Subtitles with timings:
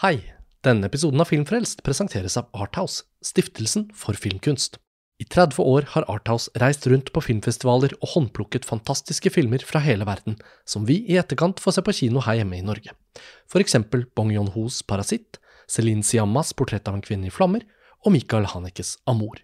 [0.00, 0.22] Hei!
[0.64, 4.78] Denne episoden av Filmfrelst presenteres av Arthouse, stiftelsen for filmkunst.
[5.20, 10.06] I 30 år har Arthouse reist rundt på filmfestivaler og håndplukket fantastiske filmer fra hele
[10.08, 12.94] verden, som vi i etterkant får se på kino her hjemme i Norge.
[13.44, 15.36] For eksempel Bong Yon-hos Parasitt,
[15.68, 17.66] Celine Siammas Portrett av en kvinne i flammer
[18.00, 19.42] og Michael Hanekes Amor.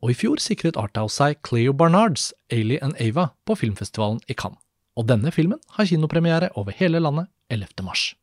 [0.00, 4.64] Og i fjor sikret Arthouse seg Cleo Barnards Ailey and Ava på filmfestivalen i Cannes.
[4.96, 7.84] Og denne filmen har kinopremiere over hele landet 11.
[7.84, 8.14] mars.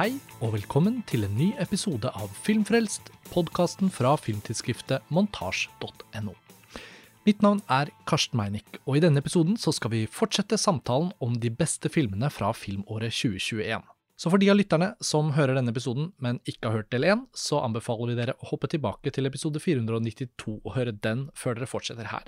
[0.00, 6.32] Hei og velkommen til en ny episode av Filmfrelst, podkasten fra filmtidsskriftet montasj.no.
[7.26, 11.34] Mitt navn er Karsten Meinick, og i denne episoden så skal vi fortsette samtalen om
[11.42, 13.84] de beste filmene fra filmåret 2021.
[14.16, 17.26] Så for de av lytterne som hører denne episoden, men ikke har hørt del 1,
[17.36, 21.68] så anbefaler vi dere å hoppe tilbake til episode 492 og høre den før dere
[21.68, 22.24] fortsetter her.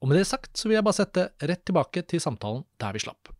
[0.00, 3.04] Og med det sagt så vil jeg bare sette rett tilbake til samtalen der vi
[3.04, 3.34] slapp.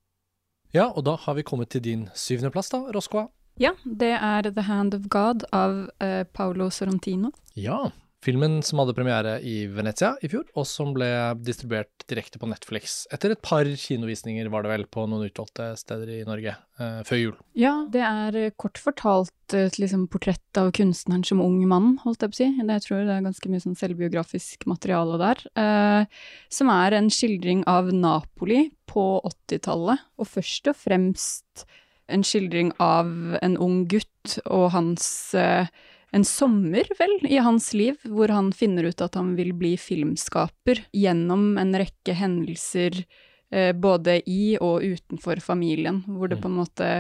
[0.73, 3.27] Ja, og da har vi kommet til din syvendeplass, da, Roscoa.
[3.61, 7.33] Ja, det er The Hand of God av uh, Paolo Sorrentino.
[7.59, 7.91] Ja,
[8.25, 11.09] filmen som hadde premiere i Venezia i fjor, og som ble
[11.41, 13.05] distribuert direkte på Netflix.
[13.15, 17.21] Etter et par kinovisninger, var det vel, på noen utvalgte steder i Norge eh, før
[17.21, 17.35] jul.
[17.59, 22.27] Ja, det er eh, kort fortalt et liksom, portrett av kunstneren som ung mann, holdt
[22.27, 22.51] jeg på å si.
[22.61, 25.45] Jeg tror det er ganske mye sånn selvbiografisk materiale der.
[25.65, 31.69] Eh, som er en skildring av Napoli på 80-tallet, og først og fremst
[32.11, 35.07] en skildring av en ung gutt og hans
[35.39, 35.71] eh,
[36.13, 40.85] en sommer, vel, i hans liv, hvor han finner ut at han vil bli filmskaper
[40.97, 43.05] gjennom en rekke hendelser
[43.53, 46.91] eh, både i og utenfor familien, hvor det på en måte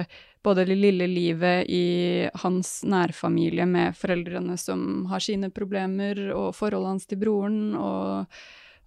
[0.42, 6.94] både det lille livet i hans nærfamilie med foreldrene som har sine problemer, og forholdet
[6.94, 8.40] hans til broren, og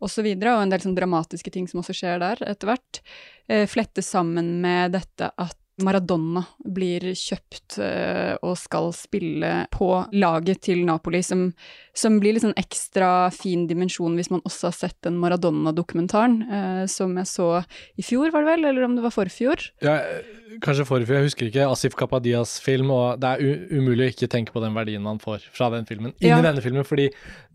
[0.03, 3.01] og så videre, og en del sånn dramatiske ting som også skjer der etter hvert,
[3.47, 10.61] eh, flettes sammen med dette at Maradona blir kjøpt uh, og skal spille på laget
[10.69, 11.47] til Napoli, som,
[11.93, 16.85] som blir litt sånn ekstra fin dimensjon hvis man også har sett den Maradona-dokumentaren, eh,
[16.89, 17.49] som jeg så
[18.01, 19.61] i fjor, var det vel, eller om det var forfjor?
[19.85, 19.99] Ja,
[20.63, 21.67] kanskje forfjor, jeg husker ikke.
[21.69, 25.45] Asif Kapadias film, og det er umulig å ikke tenke på den verdien man får
[25.53, 26.41] fra den filmen inn ja.
[26.41, 27.11] i denne filmen, fordi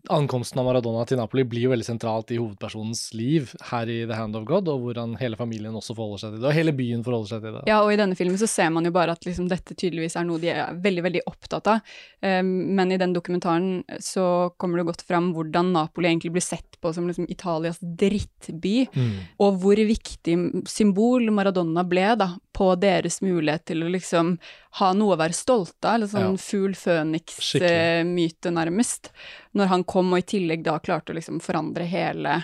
[0.07, 4.15] ankomsten av Maradona til Napoli blir jo veldig sentralt i hovedpersonens liv her i The
[4.15, 7.03] Hand of God, og hvordan hele familien også forholder seg til det, og hele byen
[7.03, 7.65] forholder seg til det.
[7.67, 10.27] Ja, og i denne filmen så ser man jo bare at liksom dette tydeligvis er
[10.29, 11.93] noe de er veldig, veldig opptatt av.
[12.23, 16.77] Um, men i den dokumentaren så kommer det godt fram hvordan Napoli egentlig blir sett
[16.81, 19.11] på som liksom Italias drittby, mm.
[19.43, 20.37] og hvor viktig
[20.69, 24.33] symbol Maradona ble da, på deres mulighet til å liksom
[24.79, 26.41] ha noe å være stolt av, eller sånn ja.
[26.43, 29.13] fugl føniks-myte, nærmest.
[29.57, 32.41] Når han kom og i tillegg da klarte å liksom forandre hele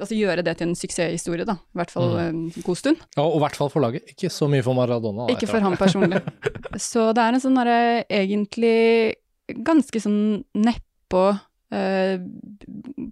[0.00, 1.54] Altså gjøre det til en suksesshistorie, da.
[1.54, 2.20] I hvert fall mm.
[2.24, 3.02] en god stund.
[3.14, 4.08] Ja, og i hvert fall for laget.
[4.10, 5.28] Ikke så mye for Maradona.
[5.28, 6.22] Da, Ikke for ham personlig.
[6.90, 7.76] så det er en sånn derre
[8.08, 9.20] egentlig
[9.52, 10.22] ganske sånn
[10.56, 10.91] nedpå
[11.72, 12.20] Uh,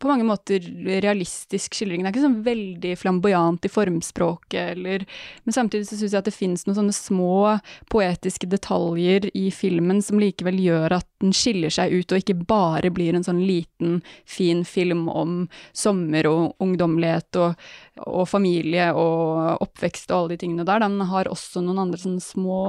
[0.00, 0.60] på mange måter
[1.00, 2.02] realistisk skildring.
[2.02, 5.06] Det er ikke sånn veldig flamboyant i formspråket, eller
[5.44, 7.56] Men samtidig så syns jeg at det fins noen sånne små
[7.88, 12.92] poetiske detaljer i filmen som likevel gjør at den skiller seg ut, og ikke bare
[12.92, 20.12] blir en sånn liten, fin film om sommer og ungdommelighet og, og familie og oppvekst
[20.12, 20.82] og alle de tingene der.
[20.84, 22.60] Den har også noen andre sånne små,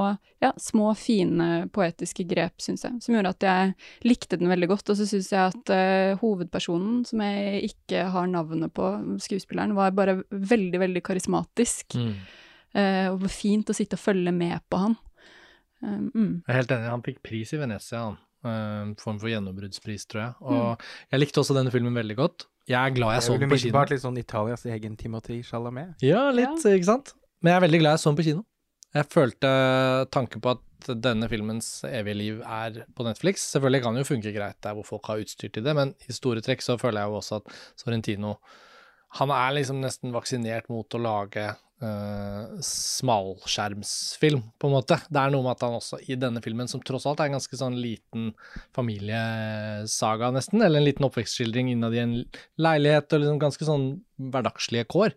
[0.44, 3.76] ja, små fine poetiske grep, syns jeg, som gjorde at jeg
[4.10, 4.92] likte den veldig godt.
[4.92, 8.90] Og så syns jeg at uh, hovedpersonen, som jeg ikke har navnet på,
[9.24, 11.96] skuespilleren, var bare veldig, veldig karismatisk.
[11.96, 12.18] Mm.
[12.74, 14.98] Uh, og det var fint å sitte og følge med på han.
[15.86, 16.34] Uh, mm.
[16.44, 18.20] Jeg er helt enig, han fikk pris i Venezia, han.
[18.42, 20.32] Uh, form for gjennombruddspris, tror jeg.
[20.42, 20.88] Og mm.
[21.14, 22.48] jeg likte også denne filmen veldig godt.
[22.70, 23.62] Jeg er glad jeg så den på kino.
[23.62, 25.94] Umiddelbart litt sånn Italias egen Timothy Chalamet.
[26.06, 26.74] Ja, litt, ja.
[26.78, 27.14] ikke sant.
[27.42, 28.46] Men jeg er veldig glad jeg så den på kino.
[28.92, 29.52] Jeg følte
[30.12, 33.46] tanken på at denne filmens evige liv er på Netflix.
[33.54, 36.16] Selvfølgelig kan det jo funke greit der hvor folk har utstyr til det, men i
[36.16, 38.36] store trekk så føler jeg jo også at Sorrentino
[39.20, 41.50] han er liksom nesten vaksinert mot å lage
[41.82, 44.98] uh, smalskjermsfilm, på en måte.
[45.10, 47.38] Det er noe med at han også i denne filmen, som tross alt er en
[47.38, 48.32] ganske sånn liten
[48.76, 52.18] familiesaga, nesten, eller en liten oppvekstskildring innad i en
[52.62, 53.88] leilighet og liksom ganske sånn
[54.32, 55.16] hverdagslige kår,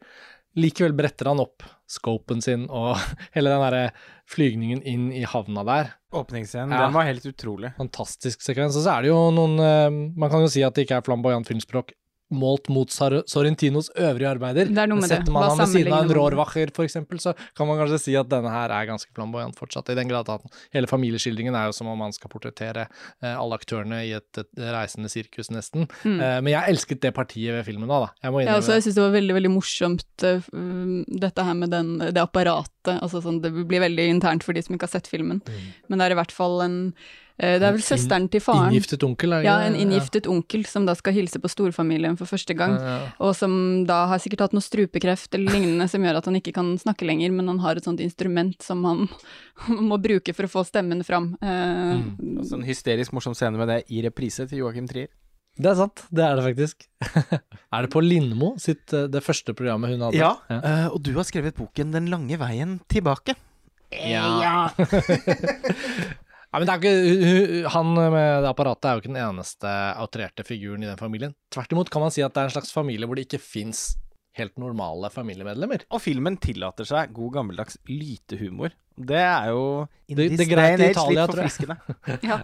[0.55, 2.95] likevel bretter han opp scopen sin og
[3.37, 3.85] hele den derre
[4.31, 5.93] flygningen inn i havna der.
[6.15, 6.87] Åpningsscenen, ja.
[6.87, 7.75] den var helt utrolig.
[7.77, 8.79] Fantastisk sekvens.
[8.79, 11.07] Og så er det jo noen uh, Man kan jo si at det ikke er
[11.07, 11.93] flamboyant filmspråk
[12.37, 14.71] målt mot Sorrentinos øvrige arbeider.
[14.71, 15.11] Det er noe med.
[15.11, 18.31] Setter man ham ved siden av en Rorwacher, f.eks., så kan man kanskje si at
[18.31, 19.93] denne her er ganske flamboyant fortsatt.
[19.93, 20.45] I den grad at
[20.75, 24.65] hele familieskildringen er jo som om man skal portrettere eh, alle aktørene i et, et
[24.75, 25.89] reisende sirkus, nesten.
[26.05, 26.19] Mm.
[26.19, 28.13] Eh, men jeg elsket det partiet ved filmen da, da.
[28.25, 31.59] Jeg må Ja, altså, jeg syns det var veldig veldig morsomt uh, um, dette her
[31.59, 32.97] med den, det apparatet.
[32.99, 35.43] altså sånn, Det blir veldig internt for de som ikke har sett filmen.
[35.45, 35.69] Mm.
[35.89, 38.69] Men det er i hvert fall en eh, Det er vel søsteren til faren.
[38.71, 42.15] Inngiftet onkel, er det Ja, en inngiftet inngiftet onkel som da skal hilse på storfamilien
[42.17, 42.77] for første gang.
[42.79, 43.09] Ja, ja.
[43.27, 43.57] Og som
[43.89, 47.05] da har sikkert hatt noe strupekreft eller lignende som gjør at han ikke kan snakke
[47.09, 49.09] lenger, men han har et sånt instrument som han
[49.91, 51.33] må bruke for å få stemmen fram.
[51.43, 52.39] Eh, Mm.
[52.41, 55.09] Også en hysterisk morsom scene med det i reprise til Joakim Trier.
[55.57, 56.87] Det er sant, det er det faktisk.
[57.75, 60.19] er det på Lindmo sitt, eh, det første programmet hun hadde?
[60.19, 63.37] Ja, eh, og du har skrevet boken 'Den lange veien tilbake'.
[63.95, 64.27] Ja.
[64.43, 64.71] Ja,
[66.59, 70.83] men det er ikke, Han med det apparatet er jo ikke den eneste outrerte figuren
[70.85, 71.35] i den familien.
[71.55, 73.97] Tvert imot kan man si at det er en slags familie hvor det ikke fins
[74.39, 75.85] helt normale familiemedlemmer.
[75.95, 78.73] Og filmen tillater seg god gammeldags lytehumor.
[78.99, 81.51] Det er jo in Det- this det greit i Italia, litt tror jeg.
[81.51, 81.77] forfriskende.
[82.31, 82.41] ja.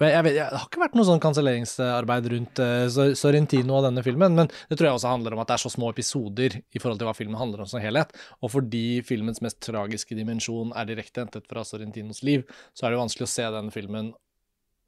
[0.00, 4.04] Jeg vet, jeg, det har ikke vært noe sånn kanselleringsarbeid rundt uh, Sorrentino og denne
[4.06, 6.78] filmen, men det tror jeg også handler om at det er så små episoder i
[6.78, 8.12] forhold til hva filmen handler om som helhet.
[8.42, 13.00] Og fordi filmens mest tragiske dimensjon er direkte hentet fra Sorrentinos liv, så er det
[13.02, 14.12] vanskelig å se denne filmen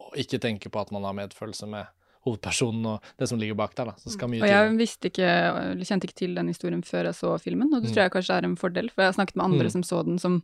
[0.01, 1.91] og ikke tenke på at man har medfølelse med
[2.27, 3.87] hovedpersonen og det som ligger bak der.
[3.91, 3.95] da.
[3.97, 5.29] Så skal mye Og jeg visste ikke,
[5.89, 7.95] kjente ikke til den historien før jeg så filmen, og det Mm.
[7.95, 9.71] tror jeg kanskje er en fordel, for jeg har snakket med andre Mm.
[9.73, 10.43] som så den, som,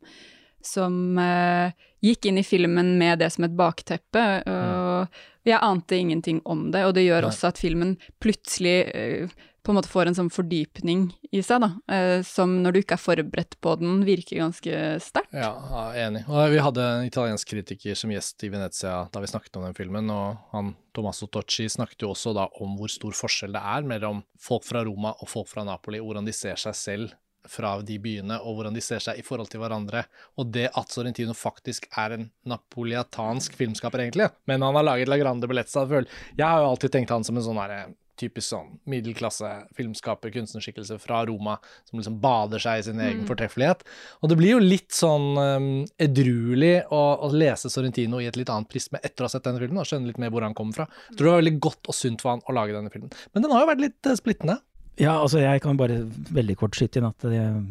[0.66, 1.72] som uh,
[2.04, 6.84] gikk inn i filmen med det som et bakteppe, og jeg ante ingenting om det,
[6.86, 7.30] og det gjør Nei.
[7.30, 9.36] også at filmen plutselig uh,
[9.66, 12.94] på en måte får en sånn fordypning i seg, da, uh, som når du ikke
[12.94, 15.34] er forberedt på den, virker ganske sterkt.
[15.34, 15.50] Ja,
[15.98, 16.22] enig.
[16.30, 19.76] Og vi hadde en italiensk kritiker som gjest i Venezia da vi snakket om den
[19.78, 23.86] filmen, og han Tommaso Tocci snakket jo også da om hvor stor forskjell det er
[23.90, 27.16] mellom folk fra Roma og folk fra Napoli, hvordan de ser seg selv
[27.52, 30.04] fra de byene, og hvordan de ser seg i forhold til hverandre.
[30.40, 35.18] Og det at Sorrentino faktisk er en napoleatansk filmskaper, egentlig, men han har laget La
[35.20, 39.48] Grande Bellezza, jeg har jo alltid tenkt han som en sånn herre typisk sånn middelklasse
[39.76, 43.26] filmskaper, kunstnerskikkelse fra Roma, som liksom bader seg i sin egen Mm.
[43.28, 43.82] fortreffelighet.
[44.22, 45.66] Og det blir jo litt sånn um,
[46.00, 49.60] edruelig å, å lese Sorrentino i et litt annet prisme etter å ha sett denne
[49.60, 50.88] filmen, og skjønne litt mer hvor han kommer fra.
[51.10, 53.12] Jeg tror det var veldig godt og sunt for han å lage denne filmen.
[53.34, 54.58] Men den har jo vært litt eh, splittende.
[54.96, 55.98] Ja, altså jeg kan bare
[56.32, 57.64] veldig kort skyte inn at jeg,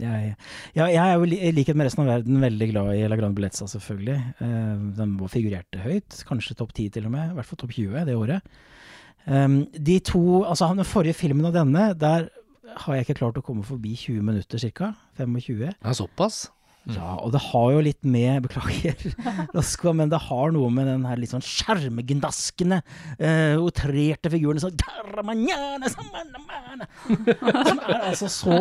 [0.00, 0.30] jeg,
[0.78, 3.68] jeg er jo i likhet med resten av verden veldig glad i La Grande Bellezza,
[3.68, 4.16] selvfølgelig.
[4.40, 8.06] Eh, den figurerte høyt, kanskje topp 10 til og med, i hvert fall topp 20
[8.08, 8.54] det året.
[9.26, 12.30] Um, de to, altså den forrige filmen og denne, der
[12.86, 14.94] har jeg ikke klart å komme forbi 20 minutter ca.
[15.20, 15.66] 25.
[15.68, 16.46] Ja, såpass.
[16.88, 18.96] Ja, og det har jo litt med Beklager,
[19.52, 22.80] Laskva, men det har noe med den her litt sånn skjermgnaskende,
[23.20, 24.78] uh, outrerte figuren sånn
[27.10, 28.58] Som er altså så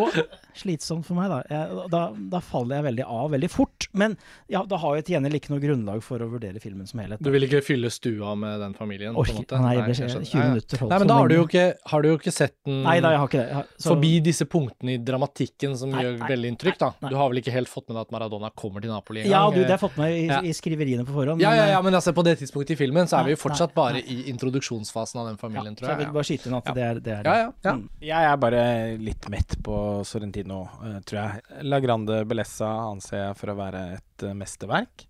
[0.60, 1.40] slitsomt for meg, da.
[1.50, 2.02] Jeg, da.
[2.34, 3.88] Da faller jeg veldig av veldig fort.
[3.94, 4.18] Men
[4.52, 7.22] ja, da har jeg til gjengjeld ikke noe grunnlag for å vurdere filmen som helhet.
[7.24, 9.16] Du vil ikke fylle stua med den familien?
[9.16, 9.60] på en måte?
[9.62, 10.26] nei, det jeg skjønner.
[10.30, 12.56] 20 minutter holdt Nei, men da har du jo ikke, har du jo ikke sett
[12.66, 13.48] den Nei da, jeg har ikke det.
[13.50, 16.92] Jeg har- så- forbi disse punktene i dramatikken som Nei, gjør nei, veldig inntrykk, da.
[17.02, 17.10] nei.
[17.10, 19.50] Du har vel ikke helt fått med deg at Maradona kommer til Napoli en Ja,
[19.50, 20.40] du, det har jeg fått med i, Ja.
[20.42, 21.42] i skriveriene på forhånd.
[21.42, 23.32] Ja, men, ja, ja, eh, men altså på det tidspunktet i filmen så er vi
[23.36, 26.06] jo Nei, fortsatt nei, bare i introduksjonsfasen av den familien, tror jeg Så jeg.
[26.06, 26.74] vil bare skyte inn at Ja.
[26.74, 27.14] det er det.
[27.20, 27.74] Er, Ja, ja, ja.
[27.74, 27.90] Mm.
[28.02, 31.63] Jeg er bare litt mett på Sorrentino, eh, tror jeg.
[31.68, 35.06] La Grande Bellessa anser jeg for å være et eh, mesterverk.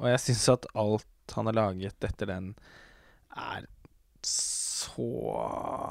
[0.00, 2.50] Og jeg syns at alt han har laget etter den,
[3.34, 3.64] er
[4.24, 5.08] så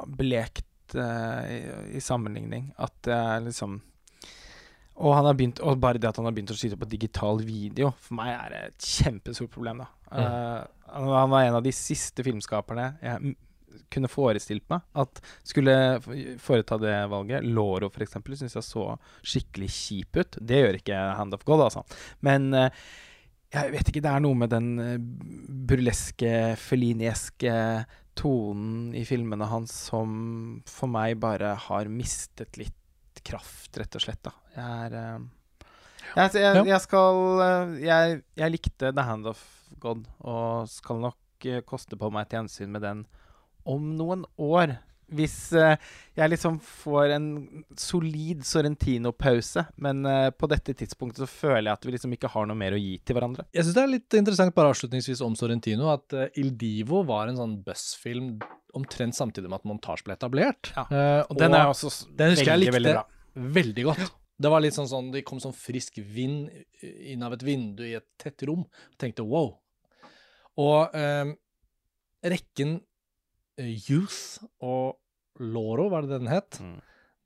[0.08, 1.58] blekt uh, i,
[1.98, 3.76] i sammenligning at det er liksom
[4.94, 7.42] og, han har begynt, og bare det at han har begynt å skyte på digital
[7.42, 9.82] video, for meg er det et kjempestort problem.
[9.82, 9.88] da.
[10.14, 10.68] Mm.
[10.94, 13.34] han han var en av de siste filmskaperne jeg
[13.94, 15.76] kunne forestilt meg at skulle
[16.42, 17.46] foreta det valget.
[17.46, 18.86] Loro, eksempel, syns jeg så
[19.22, 20.38] skikkelig kjip ut.
[20.40, 21.84] Det gjør ikke Hand of God, altså.
[22.26, 22.84] Men eh,
[23.54, 24.98] jeg vet ikke, det er noe med den eh,
[25.70, 27.54] burleske, felinieske
[28.18, 30.12] tonen i filmene hans som
[30.70, 34.22] for meg bare har mistet litt kraft, rett og slett.
[34.26, 34.36] da.
[34.58, 35.32] Jeg er eh,
[36.14, 37.42] jeg, jeg, jeg skal
[37.82, 39.42] jeg, jeg likte The Hand of
[39.82, 43.02] God, og skal nok koste på meg et gjensyn med den
[43.70, 44.78] om noen år.
[45.14, 45.76] Hvis uh,
[46.18, 47.28] jeg liksom får en
[47.78, 52.48] solid Sorrentino-pause, men uh, på dette tidspunktet så føler jeg at vi liksom ikke har
[52.50, 53.46] noe mer å gi til hverandre.
[53.54, 57.30] Jeg syns det er litt interessant bare avslutningsvis om Sorrentino, at uh, Il Divo var
[57.30, 58.36] en sånn buzzfilm
[58.74, 60.72] omtrent samtidig med at montasje ble etablert.
[60.74, 60.88] Ja.
[61.28, 62.80] Og den er også den husker jeg veldig, likte.
[62.80, 63.52] veldig bra.
[63.60, 64.16] Veldig godt.
[64.44, 66.50] Det var litt sånn sånn Det kom sånn frisk vind
[66.82, 68.64] inn av et vindu i et tett rom.
[68.66, 69.52] og tenkte wow.
[70.58, 70.98] Og
[72.26, 72.80] rekken
[73.62, 75.00] Youth og
[75.44, 76.60] Loro, var det den het?
[76.62, 76.78] Mm.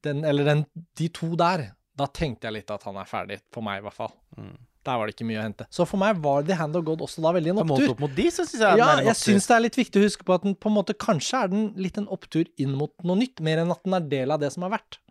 [0.05, 0.63] Den, eller den,
[0.97, 1.69] de to der.
[1.97, 4.13] Da tenkte jeg litt at han er ferdig, for meg i hvert fall.
[4.37, 4.55] Mm.
[4.87, 5.65] Der var det ikke mye å hente.
[5.73, 7.73] Så for meg var The Hand of God også da veldig en opptur.
[7.73, 10.05] Målt opp mot de, så synes jeg Ja, jeg syns det er litt viktig å
[10.05, 12.93] huske på at den på en måte kanskje er den litt en opptur inn mot
[13.03, 15.01] noe nytt, mer enn at den er del av det som har vært.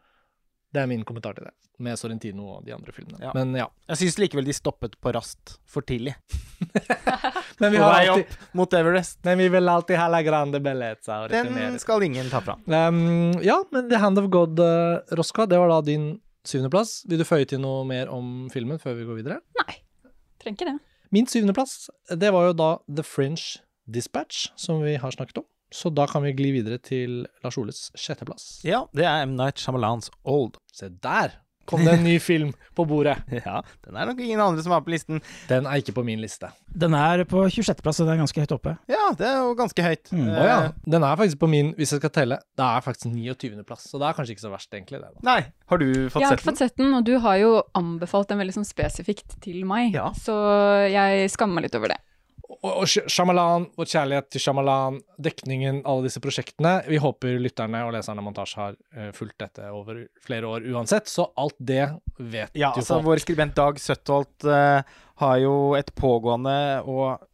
[0.77, 3.17] Det er min kommentar til det, med Sorrentino og de andre filmene.
[3.23, 3.31] Ja.
[3.33, 3.65] Men ja.
[3.89, 6.13] Jeg syns likevel de stoppet på rast for tidlig.
[7.63, 9.19] Men vi, har alltid, opp mot Everest.
[9.25, 11.23] men vi vil alltid ha la grande bellezza.
[11.25, 12.59] og Den skal ingen ta fra.
[12.69, 16.99] Um, ja, men The Hand of God, uh, Roska, det var da din syvendeplass.
[17.09, 19.41] Vil du føye til noe mer om filmen før vi går videre?
[19.63, 19.79] Nei,
[20.43, 20.77] trenger ikke det.
[21.17, 25.49] Min syvendeplass, det var jo da The Fringe Dispatch, som vi har snakket om.
[25.75, 28.61] Så da kan vi gli videre til Lars Oles sjetteplass.
[28.67, 29.35] Ja, det er M.
[29.39, 30.61] Night Shyamalans Old.
[30.73, 33.17] Se der kom det en ny film på bordet.
[33.47, 35.21] Ja, den er nok ingen andre som har på listen.
[35.51, 36.49] Den er ikke på min liste.
[36.67, 38.77] Den er på 26.-plass, så den er ganske høyt oppe.
[38.91, 40.11] Ja, det er jo ganske høyt.
[40.15, 40.31] Mm.
[40.31, 40.57] Oh, ja.
[40.87, 43.87] Den er faktisk på min, hvis jeg skal telle, det er faktisk 29.-plass.
[43.91, 45.03] Så det er kanskje ikke så verst, egentlig.
[45.03, 45.25] det da.
[45.27, 45.39] Nei,
[45.73, 46.23] har du fått sett den?
[46.23, 49.39] Jeg har ikke fått sett den, og du har jo anbefalt den veldig sånn spesifikt
[49.45, 49.95] til meg.
[49.97, 50.11] Ja.
[50.17, 50.37] Så
[50.93, 52.01] jeg skammer meg litt over det.
[52.47, 56.77] Og, og Shyamalan, vår kjærlighet til Shyamalan, dekningen, alle disse prosjektene.
[56.87, 61.11] Vi håper lytterne og leserne av Montasje har eh, fulgt dette over flere år uansett,
[61.11, 61.89] så alt det
[62.19, 63.09] vet Ja, jo altså folk.
[63.11, 64.81] vår skribent Dag Søttholt uh,
[65.23, 67.25] har jo et pågående og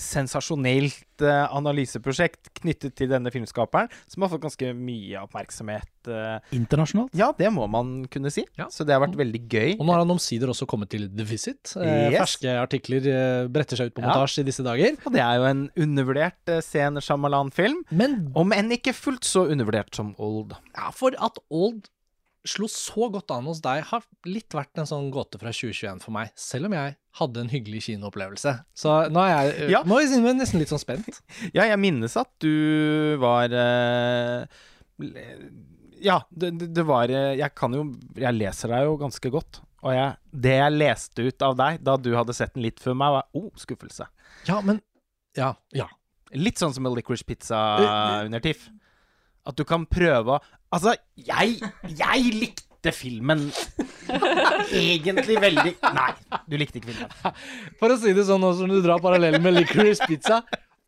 [0.00, 5.88] sensasjonelt uh, analyseprosjekt knyttet til denne filmskaperen, som har fått ganske mye oppmerksomhet.
[6.08, 7.14] Uh, Internasjonalt.
[7.16, 8.44] ja, det må man kunne si.
[8.58, 8.68] Ja.
[8.72, 9.70] Så det har vært veldig gøy.
[9.78, 11.74] Og nå har han omsider også kommet til The Visit.
[11.76, 12.18] Uh, Yes.
[12.20, 13.06] Ferske artikler
[13.52, 14.24] bretter seg ut på Ja.
[14.24, 14.96] i disse dager.
[15.06, 17.84] Og det er jo en undervurdert sen Shyamalan-film.
[17.90, 20.54] Men Om enn ikke fullt så undervurdert som Old.
[20.76, 21.88] ja, for at Old
[22.44, 26.14] slo så godt an hos deg, har litt vært en sånn gåte fra 2021 for
[26.16, 26.32] meg.
[26.36, 28.54] Selv om jeg hadde en hyggelig kinoopplevelse.
[28.74, 29.82] Så nå er jeg ja.
[29.86, 31.20] nå er jeg nesten litt sånn spent.
[31.56, 34.46] Ja, jeg minnes at du var eh,
[36.04, 37.86] Ja, det, det, var eh, Jeg kan jo
[38.18, 39.62] Jeg leser deg jo ganske godt.
[39.84, 42.96] Og jeg, det jeg leste ut av deg da du hadde sett den litt før
[42.96, 44.08] meg, var oh, skuffelse.
[44.48, 44.80] Ja, men
[45.38, 45.54] Ja.
[45.76, 45.90] ja.
[46.34, 47.60] Litt sånn som en Licorice Pizza
[48.24, 48.70] under TIFF.
[49.44, 50.42] At du kan prøve å
[50.74, 51.60] Altså, jeg
[51.94, 53.46] Jeg likte filmen
[54.84, 56.08] egentlig veldig Nei,
[56.50, 57.36] du likte ikke filmen.
[57.80, 60.42] For å si det sånn, også når du drar parallellen med Licorice Pizza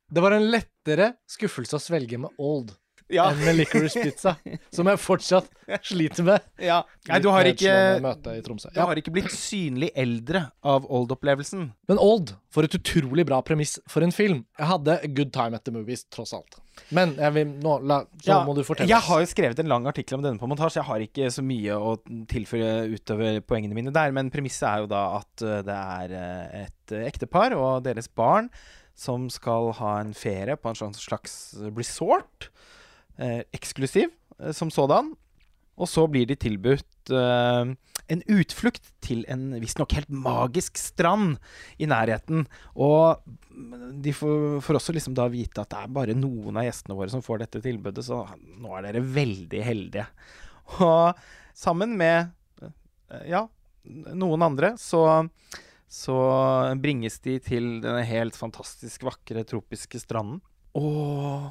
[0.06, 2.75] Det var en lettere skuffelse å svelge med Old
[3.13, 4.33] Ja, enn med Licorice Pizza,
[4.75, 5.49] som jeg fortsatt
[5.87, 6.47] sliter med.
[6.59, 6.81] ja.
[7.07, 7.73] Nei, du har ikke.
[8.75, 11.69] Du har ikke blitt synlig eldre av Old-opplevelsen.
[11.87, 14.43] Men Old, for et utrolig bra premiss for en film.
[14.59, 16.59] Jeg hadde a good time at the movies, tross alt.
[16.95, 20.19] Men vil, nå, la, Ja, må du fortelle Jeg har jo skrevet en lang artikkel
[20.19, 20.81] om denne på montasje.
[20.83, 21.95] Jeg har ikke så mye å
[22.29, 26.67] tilføre utover poengene mine der, men premisset er jo da at eh, det er eh,
[26.67, 28.51] et eh, ektepar og deres barn
[28.97, 31.35] som skal ha en ferie på en slags
[31.77, 32.51] resort.
[33.16, 35.14] Eh, eksklusiv eh, som sådan.
[35.76, 37.73] Og så blir de tilbudt eh,
[38.06, 41.37] en utflukt til en visstnok helt magisk strand
[41.80, 42.46] i nærheten.
[42.76, 43.20] Og
[44.04, 47.12] de får, får også liksom da vite at det er bare noen av gjestene våre
[47.12, 48.23] som får dette tilbudet, så
[48.61, 50.06] nå er dere veldig heldige.
[50.80, 51.16] Og
[51.56, 52.32] sammen med
[52.62, 53.46] eh, ja,
[54.16, 55.06] noen andre så
[55.87, 56.16] så
[56.82, 60.40] bringes de til denne helt fantastisk vakre tropiske stranden.
[60.76, 61.46] Og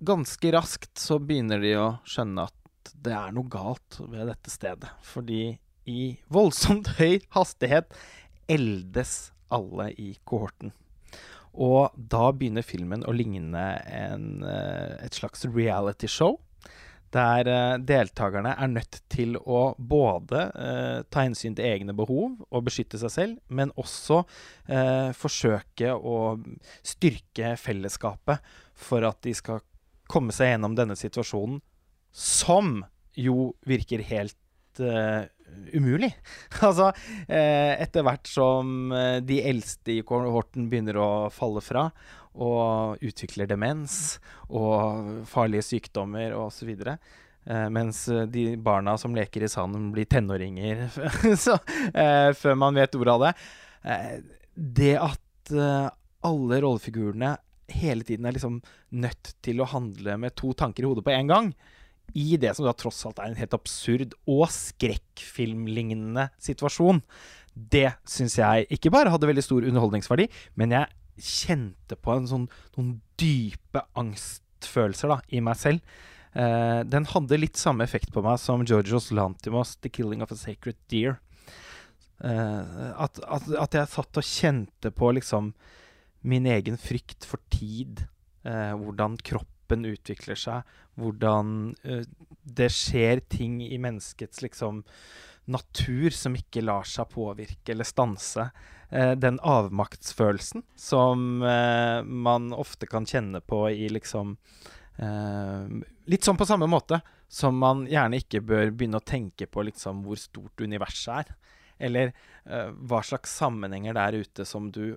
[0.00, 4.90] ganske raskt så begynner de å skjønne at det er noe galt ved dette stedet.
[5.04, 5.58] Fordi
[5.90, 6.02] i
[6.32, 7.92] voldsomt høy hastighet
[8.50, 10.74] eldes alle i kohorten.
[11.50, 16.38] Og da begynner filmen å ligne en, eh, et slags realityshow.
[17.10, 22.68] Der eh, deltakerne er nødt til å både eh, ta hensyn til egne behov og
[22.68, 24.20] beskytte seg selv, men også
[24.70, 26.20] eh, forsøke å
[26.86, 28.46] styrke fellesskapet
[28.78, 29.64] for at de skal
[30.10, 31.60] komme seg gjennom denne situasjonen,
[32.10, 32.80] som
[33.18, 35.28] jo virker helt uh,
[35.72, 36.10] umulig.
[36.66, 36.90] altså,
[37.28, 41.88] eh, etter hvert som eh, de eldste i kohorten begynner å falle fra,
[42.40, 46.70] og utvikler demens og farlige sykdommer osv.
[46.80, 50.86] Eh, mens de barna som leker i sanden, blir tenåringer
[51.44, 51.58] så,
[52.42, 53.34] før man vet ordet av det.
[54.54, 55.54] Det at
[56.20, 57.34] alle rollefigurene
[57.74, 58.60] hele tiden er liksom
[58.90, 61.52] nødt til å handle med to tanker i hodet på en gang,
[62.14, 67.02] i det som da tross alt er en helt absurd og skrekkfilmlignende situasjon,
[67.54, 72.46] det syns jeg ikke bare hadde veldig stor underholdningsverdi, men jeg kjente på sånn,
[72.76, 75.98] noen dype angstfølelser da, i meg selv.
[76.30, 80.38] Uh, den hadde litt samme effekt på meg som Georgios Lantimos' 'The Killing of a
[80.38, 81.18] Sacred Deer'.
[82.22, 85.54] Uh, at, at, at jeg satt og kjente på liksom
[86.20, 88.04] min egen frykt for tid.
[88.42, 90.68] Eh, hvordan kroppen utvikler seg,
[91.00, 92.04] hvordan eh,
[92.42, 94.84] det skjer ting i menneskets liksom
[95.50, 98.50] natur som ikke lar seg påvirke eller stanse.
[98.90, 104.36] Eh, den avmaktsfølelsen som eh, man ofte kan kjenne på i liksom
[104.98, 106.98] eh, Litt sånn på samme måte
[107.30, 111.36] som man gjerne ikke bør begynne å tenke på liksom hvor stort universet er.
[111.78, 114.96] Eller eh, hva slags sammenhenger der ute som du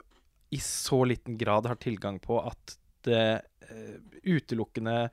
[0.53, 2.75] i så liten grad har tilgang på at
[3.07, 3.25] det
[3.67, 5.09] eh, utelukkende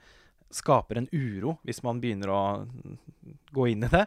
[0.51, 2.43] skaper en uro hvis man begynner å
[3.55, 4.05] gå inn i det.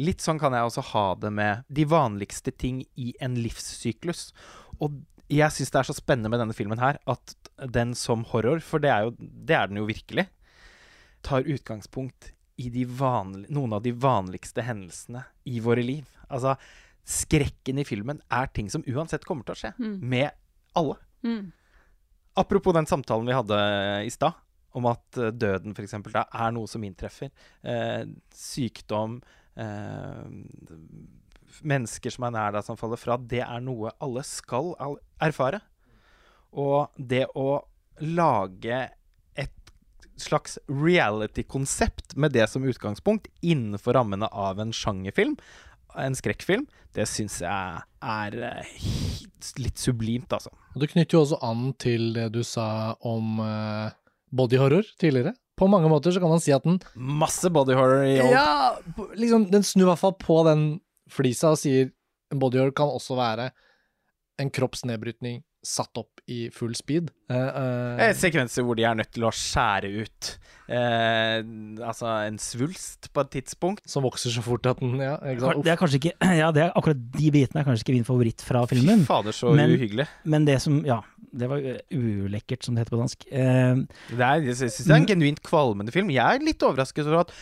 [0.00, 4.32] Litt sånn kan jeg også ha det med de vanligste ting i en livssyklus.
[4.82, 7.36] Og jeg syns det er så spennende med denne filmen her at
[7.70, 10.26] den som horror, for det er, jo, det er den jo virkelig,
[11.24, 16.10] tar utgangspunkt i noen av de vanligste hendelsene i våre liv.
[16.28, 16.54] Altså,
[17.04, 19.72] skrekken i filmen er ting som uansett kommer til å skje.
[19.78, 19.96] Mm.
[20.02, 20.43] Med
[20.78, 20.96] alle.
[21.24, 21.52] Mm.
[22.34, 23.58] Apropos den samtalen vi hadde
[24.04, 24.34] i stad,
[24.74, 25.94] om at eh, døden f.eks.
[26.10, 27.30] da er noe som inntreffer.
[27.62, 28.02] Eh,
[28.34, 29.20] sykdom,
[29.54, 30.24] eh,
[31.62, 33.16] mennesker som er nær deg som faller fra.
[33.18, 34.74] Det er noe alle skal
[35.22, 35.62] erfare.
[36.54, 37.62] Og det å
[38.02, 38.80] lage
[39.38, 39.72] et
[40.18, 45.38] slags reality-konsept med det som utgangspunkt innenfor rammene av en sjangerfilm,
[46.00, 48.74] en skrekkfilm, det syns jeg er eh,
[49.60, 50.52] litt sublimt, altså.
[50.74, 53.40] Og det knytter jo også an til det du sa om
[54.34, 55.34] bodyhorror tidligere.
[55.54, 58.32] På mange måter så kan man si at den Masse bodyhorror i old.
[58.34, 60.64] Ja, liksom, den snur i hvert fall på den
[61.14, 61.92] flisa og sier
[62.34, 63.50] en bodyhorror kan også være
[64.42, 67.10] en kroppsnedbrytning satt opp i full speed.
[67.30, 70.28] Uh, eh, Eh, Sekvenser hvor de er nødt til å skjære ut
[70.68, 71.40] uh,
[71.88, 73.84] altså en svulst på et tidspunkt.
[73.88, 75.16] som vokser så fort at den Ja?
[75.24, 78.44] Det er kanskje ikke Ja, det er akkurat de bitene er kanskje ikke min favoritt
[78.44, 79.04] fra Fy filmen.
[79.08, 80.06] fader, så Men- uhyggelig.
[80.24, 81.00] Men det som Ja,
[81.34, 83.26] det var uh, ulekkert, som det heter på dansk.
[83.32, 86.10] Uh, Det er, jeg syns det er en genuint kvalmende film.
[86.14, 87.32] Jeg er litt overrasket over at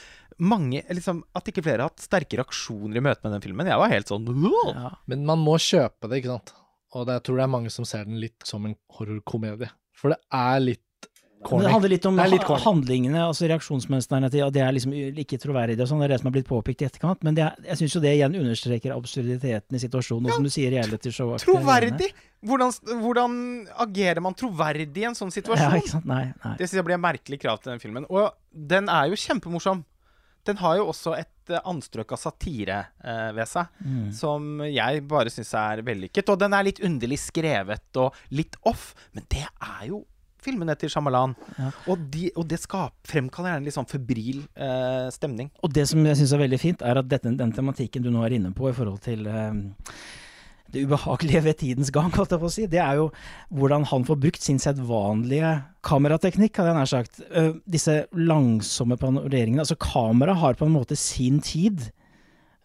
[0.42, 3.68] mange liksom, At ikke flere har hatt sterke reaksjoner i møte med den filmen.
[3.68, 4.26] Jeg var helt sånn
[4.72, 4.94] ja.
[5.06, 6.54] Men man må kjøpe det, ikke sant?
[6.94, 9.70] Og det, jeg tror det er mange som ser den litt som en horrorkomedie.
[9.96, 10.82] For det er litt
[11.42, 11.64] corny.
[11.64, 14.92] det handler litt om er litt handlingene, altså reaksjonsmønstrene til at Det er liksom
[15.24, 17.24] ikke troverdig og sånn, det er det som har blitt påpekt i etterkant.
[17.26, 20.52] Men det er, jeg syns jo det igjen understreker absurditeten i situasjonen, og som du
[20.52, 22.12] sier, reality-show Troverdig!
[22.42, 23.34] Hvordan, hvordan
[23.86, 25.76] agerer man troverdig i en sånn Ja, situasjon?
[25.78, 26.08] ikke sant.
[26.10, 26.54] Nei, nei.
[26.58, 28.06] Det synes jeg blir et merkelig krav til den filmen.
[28.10, 29.84] Og den er jo kjempemorsom.
[30.46, 34.12] Den har jo også et eh, anstrøk av satire eh, ved seg, Mm.
[34.12, 36.28] som jeg bare syns er vellykket.
[36.30, 40.04] Og den er litt underlig skrevet og litt off, men det er jo
[40.42, 41.36] filmene til Shyamalan.
[41.58, 41.68] Ja.
[41.86, 45.50] Og, de, og det skap, fremkaller gjerne litt sånn febril eh, stemning.
[45.62, 48.24] Og det som jeg syns er veldig fint, er at dette, den tematikken du nå
[48.26, 49.52] er inne på i forhold til eh,
[50.72, 53.08] det ubehagelige ved tidens gang, holdt jeg på å si, det er jo
[53.52, 55.54] hvordan han får brukt sin sedvanlige
[55.84, 57.20] kamerateknikk, hadde jeg nær sagt.
[57.32, 59.64] Uh, disse langsomme panoreringene.
[59.64, 61.90] Altså, kamera har på en måte sin tid.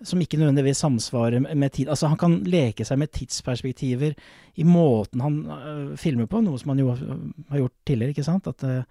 [0.06, 1.88] Som ikke nødvendigvis samsvarer med- tid.
[1.90, 4.14] Altså Han kan leke seg med tidsperspektiver
[4.56, 6.92] i måten han uh, filmer på, noe som han jo
[7.50, 8.48] har gjort tidligere, ikke sant?
[8.48, 8.84] At, uh,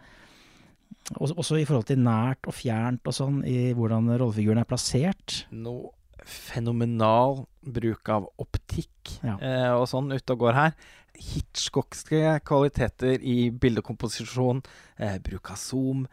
[1.14, 5.44] også, også i forhold til nært og fjernt og sånn, i hvordan rollefiguren er plassert.
[5.54, 5.92] Noe
[6.26, 9.36] fenomenal bruk av optikk Ja.
[9.40, 10.74] eh, og sånn ute og går her.
[11.16, 14.62] Hitchcockske kvaliteter i bildekomposisjon,
[14.98, 16.06] eh, bruk av zoom.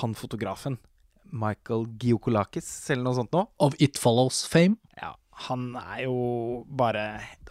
[0.00, 0.78] Han fotografen,
[1.30, 3.46] Michael Giokolakis, eller noe sånt nå.
[3.60, 4.76] Of It Follows fame.
[5.00, 6.20] Ja, han er jo
[6.64, 7.02] bare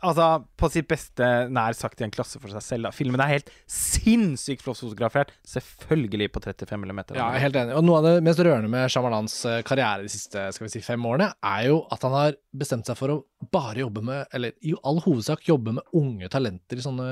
[0.06, 2.86] Altså, på sitt beste nær sagt i en klasse for seg selv.
[2.86, 2.92] Da.
[2.94, 5.32] Filmen er helt sinnssykt flott fotografert.
[5.50, 7.00] Selvfølgelig på 35 mm.
[7.16, 7.74] Ja, jeg er helt enig.
[7.80, 10.84] Og noe av det mest rørende med Shamalans eh, karriere de siste skal vi si,
[10.86, 13.18] fem årene, er jo at han har bestemt seg for å
[13.56, 17.10] bare jobbe med, eller i all hovedsak jobbe med unge talenter i sånne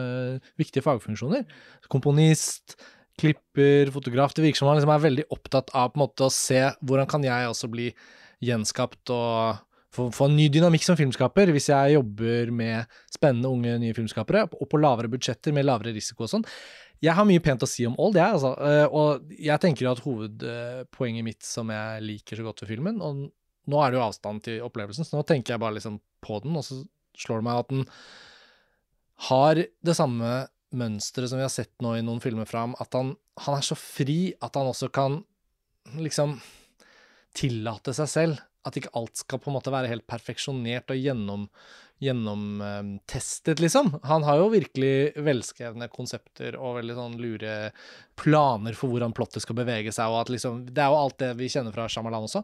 [0.61, 1.47] viktige fagfunksjoner.
[1.89, 2.77] Komponist,
[3.17, 4.37] klipper, fotograf.
[4.37, 7.09] Det virker som han liksom er veldig opptatt av på en måte å se hvordan
[7.09, 7.89] kan jeg også bli
[8.43, 13.95] gjenskapt og få, en ny dynamikk som filmskaper, hvis jeg jobber med spennende unge nye
[13.97, 16.47] filmskapere, og på lavere budsjetter, med lavere risiko og sånn.
[17.03, 18.53] Jeg har mye pent å si om Old, jeg, altså.
[18.63, 23.25] Eh, Og jeg tenker at hovedpoenget mitt som jeg liker så godt ved filmen, og
[23.69, 26.55] nå er det jo avstand til opplevelsen, så nå tenker jeg bare liksom på den,
[26.59, 26.81] og så
[27.19, 27.85] slår det meg at den
[29.29, 30.31] har det samme
[30.73, 33.13] mønsteret som vi har sett nå i noen filmer fra ham, at han,
[33.45, 35.19] han er så fri at han også kan
[35.99, 36.39] liksom
[37.37, 38.41] tillate seg selv.
[38.63, 41.47] At ikke alt skal på en måte være helt perfeksjonert og gjennom,
[42.03, 43.93] gjennomtestet, liksom.
[44.07, 47.57] Han har jo virkelig velskrevne konsepter og veldig sånn lure
[48.19, 51.33] planer for hvordan plottet skal bevege seg, og at liksom Det er jo alt det
[51.39, 52.43] vi kjenner fra Shyamalan også,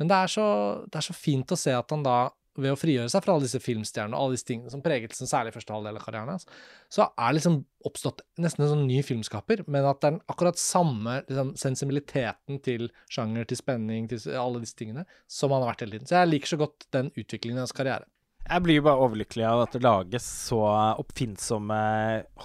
[0.00, 0.46] men det er så,
[0.86, 2.18] det er så fint å se at han da
[2.58, 5.28] ved å frigjøre seg fra alle disse filmstjernene og alle disse tingene som preget liksom,
[5.30, 6.46] særlig første halvdel av karrieren hans,
[6.92, 11.20] så er liksom oppstått nesten en sånn ny filmskaper, men at det er akkurat samme
[11.28, 15.98] liksom, sensibiliteten til sjanger, til spenning, til alle disse tingene, som han har vært hele
[15.98, 16.10] tiden.
[16.10, 18.08] Så jeg liker så godt den utviklingen i hans karriere.
[18.40, 20.62] Jeg blir jo bare overlykkelig av at det lages så
[20.98, 21.82] oppfinnsomme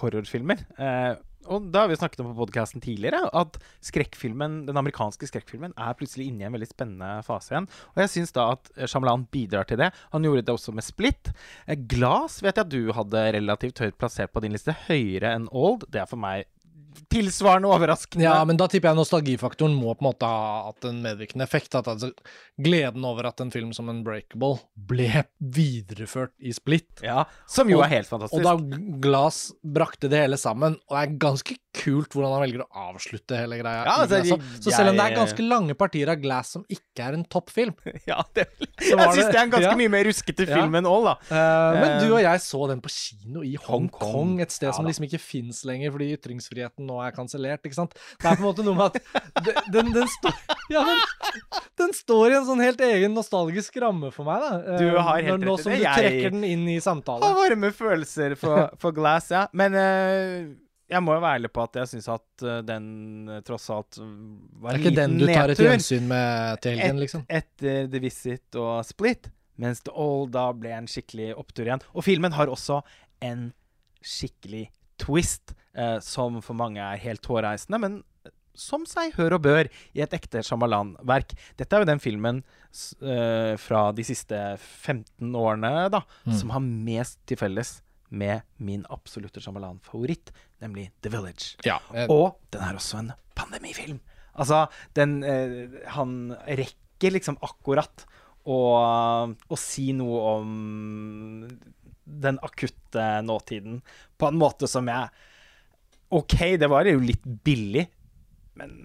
[0.02, 0.66] horrorfilmer.
[0.78, 1.14] Eh,
[1.52, 5.98] og da har vi snakket om på podkasten tidligere at skrekkfilmen, den amerikanske skrekkfilmen er
[5.98, 7.70] plutselig inne i en veldig spennende fase igjen.
[7.94, 9.92] Og jeg syns da at Shyamalan bidrar til det.
[10.16, 11.32] Han gjorde det også med Split.
[11.68, 14.76] Eh, Glass vet jeg at du hadde relativt høyt plassert på din liste.
[14.88, 15.88] Høyere enn Old.
[15.92, 16.50] Det er for meg
[17.12, 18.24] tilsvarende overraskende.
[18.26, 21.76] Ja, men da tipper jeg nostalgifaktoren må på en måte ha hatt en medvirkende effekt.
[21.76, 22.12] At altså,
[22.62, 27.86] gleden over at en film som Unbreakable ble videreført i Split, Ja, Som jo Og-
[27.86, 28.34] er helt fantastisk.
[28.34, 32.64] og da Glass brakte det hele sammen, og det er ganske kult hvordan han velger
[32.64, 33.82] å avslutte hele greia.
[33.88, 37.04] Ja, altså, så, så selv om det er ganske lange partier av Glass som ikke
[37.10, 37.74] er en toppfilm
[38.12, 38.46] ja, det,
[38.80, 39.78] Så jeg var syns det- er en ganske ja.
[39.84, 40.56] mye mer ruskete Ja.
[40.62, 41.16] film enn All, da.
[41.30, 44.34] Uh, Men Eh, du og jeg så den på kino i Hong Hongkong, Kong.
[44.42, 47.94] et sted Ja som liksom ikke fins lenger fordi ytringsfriheten nå er kansellert, ikke sant.
[48.22, 50.36] Det er på en måte noe med at den, den, den, står,
[50.76, 51.04] ja, men,
[51.84, 54.52] den står i en sånn helt egen nostalgisk ramme for meg, da.
[54.76, 55.50] Eh, Du har helt rett i det.
[55.52, 57.26] Nå som du du Jeg- trekker den inn i samtalen.
[57.26, 59.46] Har varme følelser for, for Glass, ja.
[59.54, 60.46] Men eh,
[60.92, 62.86] jeg må jo være ærlig på at jeg syns at eh, den
[63.34, 64.26] eh, tross alt mm,
[64.62, 67.24] var Det er ikke den liten du tar et nedtur gjensyn med til helgen, liksom.
[67.42, 69.30] etter The Visit og Split,
[69.62, 71.82] mens The All da ble en skikkelig opptur igjen.
[71.96, 72.82] Og filmen har også
[73.26, 73.48] en
[74.06, 74.68] skikkelig
[75.02, 78.02] twist, eh, som for mange er helt hårreisende, men
[78.56, 79.68] som seg hør og bør
[79.98, 81.34] i et ekte Shyamalan-verk.
[81.60, 82.38] Dette er jo den filmen
[83.04, 86.38] eh, fra de siste 15 årene da, Mm.
[86.40, 90.32] som har mest til felles med min absolutte Shyamalan-favoritt,
[90.64, 91.56] nemlig The Village.
[91.66, 94.00] Ja, eh, Og den er også en pandemifilm.
[94.36, 94.66] Altså,
[94.96, 98.06] den eh, Han rekker liksom akkurat
[98.46, 98.58] å,
[99.50, 101.48] å si noe om
[102.06, 103.80] den akutte nåtiden
[104.18, 105.10] på en måte som jeg
[106.14, 107.88] OK, det var jo litt billig,
[108.62, 108.76] men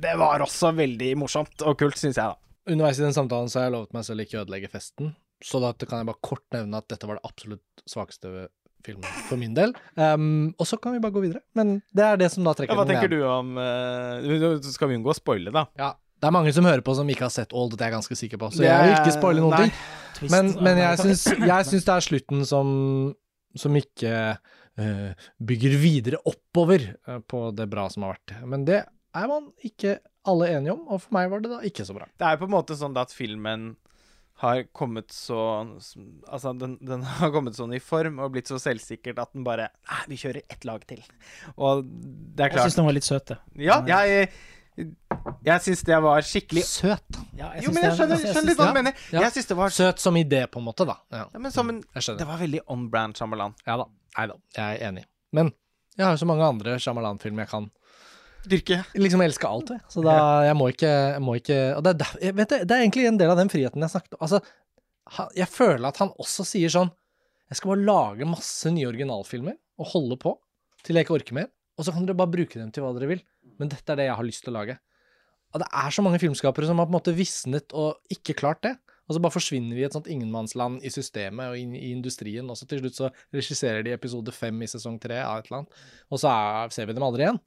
[0.00, 2.38] det var også veldig morsomt og kult, syns jeg, da.
[2.70, 5.10] Underveis i den samtalen så har jeg lovet meg selv ikke å ødelegge festen,
[5.44, 8.48] så da kan jeg bare kort nevne at dette var det absolutt svakeste
[8.84, 9.74] filmen for min del.
[9.96, 11.44] Um, og så kan vi bare gå videre.
[11.56, 14.90] Men det er det som da trekker Ja, hva den tenker du om uh, Skal
[14.90, 15.66] vi unngå å spoile, da?
[15.80, 17.98] Ja, det er mange som hører på som ikke har sett Old, det er jeg
[17.98, 19.68] ganske sikker på, så jeg vil ikke spoile noen nei.
[19.68, 20.30] ting.
[20.32, 22.68] Men, men jeg syns, jeg syns det er slutten som,
[23.60, 28.36] som ikke uh, bygger videre oppover eh, på det bra som har vært.
[28.48, 29.98] Men det er man ikke
[30.30, 32.08] alle enige om, og for meg var det da ikke så bra.
[32.08, 33.74] Det er på en måte sånn at filmen
[34.44, 35.38] har kommet så
[36.28, 39.70] Altså, den, den har kommet sånn i form og blitt så selvsikkert at den bare
[39.90, 41.00] Nei, vi kjører ett lag til.
[41.56, 43.38] Og det er klart Jeg syns den var litt søt, det.
[43.64, 44.28] Ja, jeg
[45.46, 47.18] Jeg syns det var skikkelig Søt.
[47.38, 49.02] Ja, Jo, men jeg skjønner, jeg skjønner litt hva du mener.
[49.14, 49.20] ja.
[49.26, 50.96] Jeg syns det var Søt som idé, på en måte, da.
[51.14, 51.82] Ja, ja, men som en.
[51.94, 53.54] Det var veldig on brand Shyamalan.
[53.68, 53.86] Ja da.
[54.18, 55.04] Nei da, jeg er enig.
[55.34, 55.52] Men
[55.98, 57.70] jeg har jo så mange andre Shyamalan-filmer jeg kan
[58.50, 58.80] Dyrke.
[58.98, 59.82] liksom elske alt jeg.
[59.92, 62.76] Så da jeg må ikke, jeg må ikke Og det er, jeg vet det, det
[62.76, 64.22] er egentlig en del av den friheten jeg snakket om.
[64.26, 64.40] Altså,
[65.36, 66.90] jeg føler at han også sier sånn
[67.50, 70.36] Jeg skal bare lage masse nye originalfilmer og holde på
[70.84, 71.48] til jeg ikke orker mer.
[71.78, 73.22] Og så kan dere bare bruke dem til hva dere vil.
[73.60, 74.76] Men dette er det jeg har lyst til å lage.
[75.54, 78.62] Og det er så mange filmskapere som har på en måte visnet og ikke klart
[78.66, 78.74] det.
[79.04, 82.48] Og så bare forsvinner de i et sånt ingenmannsland i systemet og inn i industrien.
[82.50, 85.62] Og så til slutt så regisserer de episode fem i sesong tre av et eller
[85.62, 85.82] annet.
[86.08, 87.40] Og så er, ser vi dem aldri igjen.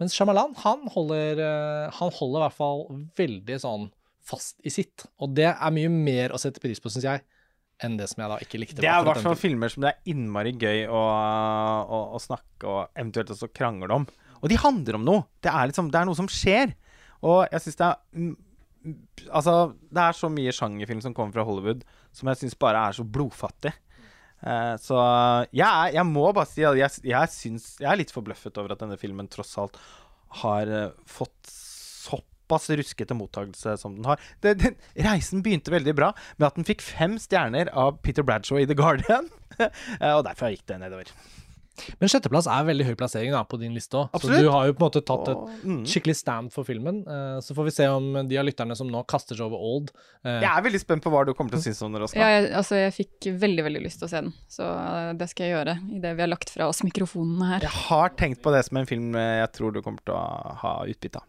[0.00, 2.86] Mens Shyamalan, han holder, eh, han holder i hvert fall
[3.18, 3.90] veldig sånn
[4.22, 5.04] fast i sitt.
[5.22, 7.24] Og det er mye mer å sette pris på, syns jeg,
[7.82, 8.80] enn det som jeg da ikke likte.
[8.80, 12.68] Det er i hvert fall filmer som det er innmari gøy å, å, å snakke
[12.70, 14.06] og eventuelt også krangle om.
[14.42, 15.26] Og de handler om noe.
[15.42, 16.74] Det er, liksom, det er noe som skjer.
[17.22, 18.32] Og jeg syns det er mm,
[18.82, 19.00] mm,
[19.30, 19.56] Altså,
[19.94, 23.04] det er så mye sjangerfilm som kommer fra Hollywood som jeg syns bare er så
[23.06, 23.70] blodfattig.
[24.42, 24.98] Eh, så
[25.54, 28.82] jeg, jeg må bare si at jeg, jeg, syns, jeg er litt forbløffet over at
[28.82, 29.78] denne filmen tross alt
[30.42, 34.22] har eh, fått såpass ruskete mottakelse som den har.
[34.44, 38.60] Det, den, reisen begynte veldig bra med at den fikk fem stjerner av Peter Bradshaw
[38.62, 39.30] i The Guardian.
[39.60, 41.10] Eh, og derfor gikk det nedover.
[42.00, 44.12] Men sjetteplass er veldig høy plassering da, på din liste òg.
[44.20, 45.80] Så du har jo på en måte tatt et mm.
[45.88, 47.02] skikkelig stand for filmen.
[47.08, 49.92] Eh, så får vi se om de av lytterne som nå kaster seg over Old
[49.94, 52.30] eh, Jeg er veldig spent på hva du kommer til å synes om den, Ja,
[52.36, 55.48] jeg, altså, jeg fikk veldig, veldig lyst til å se den, så eh, det skal
[55.48, 57.68] jeg gjøre idet vi har lagt fra oss mikrofonene her.
[57.68, 60.24] Jeg har tenkt på det som en film jeg tror du kommer til å
[60.62, 61.28] ha utbytte av.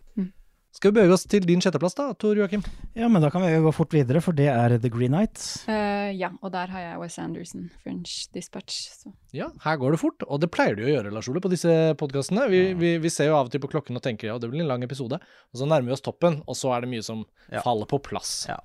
[0.73, 2.63] Skal vi bevege oss til din sjetteplass da, Tor Joakim?
[2.97, 5.37] Ja, men da kan vi jo gå fort videre, for det er The Green Knight.
[5.69, 8.79] Uh, ja, og der har jeg Wes Anderson, French Dispatch.
[9.03, 9.11] Så.
[9.37, 11.69] Ja, her går det fort, og det pleier du å gjøre, Lars Ole, på disse
[12.01, 12.47] podkastene.
[12.49, 14.65] Vi, vi, vi ser jo av og til på klokken og tenker ja, det blir
[14.65, 17.21] en lang episode, og så nærmer vi oss toppen, og så er det mye som
[17.53, 17.61] Ja.
[17.61, 18.33] faller på plass.
[18.49, 18.57] Ja.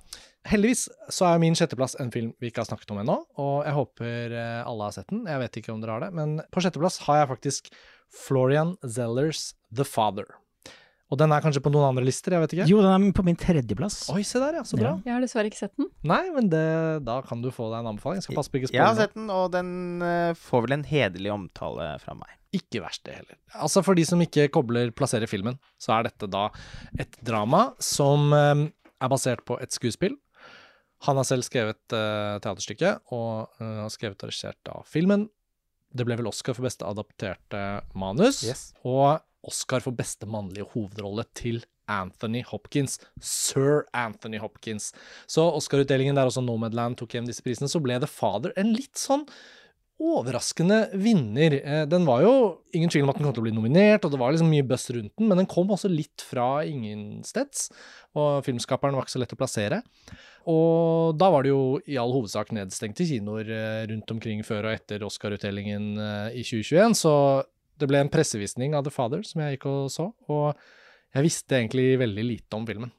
[0.49, 3.77] Heldigvis så er min sjetteplass en film vi ikke har snakket om ennå, og jeg
[3.77, 5.27] håper eh, alle har sett den.
[5.29, 7.69] Jeg vet ikke om dere har det, men på sjetteplass har jeg faktisk
[8.25, 10.25] Florian Zellers The Father.
[11.09, 12.65] Og den er kanskje på noen andre lister, jeg vet ikke.
[12.69, 13.95] Jo, den er på min tredjeplass.
[14.13, 14.65] Oi, se der, ja.
[14.67, 14.91] Så bra.
[14.91, 15.07] Ja.
[15.07, 15.87] Jeg har dessverre ikke sett den.
[16.05, 16.61] Nei, men det,
[17.07, 18.19] da kan du få deg en anbefaling.
[18.21, 19.71] Jeg skal passe på ikke Jeg har sett den, og den
[20.05, 22.35] eh, får vel en hederlig omtale fra meg.
[22.53, 23.37] Ikke verst, det heller.
[23.57, 26.47] Altså, for de som ikke kobler plasserer filmen, så er dette da
[27.01, 28.67] et drama som eh,
[29.01, 30.13] er basert på et skuespill.
[31.07, 35.29] Han har selv skrevet uh, teaterstykket, og uh, har skrevet og regissert da filmen.
[35.95, 37.61] Det ble vel Oscar for beste adapterte
[37.97, 38.63] manus, Yes.
[38.83, 42.99] og Oscar for beste mannlige hovedrolle til Anthony Hopkins.
[43.21, 44.91] Sir Anthony Hopkins.
[45.27, 48.99] Så Oscar-utdelingen der også Nomadland tok hjem disse prisene, så ble The Father en litt
[48.99, 49.25] sånn
[49.99, 51.57] overraskende vinner.
[51.59, 52.33] Eh, Den var jo
[52.73, 54.63] ingen tvil om at den kom til å bli nominert, og det var liksom mye
[54.67, 57.67] buzz rundt den, men den kom også litt fra ingensteds,
[58.15, 59.81] og filmskaperen var ikke så lett å plassere.
[60.49, 64.77] Og da var det jo i all hovedsak nedstengte kinoer eh, rundt omkring før og
[64.77, 67.15] etter Oscar-utdelingen eh, i 2021, så
[67.79, 70.53] det ble en pressevisning av The Father som jeg gikk og så, og
[71.15, 72.91] jeg visste egentlig veldig lite om filmen.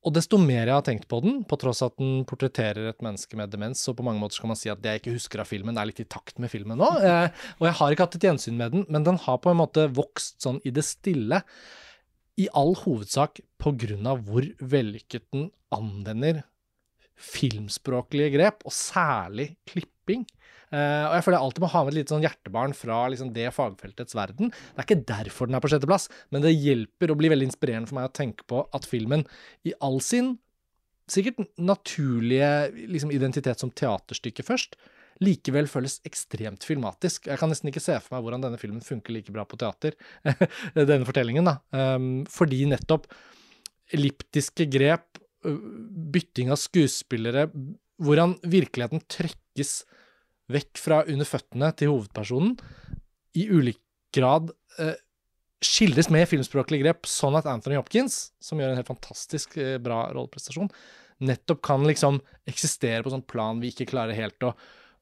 [0.00, 3.36] Og desto mer jeg har tenkt på den, på tross at den portretterer et menneske
[3.36, 5.48] med demens, så på mange måter skal man si at det jeg ikke husker av
[5.50, 6.88] filmen, er litt i takt med filmen nå.
[7.10, 9.60] Eh, og jeg har ikke hatt et gjensyn med den, men den har på en
[9.60, 11.42] måte vokst sånn i det stille.
[12.40, 16.44] I all hovedsak på grunn av hvor vellykket den anvender
[17.20, 20.24] filmspråklige grep, og særlig klipping.
[20.70, 23.32] Eh, og jeg føler jeg alltid må ha med et lite sånn hjertebarn fra liksom
[23.34, 24.52] det fagfeltets verden.
[24.52, 27.90] Det er ikke derfor den er på sjetteplass, men det hjelper og blir veldig inspirerende
[27.90, 29.26] for meg å tenke på at filmen
[29.66, 30.36] i all sin
[31.10, 34.76] sikkert naturlige liksom, identitet som teaterstykke først,
[35.20, 37.26] likevel føles ekstremt filmatisk.
[37.28, 39.96] Jeg kan nesten ikke se for meg hvordan denne filmen funker like bra på teater,
[40.78, 41.58] denne fortellingen, da.
[41.74, 43.10] Um, fordi nettopp
[43.96, 47.48] elliptiske grep, bytting av skuespillere,
[48.00, 49.80] hvordan virkeligheten trekkes
[50.52, 52.56] vekk fra under føttene til hovedpersonen,
[53.38, 53.78] i ulik
[54.14, 54.50] grad
[54.82, 54.96] eh,
[55.60, 60.06] skildres med filmspråklige grep, sånn at Anthony Hopkins, som gjør en helt fantastisk eh, bra
[60.14, 60.70] rolleprestasjon,
[61.26, 64.54] nettopp kan liksom eksistere på sånn plan vi ikke klarer helt å,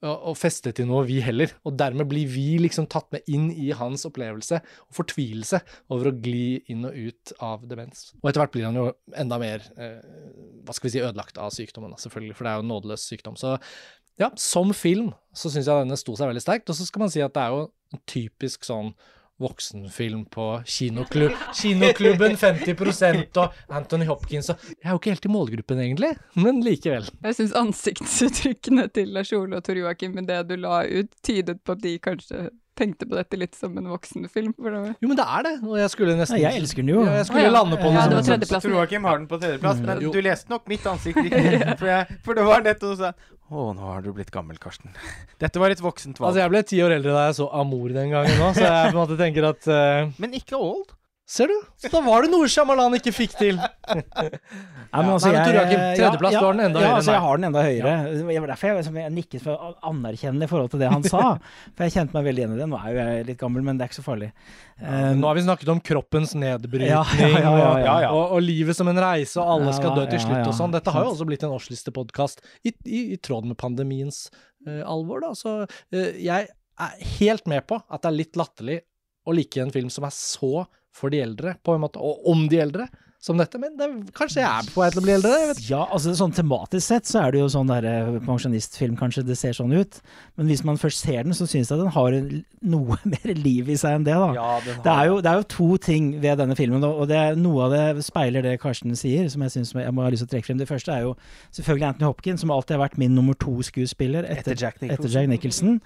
[0.03, 1.53] å, å feste til noe, vi heller.
[1.63, 5.63] Og dermed blir vi liksom tatt med inn i hans opplevelse og fortvilelse
[5.95, 8.09] over å gli inn og ut av demens.
[8.19, 10.03] Og etter hvert blir han jo enda mer eh,
[10.67, 13.39] hva skal vi si, ødelagt av sykdommen, selvfølgelig, for det er jo en nådeløs sykdom.
[13.39, 13.55] Så
[14.19, 16.71] ja, som film så syns jeg denne sto seg veldig sterkt.
[16.71, 18.93] Og så skal man si at det er jo en typisk sånn
[19.39, 25.31] voksenfilm på kinoklubb, kinoklubben 50% og Anthony Hopkins og Jeg er jo ikke helt i
[25.31, 27.07] målgruppen, egentlig, men likevel.
[27.23, 31.61] Jeg syns ansiktsuttrykkene til Lars Ole og Tor Joakim med det du la ut, tydet
[31.63, 34.53] på at de kanskje tenkte på dette litt som en voksenfilm.
[34.59, 37.01] Jo, men det er det, og jeg skulle nesten Nei, jeg elsker den jo.
[37.07, 37.55] Ja, jeg skulle ah, ja.
[37.57, 38.05] lande på Ja, det.
[38.09, 38.67] det var som- tredjeplassen.
[38.69, 40.13] Tror Joakim har den på tredjeplass, men Jo.
[40.15, 41.59] du leste nok mitt ansikt riktig.
[41.81, 44.93] For, jeg, for det var nettopp sånn Å, nå har du blitt gammel, Karsten.
[45.43, 46.31] Dette var et voksent valg.
[46.31, 48.93] Altså, jeg ble ti år eldre da jeg så Amor den gangen òg, så jeg
[48.93, 50.11] på en måte tenker at uh...
[50.21, 50.93] Men ikke old.
[51.29, 51.55] Ser du?
[51.77, 53.59] Så da var det noe Shyamalan ikke fikk til.
[54.09, 57.11] Nei, men altså, Nei, men jeg- tredjeplass, ja, du har den enda ja, høyere altså,
[57.13, 57.93] enn jeg har den enda høyere.
[58.41, 61.21] Var derfor jeg, liksom, jeg nikket for anerkjennende i forhold til det han sa.
[61.77, 62.69] For jeg kjente meg veldig igjen i det.
[62.73, 64.31] Nå er jo jeg litt gammel, men det er ikke så farlig.
[64.81, 68.11] Um, Nå har vi snakket om kroppens nedbrytning Ja, ja, ja, ja, og- ja.
[68.15, 70.57] Og, og livet som en reise, og alle skal dø til Ja, slutt ja, og
[70.57, 70.73] sånn.
[70.79, 74.25] Dette har jo også blitt en årslistepodkast i, i, i tråd med pandemiens
[74.65, 75.35] uh, alvor, da.
[75.37, 78.81] Så uh, jeg er helt med på at det er litt latterlig
[79.29, 80.65] å like en film som er så
[80.95, 83.59] for de eldre, på en måte, og om de eldre, som dette.
[83.59, 85.61] Men det, kanskje jeg er på vei til å bli eldre, jeg vet.
[85.67, 89.35] Ja, altså sånn tematisk sett så er det jo sånn der eh, pensjonistfilm, kanskje det
[89.41, 89.99] ser sånn ut.
[90.39, 92.15] Men hvis man først ser den, så syns jeg den har
[92.71, 94.29] noe mer liv i seg enn det, da.
[94.39, 97.19] Ja, Det er, jo, det er jo to ting ved denne filmen, og og det
[97.19, 100.23] er, noe av det speiler det Karsten sier, som jeg synes jeg må ha lyst
[100.23, 100.63] til å trekke frem.
[100.63, 101.17] Det første er jo
[101.59, 105.05] selvfølgelig Anthony Hopkins, som alltid har vært min nummer to-skuespiller etter, Etter Jack Nicholson.
[105.09, 105.81] etter Jack Nicholson.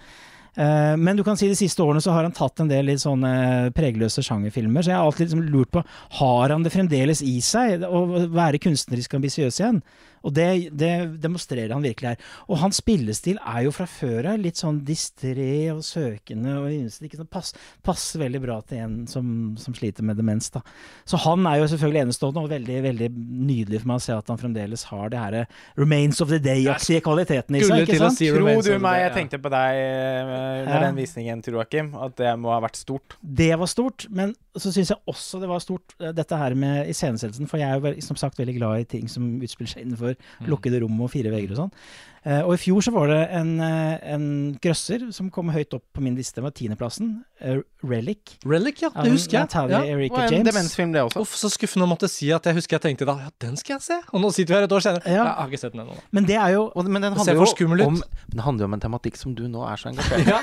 [0.57, 3.03] Eh, men du kan si de siste årene så har han tatt en del litt
[3.03, 5.85] sånne pregløse sjangerfilmer, så jeg har alltid liksom lurt på
[6.21, 9.81] har han det fremdeles i seg å være kunstnerisk ambisiøs igjen.
[10.23, 12.27] Og det, det demonstrerer han virkelig her.
[12.49, 16.69] Og hans spillestil er jo fra før av litt sånn distré og søkende og.
[17.03, 17.53] Ikke sånn pass,
[17.85, 19.27] passer veldig bra til en som,
[19.59, 20.63] som sliter med demens, da.
[21.09, 24.31] Så han er jo selvfølgelig enestående, og veldig veldig nydelig for meg å se at
[24.33, 27.85] han fremdeles har det her eh, Remains of the Day-aktige kvaliteten i seg.
[27.87, 28.19] ikke sant?
[28.19, 30.81] si Tror du meg, jeg tenkte på deg eh, med Ja.
[30.87, 33.17] den visningen, Joakim, at det må ha vært stort.
[33.21, 36.89] Det var stort, men så syns jeg også det var stort eh, dette her med
[36.93, 40.12] iscenesettelsen, for jeg er jo som sagt veldig glad i ting som utspiller seg innenfor
[40.48, 41.75] lukkede rom og fire vegger og sånn.
[42.23, 44.27] Eh, og i fjor så var det en, eh, en
[44.63, 47.25] grøsser som kom høyt opp på min liste, med tiendeplassen.
[47.43, 48.37] Uh, Relic.
[48.47, 48.93] Relic, ja.
[48.95, 49.49] Det husker jeg.
[49.49, 49.97] Natalia Ja.
[49.97, 50.47] Erika Og en James.
[50.47, 51.21] demensfilm, det også.
[51.25, 53.75] Uff, så skuffende å måtte si at jeg husker jeg tenkte da ja, den skal
[53.75, 53.99] jeg se.
[54.13, 55.03] Og nå sitter vi her et år senere.
[55.11, 55.25] Ja.
[55.25, 55.97] Jeg har ikke sett den ennå.
[56.13, 57.89] Men det er jo Og, men den ser handler for skummel jo ut.
[57.89, 57.99] om,
[58.31, 60.31] den det handler jo om en tematikk som du nå er så engasjert i.
[60.33, 60.39] Ja.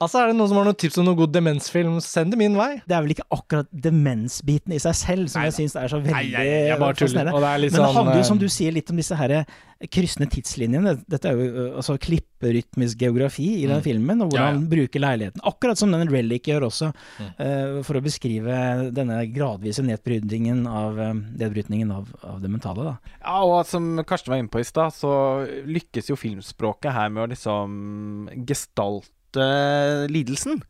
[0.00, 2.56] altså, er det noen som har noen tips om noen god demensfilm, send det min
[2.56, 2.80] vei.
[2.88, 6.00] Det er vel ikke akkurat demensbiten i seg selv som Nei jeg syns er så
[6.00, 7.28] veldig jeg, jeg, bare tuller.
[7.28, 9.44] er Men det sånn handler jo, som eh, du sier, litt om disse her
[9.86, 10.96] kryssende tidslinjene.
[11.06, 13.84] Dette er jo altså klipperytmisk geografi i den Mm.
[13.84, 14.68] filmen, og hvordan ja.
[14.72, 15.40] bruker leiligheten.
[15.46, 17.28] Akkurat som den Relic gjør også, Mm.
[17.38, 20.96] uh, for å beskrive denne gradvise nedbrytningen av,
[21.38, 22.82] nedbrytningen av, av det mentale.
[22.84, 22.96] Da.
[23.22, 27.28] Ja, og som Karsten var inne på i stad, så lykkes jo filmspråket her med
[27.28, 30.62] å liksom gestalte lidelsen.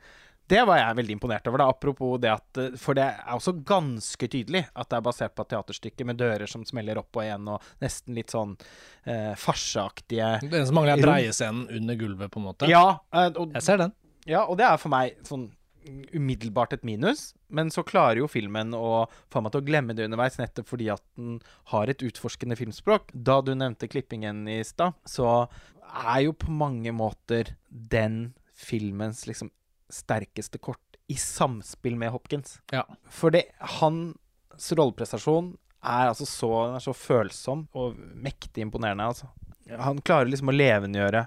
[0.49, 1.63] Det var jeg veldig imponert over.
[1.63, 5.35] da, Apropos det at eh, For det er også ganske tydelig at det er basert
[5.37, 8.57] på et teaterstykke med dører som smeller opp og igjen, og nesten litt sånn
[9.05, 12.71] eh, farseaktige Det eneste som mangler, er dreiescenen under gulvet, på en måte.
[12.71, 13.95] Ja, eh, og, Jeg ser den.
[14.29, 15.51] ja, og det er for meg sånn
[15.89, 20.05] umiddelbart et minus, men så klarer jo filmen å få meg til å glemme det
[20.05, 21.39] underveis, nettopp fordi at den
[21.73, 23.13] har et utforskende filmspråk.
[23.15, 25.47] Da du nevnte klippingen i stad, så
[25.89, 29.49] er jo på mange måter den filmens liksom
[29.93, 32.59] sterkeste kort i samspill med Hopkins.
[32.73, 32.85] Ja.
[33.09, 33.35] For
[33.81, 39.31] hans rolleprestasjon er altså så, er så følsom og mektig imponerende, altså.
[39.69, 41.27] Han klarer liksom å levendegjøre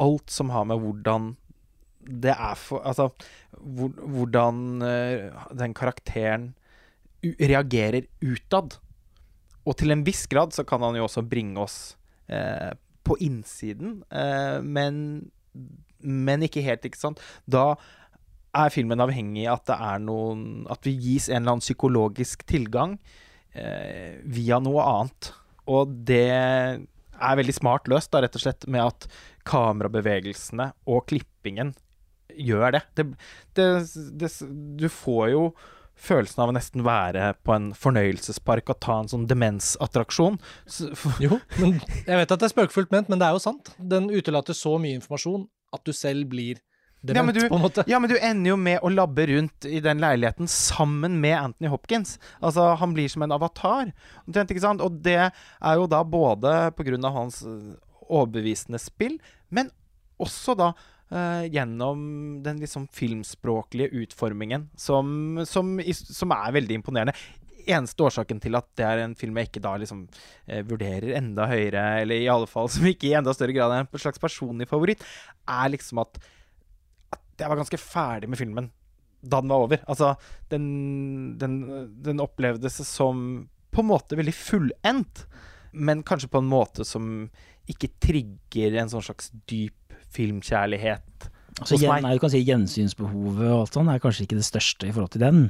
[0.00, 1.34] alt som har med hvordan
[2.00, 3.10] det er for Altså
[3.60, 6.54] hvor, hvordan eh, den karakteren
[7.20, 8.78] reagerer utad.
[9.68, 11.98] Og til en viss grad så kan han jo også bringe oss
[12.32, 12.72] eh,
[13.04, 14.94] på innsiden, eh, men
[16.02, 17.20] men ikke helt, ikke sant.
[17.50, 17.74] Da
[18.56, 20.40] er filmen avhengig av at det er noen
[20.74, 22.96] At vi gis en eller annen psykologisk tilgang
[23.54, 25.32] eh, via noe annet.
[25.70, 29.06] Og det er veldig smart løst, da, rett og slett, med at
[29.46, 31.74] kamerabevegelsene og klippingen
[32.34, 32.80] gjør det.
[32.96, 33.04] det,
[33.58, 33.66] det,
[34.20, 34.30] det
[34.80, 35.44] du får jo
[36.00, 40.38] følelsen av å nesten være på en fornøyelsespark og ta en sånn demensattraksjon.
[40.64, 43.74] Så- Jo, men jeg vet at det er spøkefullt ment, men det er jo sant.
[43.78, 46.60] Den utelater så mye informasjon at du selv blir
[47.00, 47.82] Ja, men du-.
[47.88, 51.70] Ja, men du ender jo med å labbe rundt i den leiligheten sammen med Anthony
[51.72, 52.18] Hopkins.
[52.44, 53.92] Altså, han blir som en avatar.
[54.26, 57.78] Og det er jo da både på grunn av hans øh,
[58.10, 59.16] overbevisende spill,
[59.48, 59.70] men
[60.20, 62.02] også da uh, gjennom
[62.44, 67.16] den liksom filmspråklige utformingen, som, som, som er veldig imponerende.
[67.70, 70.02] Eneste årsaken til at det er en film jeg ikke da liksom
[70.46, 73.86] eh, vurderer enda høyere, eller i alle fall som ikke i enda større grad er
[73.86, 75.04] en slags personlig favoritt,
[75.48, 76.20] er liksom at
[77.14, 78.66] at jeg var ganske ferdig med filmen
[79.24, 79.80] da den var over.
[79.88, 80.10] Altså,
[80.52, 80.66] den,
[81.40, 81.54] den,
[82.04, 85.24] den opplevdes som på en måte veldig fullendt,
[85.72, 87.28] men kanskje på en måte som
[87.70, 91.28] ikke trigger en sånn slags dyp filmkjærlighet
[91.60, 92.04] Altså, hos meg.
[92.06, 95.12] nei, du kan si Gjensynsbehovet og alt sånt er kanskje ikke det største i forhold
[95.16, 95.40] til den.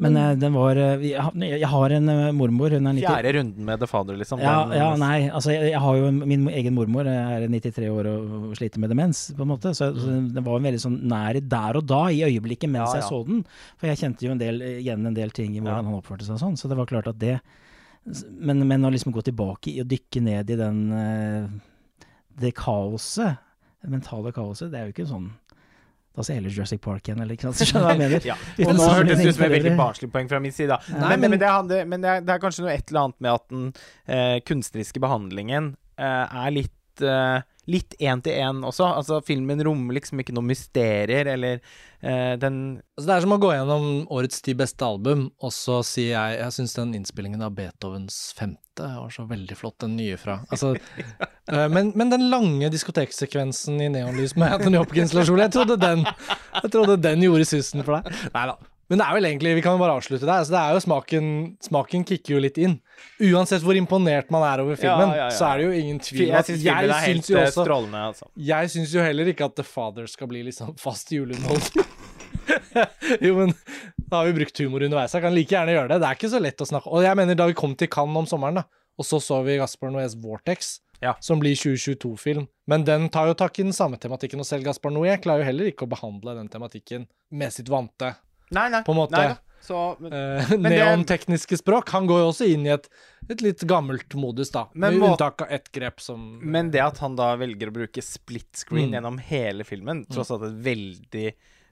[0.00, 0.40] Men mm.
[0.40, 3.88] den var eh, Jeg, har- en eh, mormor, hun er 90 Fjerde runden med The
[3.90, 4.40] Father, liksom.
[4.40, 8.36] Ja, ja, nei, altså jeg, har jo min egen mormor, jeg er 93 år og,
[8.38, 9.74] og sliter med demens, på en måte.
[9.76, 13.02] Så, så den var en veldig sånn nær der og da, i øyeblikket mens Ja,
[13.02, 13.42] jeg så den.
[13.76, 15.90] For jeg kjente jo en del, igjen en del ting i hvordan Ja.
[15.90, 17.40] han oppførte seg og sånn, så det var klart at det
[18.02, 21.44] Men, men å liksom gå tilbake å dykke ned i den eh,
[22.42, 23.38] det kaoset,
[23.82, 25.28] det mentale kaoset, det er jo ikke sånn
[26.12, 27.62] Da ser heller Jurassic Park igjen, eller ikke sant?
[27.70, 28.26] Skjønner du hva jeg mener?
[28.32, 28.36] Ja.
[28.68, 30.68] Og nå hørtes det ut som et veldig barnslig poeng fra min side.
[30.74, 30.98] Da.
[30.98, 33.06] Nei, men, men, men- det, er, men det, er, det er kanskje noe et eller
[33.06, 33.64] annet med at den
[34.12, 38.88] eh, kunstneriske behandlingen eh, er litt eh, Litt én-til-én også.
[38.98, 41.60] Altså, filmen rommer liksom ikke noe mysterier, eller
[42.00, 42.56] eh, den
[42.96, 46.40] Altså, det er som å gå gjennom årets ti beste album, og så sier jeg
[46.40, 50.74] jeg syns den innspillingen av Beethovens femte var så veldig flott, den nye fra altså,
[51.52, 56.74] eh, men, men den lange diskoteksekvensen i neonlys med Anthony Hopkins-lasjonen, jeg trodde den Jeg
[56.74, 58.22] trodde den gjorde susen for deg.
[58.34, 58.58] Nei da.
[58.92, 60.42] Men det er vel egentlig, vi kan bare avslutte der.
[60.42, 61.28] Altså, det er jo smaken
[61.64, 62.74] Smaken kicker jo litt inn.
[63.24, 65.36] Uansett hvor imponert man er over filmen, Ja, ja, ja.
[65.38, 68.28] så er det jo ingen tvil Jeg syns filmen er helt eh, også strålende, altså.
[68.36, 71.88] jeg syns jo heller ikke at The Father skal bli liksom fast juleunderholdning.
[73.24, 73.54] jo, men
[73.96, 75.14] da har vi brukt humor underveis.
[75.16, 76.00] Jeg kan like gjerne gjøre det.
[76.02, 78.24] Det er ikke så lett å snakke Og jeg mener, da vi kom til Cannes
[78.24, 78.66] om sommeren, da,
[79.00, 81.14] Og så så vi Gaspar Noés Vortex, Ja.
[81.20, 82.44] som blir 2022-film.
[82.68, 85.48] Men den tar jo tak i den samme tematikken, og selv Gaspar Noé klarer jo
[85.48, 88.12] heller ikke å behandle den tematikken med sitt vante
[88.52, 88.82] Nei, nei.
[88.86, 89.16] På en måte.
[89.16, 91.88] Nei, så, men, eh, men neontekniske språk.
[91.94, 92.88] Han går jo også inn i et,
[93.30, 94.66] et litt gammelt modus, da.
[94.74, 98.02] Med må- unntak av ett grep som men det at han da velger å bruke
[98.02, 98.96] split screen Mm.
[98.98, 101.26] gjennom hele filmen, tross alt et veldig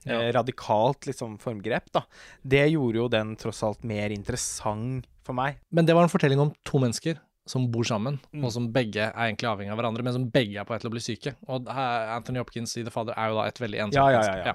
[0.05, 0.17] Ja.
[0.21, 2.01] eh, radikalt liksom, formgrep, da,
[2.41, 5.59] det gjorde jo den tross alt mer interessant for meg.
[5.71, 7.19] Men det var en fortelling om to mennesker
[7.51, 8.45] som bor sammen, Mm.
[8.47, 10.89] og som begge er egentlig avhengig av hverandre, men som begge er på vei til
[10.91, 11.33] å bli syke.
[11.51, 14.53] Og Anthony Hopkins i The Father er jo da et veldig ensomt Ja, ja, ja.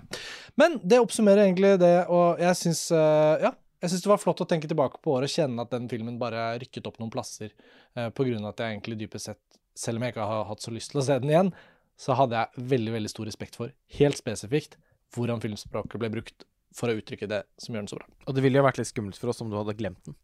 [0.56, 3.52] Men det oppsummerer egentlig det, og jeg syns uh, Ja.
[3.82, 6.16] Jeg syns det var flott å tenke tilbake på året og kjenne at den filmen
[6.18, 7.52] bare rykket opp noen plasser.
[7.96, 9.42] uh, på grunn av at jeg egentlig dypest sett,
[9.76, 11.52] selv om jeg ikke har hatt så lyst til å se den igjen,
[12.00, 13.70] så hadde jeg veldig veldig stor respekt for,
[14.00, 14.76] helt spesifikt,
[15.14, 16.44] hvordan filmspråket ble brukt
[16.76, 18.06] for å uttrykke det som gjør den så bra.
[18.26, 20.16] Og det ville jo vært litt skummelt for oss om du hadde glemt den.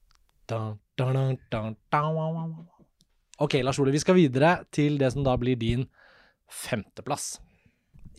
[3.42, 5.86] Ok, Lars Ole, vi skal videre til det som da blir din
[6.52, 7.40] femteplass.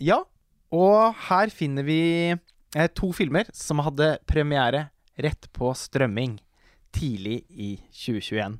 [0.01, 0.23] Ja,
[0.73, 2.01] og her finner vi
[2.33, 4.87] eh, to filmer som hadde premiere
[5.21, 6.39] rett på strømming
[6.93, 8.57] tidlig i 2021.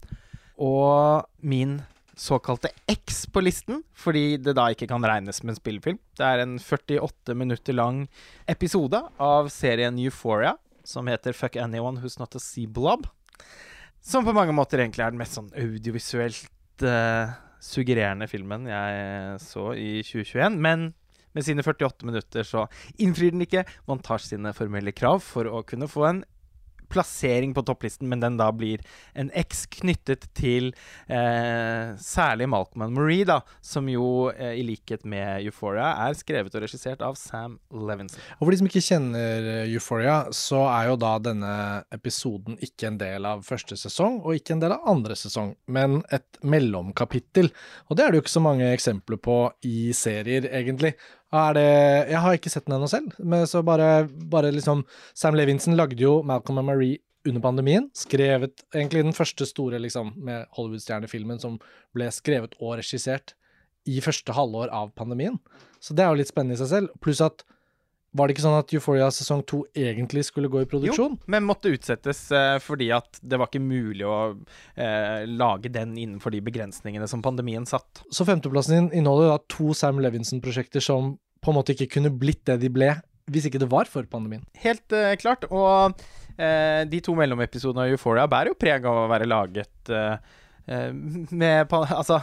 [0.61, 1.79] Og min
[2.15, 5.97] såkalte X på listen, fordi det da ikke kan regnes som en spillefilm.
[6.17, 8.05] Det er en 48 minutter lang
[8.49, 10.55] episode av serien Euphoria,
[10.85, 13.07] som heter Fuck Anyone Who's Not a Sea Blob.
[14.03, 17.31] Som på mange måter egentlig er den mest sånn audiovisuelt uh,
[17.63, 20.59] suggererende filmen jeg så i 2021.
[20.59, 20.89] Men
[21.33, 22.65] med sine 48 minutter så
[23.01, 26.23] innfrir den ikke montasje sine formelle krav for å kunne få en
[26.93, 28.83] plassering på topplisten, men den da blir
[29.17, 30.71] en X knyttet til
[31.07, 36.53] eh, særlig Malcolm and Marie, da, som jo eh, i likhet med Euphoria er skrevet
[36.53, 38.21] og regissert av Sam Levinson.
[38.37, 41.55] Og for de som ikke kjenner eh, Euphoria, så er jo da denne
[41.93, 46.01] episoden ikke en del av første sesong, og ikke en del av andre sesong, men
[46.13, 47.49] et mellomkapittel.
[47.89, 49.37] Og det er det jo ikke så mange eksempler på
[49.67, 50.93] i serier, egentlig.
[51.33, 51.69] Det,
[52.11, 54.83] jeg har ikke sett den ennå selv, men så bare, bare liksom
[55.17, 57.87] Sam Levinson lagde jo Malcolm and Marie under pandemien.
[57.97, 61.57] Skrevet egentlig den første store liksom, med Hollywood-stjernefilmen som
[61.95, 63.33] ble skrevet og regissert
[63.89, 65.39] i første halvår av pandemien.
[65.83, 66.93] Så det er jo litt spennende i seg selv.
[67.03, 67.43] Pluss at
[68.13, 71.15] var det ikke sånn at Euphoria sesong to egentlig skulle gå i produksjon?
[71.17, 74.17] Jo, Men måtte utsettes eh, fordi at det var ikke mulig å
[74.77, 78.03] eh, lage den innenfor de begrensningene som pandemien satt.
[78.13, 82.45] Så femteplassen din inneholder da to Sam Levinson-prosjekter som på en måte ikke kunne blitt
[82.47, 82.93] det de ble
[83.31, 84.43] hvis ikke det var for pandemien.
[84.63, 85.47] Helt eh, klart.
[85.49, 85.95] Og
[86.35, 90.17] eh, de to mellomepisodene av Euphoria bærer jo preg av å være laget eh,
[91.43, 92.21] med, altså,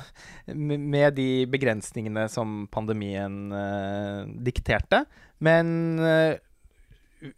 [0.54, 5.04] med de begrensningene som pandemien uh, dikterte.
[5.44, 6.38] Men uh,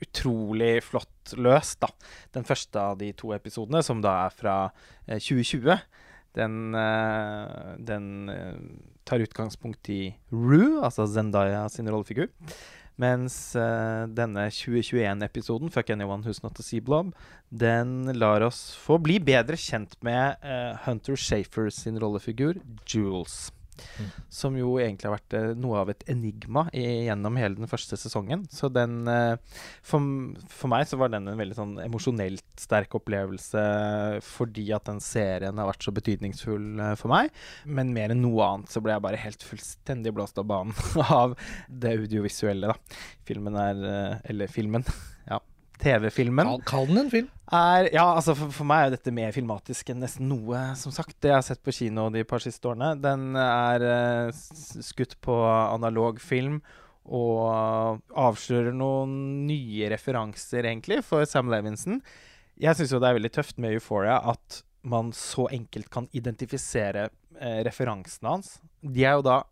[0.03, 1.91] utrolig flott løst, da.
[2.35, 5.75] Den første av de to episodene, som da er fra uh, 2020,
[6.37, 8.61] den, eh, den eh,
[9.05, 12.31] tar utgangspunkt i Rue, altså Zendaya sin rollefigur.
[13.03, 17.11] Mens uh, denne 2021-episoden, Fuck Anyone Who's Not a Sea Blob,
[17.51, 23.51] den lar oss få bli bedre kjent med uh, Hunter Shafer sin rollefigur, Jules.
[23.99, 24.09] Mm.
[24.33, 27.99] Som jo egentlig har vært eh, noe av et enigma i, gjennom hele den første
[28.01, 28.45] sesongen.
[28.53, 29.37] Så den eh,
[29.87, 30.05] for,
[30.53, 33.63] for meg så var den en veldig sånn emosjonelt sterk opplevelse
[34.27, 37.33] fordi at den serien har vært så betydningsfull eh, for meg.
[37.65, 40.77] Men mer enn noe annet så ble jeg bare helt fullstendig blåst av banen
[41.23, 41.37] av
[41.69, 43.01] det audiovisuelle, da.
[43.27, 43.81] Filmen er
[44.29, 44.85] Eller filmen.
[45.83, 47.31] TV-filmen kall den en film.
[47.53, 51.17] er Ja, altså for, for meg er dette mer filmatisk enn nesten noe, som sagt,
[51.21, 52.95] det jeg har sett på kino de par siste årene.
[53.03, 54.43] Den er eh,
[54.87, 56.61] skutt på analog film
[57.03, 59.15] og avslører noen
[59.49, 61.99] nye referanser, egentlig, for Sam Levinson.
[62.63, 67.09] Jeg syns jo det er veldig tøft med Euphoria at man så enkelt kan identifisere
[67.41, 68.57] eh, referansene hans.
[68.83, 69.43] De er jo da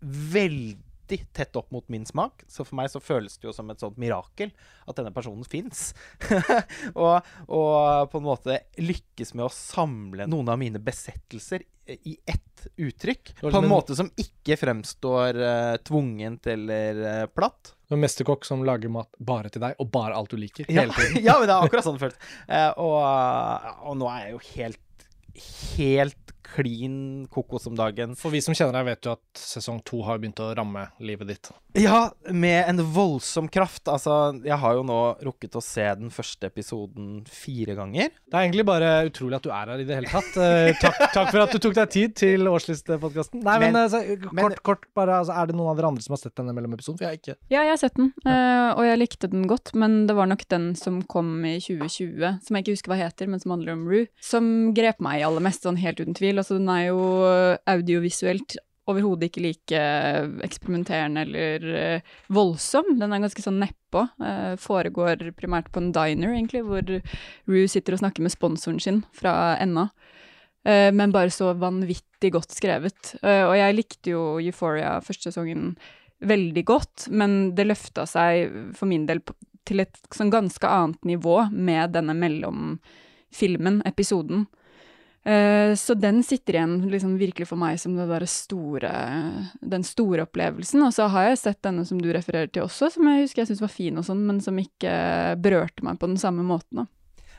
[0.00, 3.82] veldig tett opp mot min smak, så for meg så føles det jo som et
[3.82, 4.52] sånt mirakel
[4.86, 5.90] at denne personen fins.
[6.94, 12.66] og, og på en måte lykkes med å samle noen av mine besettelser i ett
[12.76, 13.34] uttrykk.
[13.40, 17.74] På en måte som ikke fremstår uh, tvungent eller uh, platt.
[17.90, 20.68] En mesterkokk som lager mat bare til deg, og bare alt du liker.
[20.70, 21.24] Ja, Hele tiden.
[21.26, 22.30] ja, men det er akkurat sånn det føles.
[22.46, 24.86] Uh, og, og nå er jeg jo helt
[25.76, 28.16] helt klin kokos om dagen.
[28.18, 31.28] For vi som kjenner deg, vet jo at sesong to har begynt å ramme livet
[31.30, 31.50] ditt.
[31.78, 33.86] Ja, med en voldsom kraft.
[33.88, 38.10] Altså, jeg har jo nå rukket å se den første episoden fire ganger.
[38.26, 40.32] Det er egentlig bare utrolig at du er her i det hele tatt.
[40.40, 43.42] Eh, takk, takk for at du tok deg tid til årslistepodkasten.
[43.44, 45.90] Nei, men, Men- altså, så, kort, men- kort bare, altså, er det noen av dere
[45.92, 46.98] andre som har sett denne mellomepisoden?
[46.98, 47.36] For jeg har ikke.
[47.54, 50.46] Ja, jeg har sett den, eh, og jeg likte den godt, men det var nok
[50.48, 53.86] den som kom i 2020, som jeg ikke husker hva heter, men som handler om
[53.88, 56.29] Rue, som grep meg aller mest, sånn helt uten tvil.
[56.38, 57.00] Altså, den er jo
[57.66, 58.58] audiovisuelt
[58.90, 59.80] overhodet ikke like
[60.42, 62.96] eksperimenterende eller eh, voldsom.
[62.98, 64.06] Den er ganske sånn nedpå.
[64.58, 66.82] Foregår primært på en diner, egentlig, hvor
[67.50, 69.56] Rue sitter og snakker med sponsoren sin fra.
[70.64, 73.14] Eh, men bare så vanvittig godt skrevet.
[73.22, 75.74] Eh, og jeg likte jo Euphoria første sesongen
[76.20, 79.22] veldig godt, men det løfta seg for min del
[79.68, 84.44] til et sånn ganske annet nivå med denne mellomfilmen, episoden.
[85.24, 88.92] Eh, så den sitter igjen liksom virkelig for meg som det der store,
[89.60, 90.80] den store opplevelsen.
[90.86, 93.50] Og så har jeg sett denne som du refererer til også, som jeg husker jeg
[93.50, 94.94] syntes var fin og sånn, men som ikke
[95.44, 96.82] berørte meg på den samme måten.
[96.84, 96.86] da.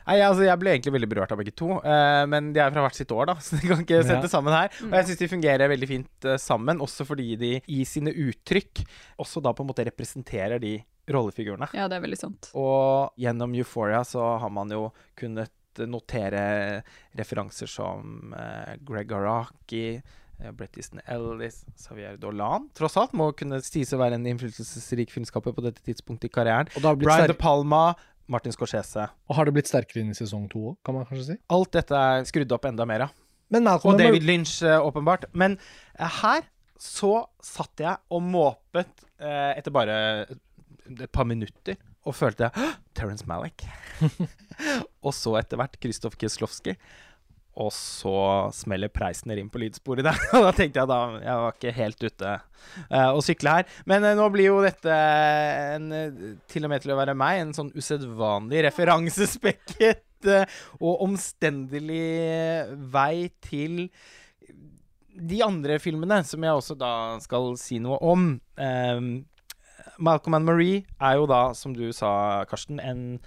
[0.02, 2.82] Nei, altså, Jeg ble egentlig veldig berørt av begge to, eh, men de er fra
[2.82, 4.32] hvert sitt år, da, så de kan ikke sette Ja.
[4.32, 4.70] sammen her.
[4.88, 8.82] Og jeg syns de fungerer veldig fint eh, sammen, også fordi de i sine uttrykk
[9.22, 10.80] også da på en måte representerer de
[11.10, 11.68] rollefigurene.
[11.74, 12.50] Ja, det er veldig sant.
[12.58, 15.50] Og gjennom Euphoria så har man jo kunnet
[15.88, 16.82] notere
[17.18, 22.68] referanser som eh, Greg Araki, eh, Brett Easton Ellis, Xavier Dolan.
[22.76, 26.70] Tross alt må kunne sies å være en innflytelsesrik filmskaper på dette tidspunktet i karrieren.
[27.00, 27.94] Brian De Palma,
[28.30, 29.08] Martin Scorsese.
[29.28, 31.38] og har det blitt sterkere inn i sesong to òg, kan man kanskje si?
[31.52, 33.10] Alt dette er skrudd opp enda mer, ja.
[33.52, 35.26] Men Og David Lynch, eh, åpenbart.
[35.34, 35.58] Men
[35.98, 36.46] her
[36.80, 39.96] så satt jeg og måpet eh, etter bare
[40.88, 42.70] et par minutter og følte «Hå!
[42.96, 43.62] Terence Malick.
[45.02, 46.76] og så etter hvert Krzysztof Kieslowski.
[47.60, 48.14] Og så
[48.56, 50.16] smeller Preisner inn på lydsporet der.
[50.38, 53.74] Og da tenkte jeg da Jeg var ikke helt ute eh, å sykle her.
[53.88, 54.96] Men uh, nå blir jo dette
[55.76, 61.04] en, eh, til og med til å være meg en sånn usedvanlig referansespekket uh, og
[61.04, 62.00] omstendelig
[62.94, 63.84] vei til
[65.12, 68.30] de andre filmene, som jeg også da skal si noe om.
[68.56, 69.10] Um,
[70.00, 73.20] Malcolm and Marie er jo da, som du sa, Karsten, en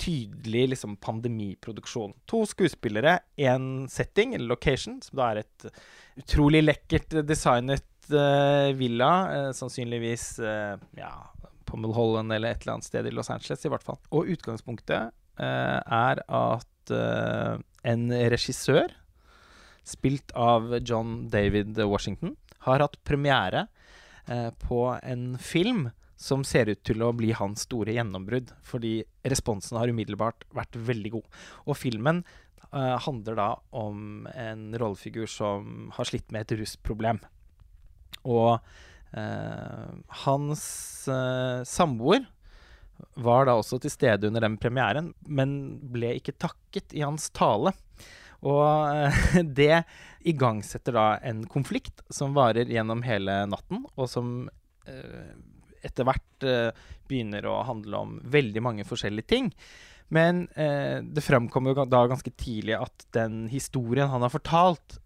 [0.00, 2.14] tydelig liksom pandemiproduksjon.
[2.30, 5.66] To skuespillere, én setting, eller location, som da er et
[6.20, 11.12] utrolig lekkert designet uh, villa, uh, sannsynligvis uh, ja,
[11.64, 14.00] på Mulholland eller et eller annet sted i Los Angeles, i hvert fall.
[14.14, 18.92] Og utgangspunktet er at en regissør,
[19.82, 22.36] spilt av John David Washington,
[22.68, 23.64] har hatt premiere
[24.62, 25.88] på en film
[26.24, 31.12] som ser ut til å bli hans store gjennombrudd, fordi responsen har umiddelbart vært veldig
[31.18, 31.42] god.
[31.68, 32.22] Og filmen
[32.70, 37.20] uh, handler da om en rollefigur som har slitt med et rusproblem.
[38.24, 39.90] Og uh,
[40.24, 40.64] hans
[41.12, 42.24] uh, samboer
[43.20, 47.74] var da også til stede under den premieren, men ble ikke takket i hans tale.
[48.44, 49.12] Og
[49.60, 49.84] det
[50.24, 54.38] igangsetter da en konflikt som varer gjennom hele natten, og som
[55.84, 56.70] etter hvert eh,
[57.08, 59.50] begynner å handle om veldig mange forskjellige ting.
[60.14, 64.98] Men eh, det fremkommer jo da ganske tidlig at den historien han har fortalt,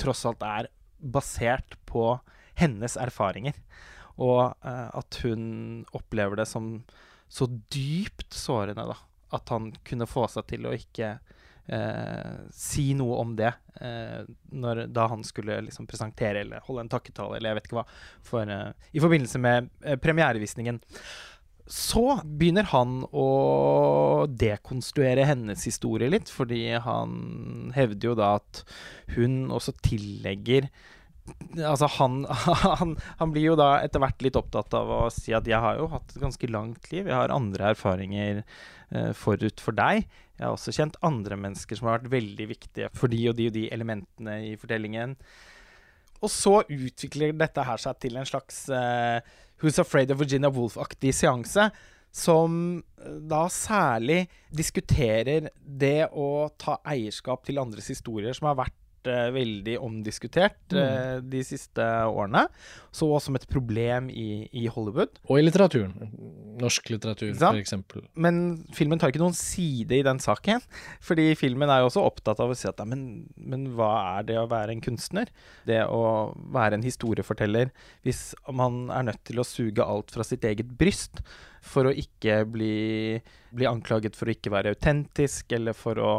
[0.00, 2.16] tross alt er basert på
[2.58, 3.58] hennes erfaringer.
[4.16, 6.80] Og eh, at hun opplever det som
[7.28, 8.98] så dypt sårende, da.
[9.34, 11.16] At han kunne få seg til å ikke
[12.54, 17.38] si noe om det eh, når, da han skulle liksom presentere eller holde en takketale
[17.38, 17.86] eller jeg vet ikke hva,
[18.26, 20.80] for, eh, i forbindelse med eh, premierevisningen.
[21.66, 28.62] Så begynner han å dekonstruere hennes historie litt, fordi han hevder jo da at
[29.16, 30.68] hun også tillegger
[31.56, 32.20] Altså han,
[32.80, 35.80] han, han blir jo da etter hvert litt opptatt av å si at jeg har
[35.80, 40.06] jo hatt et ganske langt liv, jeg har andre erfaringer eh, forut for deg.
[40.36, 43.48] Jeg har også kjent andre mennesker som har vært veldig viktige for de og de
[43.50, 45.16] og de elementene i fortellingen.
[46.24, 49.20] Og så utvikler dette her seg til en slags eh,
[49.62, 51.70] Who's Afraid of Virginia Woolf-aktig seanse.
[52.16, 54.24] Som eh, da særlig
[54.54, 61.26] diskuterer det å ta eierskap til andres historier, som har vært veldig omdiskutert mm.
[61.30, 62.46] de siste årene.
[62.96, 65.18] Så som et problem i, i Hollywood.
[65.28, 65.94] Og i litteraturen.
[66.60, 67.42] Norsk litteratur, f.eks.
[67.42, 68.04] for eksempel.
[68.16, 68.40] Men
[68.76, 70.64] filmen tar ikke noen side i den saken.
[71.08, 74.30] Fordi filmen er jo også opptatt av å si at ja, men, men hva er
[74.30, 75.32] det å være en kunstner?
[75.68, 77.72] Det å være en historieforteller
[78.06, 81.22] hvis man er nødt til å suge alt fra sitt eget bryst
[81.66, 83.18] for å ikke bli,
[83.54, 86.10] bli anklaget for å ikke være autentisk, eller for å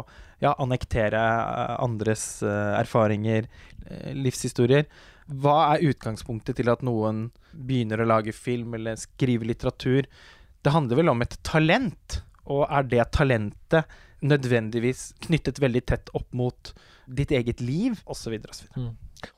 [0.44, 3.48] ja, annektere eh, andres eh, erfaringer,
[3.86, 4.88] eh, livshistorier.
[5.28, 10.08] Hva er utgangspunktet til at noen begynner å lage film eller skrive litteratur?
[10.62, 16.32] Det handler vel om et talent, og er det talentet nødvendigvis knyttet veldig tett opp
[16.34, 16.72] mot
[17.06, 18.34] ditt eget liv, osv.
[18.50, 18.80] osv.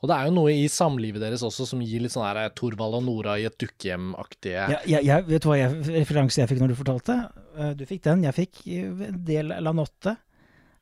[0.01, 2.99] Og det er jo noe i samlivet deres også som gir litt sånn her Torvald
[2.99, 6.61] og Nora i et dukkehjem-aktige Ja, ja, jeg, vet du hva jeg, referanse jeg fikk
[6.63, 7.17] når du fortalte?
[7.57, 8.23] Eh, Du fikk den.
[8.27, 10.15] Jeg fikk eh, en del Lanotte.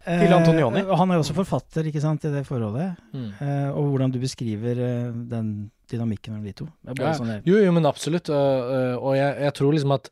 [0.06, 0.80] Eh, Til Antonioni.
[0.86, 2.96] Eh, Han er jo også forfatter ikke sant, i det forholdet.
[3.14, 3.30] mm.
[3.42, 6.68] Eh, og hvordan du beskriver eh, den dynamikken mellom de to.
[6.86, 8.30] Ja, sånn Jo, jo, men absolutt.
[8.30, 10.12] Og, og jeg, jeg tror liksom at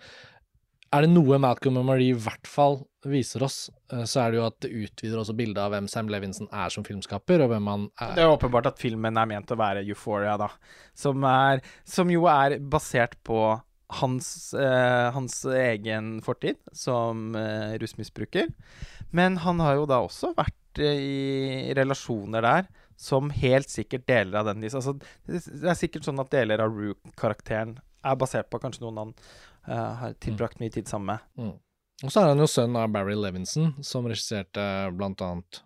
[0.94, 3.58] er det noe Malcolm og Marie i hvert fall viser oss,
[3.94, 6.74] eh, så er det jo at det utvider også bildet av hvem Sam Levinson er
[6.74, 8.16] som filmskaper, og hvem han er.
[8.18, 10.52] Det er åpenbart at filmen er ment å være Euphoria, da.
[10.98, 13.42] Som, er, som jo er basert på
[14.02, 18.52] hans, eh, hans egen fortid som eh, rusmisbruker.
[19.16, 24.40] Men han har jo da også vært eh, i relasjoner der som helt sikkert deler
[24.40, 24.96] av den altså,
[25.28, 27.78] Det er sikkert sånn at deler av Rue-karakteren
[28.08, 29.14] er basert på kanskje noen han
[29.76, 31.28] har tilbrakt mye tid sammen med.
[31.44, 31.56] Mm.
[32.06, 34.64] Og så er han jo sønn av Barry Levinson, som regisserte
[34.94, 35.64] blant annet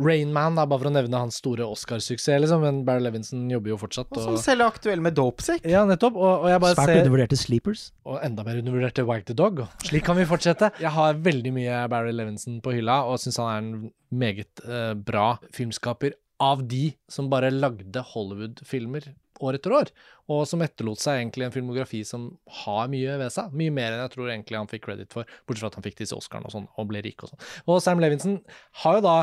[0.00, 2.64] Rain Man, bare for å nevne hans store Oscar-suksess, liksom.
[2.64, 4.10] Men Barry Levinson jobber jo fortsatt.
[4.16, 5.66] Og som selv er aktuell med Dopesick.
[5.68, 6.16] ja, nettopp.
[6.16, 7.84] Og, og jeg bare Svært ser undervurderte sleepers.
[8.08, 9.64] Og enda mer undervurderte Wag the Dog.
[9.84, 10.72] Slik kan vi fortsette.
[10.80, 14.94] Jeg har veldig mye Barry Levinson på hylla, og syns han er en meget uh,
[14.96, 19.12] bra filmskaper av de som bare lagde Hollywood-filmer
[19.46, 19.92] år etter år,
[20.30, 22.28] og som etterlot seg egentlig en filmografi som
[22.62, 23.54] har mye ved seg.
[23.56, 26.00] Mye mer enn jeg tror egentlig han fikk credit for, bortsett fra at han fikk
[26.02, 27.46] disse Oscarene og sånn, og ble rik og sånn.
[27.66, 28.40] Og Sam Levinson
[28.84, 29.16] har jo da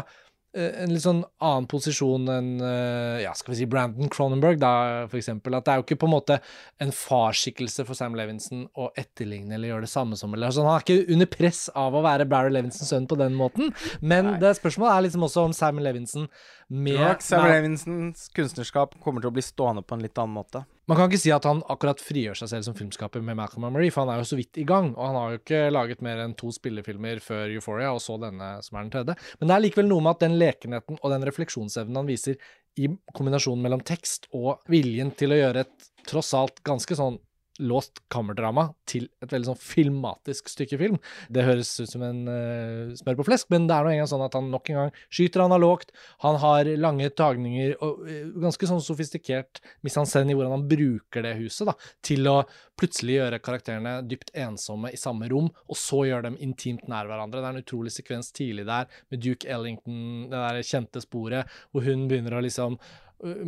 [0.57, 4.71] en litt sånn annen posisjon enn eh, ja, skal vi si Brandon Cronenberg, da,
[5.11, 5.57] for eksempel.
[5.57, 6.39] At det er jo ikke på en måte
[6.83, 10.77] en farsskikkelse for Sam Levinson å etterligne eller gjøre det samme som eller, altså, Han
[10.77, 14.39] er ikke under press av å være Barry Levinsons sønn på den måten, men Nei.
[14.43, 16.29] det spørsmålet er liksom også om Sam Levinson
[16.67, 20.65] med Sam Levinsons kunstnerskap kommer til å bli stående på en litt annen måte.
[20.87, 23.75] Man kan ikke si at han akkurat frigjør seg selv som filmskaper med Malcolm and
[23.75, 26.03] Marie, for han er jo så vidt i gang, og han har jo ikke laget
[26.05, 29.17] mer enn to spillefilmer før Euphoria, og så denne som er den tredje.
[29.41, 32.39] Men det er likevel noe med at den lekenheten og den refleksjonsevnen han viser
[32.79, 37.19] i kombinasjonen mellom tekst og viljen til å gjøre et tross alt ganske sånn
[37.59, 40.99] låst kammerdrama til et veldig sånn filmatisk stykke film.
[41.33, 44.25] Det høres ut som en uh, smør på flesk, men det er nå engang sånn
[44.25, 45.93] at han nok en gang skyter analogt.
[46.25, 48.13] Han har lange tagninger og uh,
[48.47, 52.39] ganske sånn sofistikert mise-en-scène i hvordan han bruker det huset da, til å
[52.77, 57.41] plutselig gjøre karakterene dypt ensomme i samme rom, og så gjøre dem intimt nær hverandre.
[57.41, 61.87] Det er en utrolig sekvens tidlig der med Duke Ellington, det der kjente sporet, hvor
[61.87, 62.77] hun begynner å liksom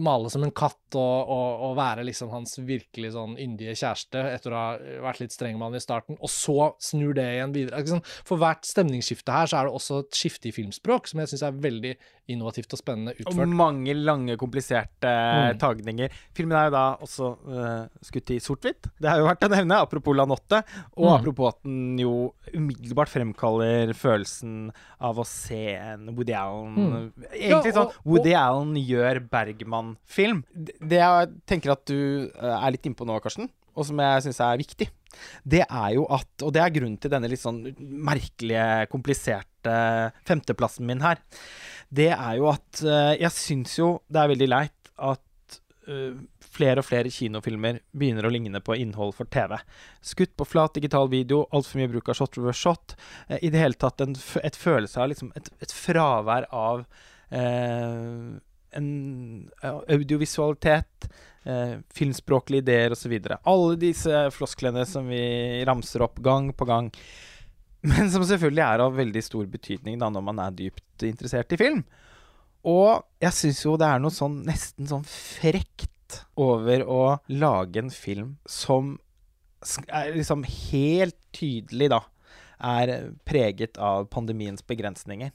[0.01, 4.55] male som en katt og, og, og være liksom hans virkelig sånn yndige kjæreste etter
[4.55, 4.69] å ha
[5.05, 8.01] vært litt streng med han i starten, og så snur det igjen videre.
[8.25, 11.45] For hvert stemningsskifte her så er det også et skifte i filmspråk som jeg syns
[11.45, 11.93] er veldig
[12.29, 13.39] innovativt og spennende utført.
[13.41, 15.57] Og mange lange, kompliserte Mm.
[15.59, 16.09] tagninger.
[16.37, 18.89] Filmen er jo da også uh, skutt i sort-hvitt.
[18.99, 20.63] Det har jo vært å nevne, apropos Lanotte,
[20.97, 21.15] og Mm.
[21.19, 24.71] apropos at den jo umiddelbart fremkaller følelsen
[25.01, 27.11] av å se en Woody Allen Mm.
[27.33, 30.43] Egentlig Ja, sånn og- Woody Allen gjør Bergman-film.
[30.53, 34.23] Det det jeg tenker at du eh, er litt innpå nå, Karsten, og som jeg
[34.23, 34.89] syns er viktig,
[35.47, 39.45] det er jo at Og det er grunnen til denne litt sånn merkelige, kompliserte
[40.27, 41.19] femteplassen min her.
[41.89, 46.81] Det er jo at eh, jeg syns jo det er veldig leit at eh, flere
[46.81, 49.55] og flere kinofilmer begynner å ligne på innhold for TV.
[50.05, 52.95] Skutt på flat digital video, altfor mye bruk av shot reverse shot.
[53.27, 56.85] eh, I det hele tatt en, et følelse av liksom et, et fravær av
[57.31, 58.37] eh,
[58.77, 58.89] en
[59.61, 61.09] audiovisualitet,
[61.49, 63.15] eh, filmspråklige ideer osv.
[63.39, 66.91] Alle disse flosklene som vi ramser opp gang på gang.
[67.81, 71.59] Men som selvfølgelig er av veldig stor betydning da når man er dypt interessert i
[71.59, 71.83] film.
[72.67, 77.93] Og jeg syns jo det er noe sånn nesten sånn frekt over å lage en
[77.93, 78.97] film som
[79.87, 82.01] er liksom helt tydelig, da,
[82.59, 85.31] er preget av pandemiens begrensninger.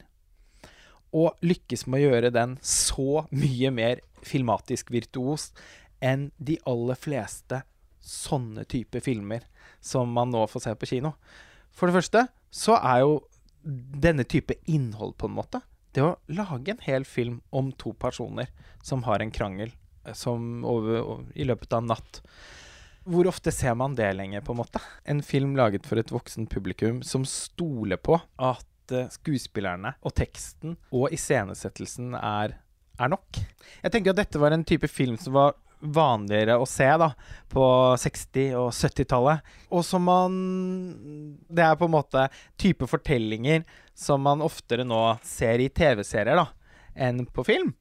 [1.15, 5.53] Og lykkes med å gjøre den så mye mer filmatisk virtuos
[6.05, 7.63] enn de aller fleste
[8.05, 9.45] sånne type filmer
[9.85, 11.15] som man nå får se på kino.
[11.75, 13.14] For det første så er jo
[13.64, 15.61] denne type innhold, på en måte,
[15.95, 18.51] det å lage en hel film om to personer
[18.85, 19.70] som har en krangel
[20.05, 22.20] eh, som over, i løpet av en natt
[23.05, 24.83] Hvor ofte ser man det lenger, på en måte?
[25.05, 30.79] En film laget for et voksen publikum som stoler på at eh, skuespillerne og teksten
[30.91, 32.57] og iscenesettelsen er,
[32.99, 33.43] er nok.
[33.85, 35.55] Jeg tenker at dette var en type film som var
[35.85, 37.11] vanligere å se da,
[37.53, 37.64] på
[38.01, 39.55] 60- og 70-tallet.
[39.70, 40.35] Og som man
[41.49, 42.28] Det er på en måte
[42.61, 43.64] type fortellinger
[43.95, 46.49] som man oftere nå ser i TV-serier da,
[46.95, 47.74] enn på film.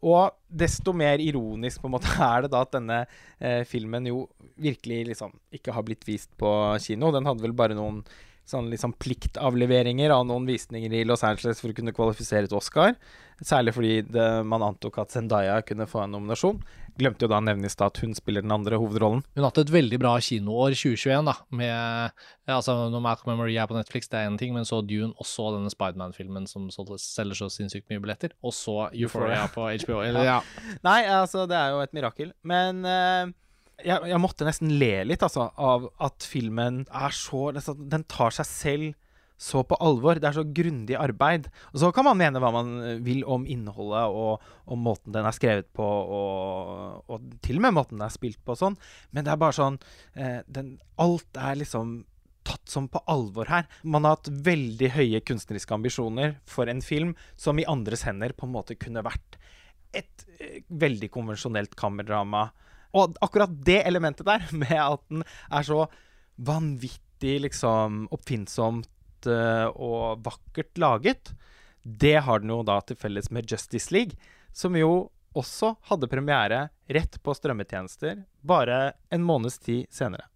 [0.00, 3.02] Og desto mer ironisk på en måte er det da at denne
[3.38, 4.24] eh, filmen jo
[4.60, 7.12] virkelig liksom ikke har blitt vist på kino.
[7.12, 8.02] Den hadde vel bare noen
[8.50, 12.96] sånn liksom pliktavleveringer av noen visninger i Los Angeles for å kunne kvalifisere til Oscar.
[13.40, 16.58] Særlig fordi det, man antok at Zendaya kunne få en nominasjon.
[17.00, 19.22] Glemte jo da å nevne i stad at hun spiller den andre hovedrollen.
[19.32, 21.36] Hun har hatt et veldig bra kinoår 2021, da.
[21.56, 22.20] Med,
[22.50, 25.14] altså, når Malcolm and Marie er på Netflix, det er én ting, men så Dune,
[25.16, 28.36] og så denne Spiderman-filmen som selger så sinnssykt mye billetter.
[28.44, 30.02] Og så Euphoria på HBO.
[30.06, 30.40] Eller, ja.
[30.84, 32.34] Nei, altså, det er jo et mirakel.
[32.44, 33.32] Men eh,
[33.84, 38.48] jeg, jeg, måtte nesten le litt, altså, av at filmen er så Den tar seg
[38.48, 38.90] selv
[39.40, 40.18] så på alvor.
[40.20, 41.48] Det er så grundig arbeid.
[41.72, 42.74] Og så kan man mene hva man
[43.06, 47.74] vil om innholdet og og måten den er skrevet på, og, og til og med
[47.74, 48.76] måten den er spilt på og sånn,
[49.10, 49.80] men det er bare sånn
[50.14, 52.04] eh, den, Alt er liksom
[52.46, 53.66] tatt som på alvor her.
[53.82, 58.46] Man har hatt veldig høye kunstneriske ambisjoner for en film som i andres hender på
[58.46, 59.40] en måte kunne vært
[59.96, 62.50] et eh, veldig konvensjonelt kammerdrama
[62.96, 65.84] og akkurat det elementet der, med at den er så
[66.40, 71.32] vanvittig liksom oppfinnsomt uh, og vakkert laget,
[71.82, 74.16] det har den jo da til felles med Justice League,
[74.52, 78.80] som jo også hadde premiere rett på strømmetjenester bare
[79.14, 80.26] en måneds tid senere.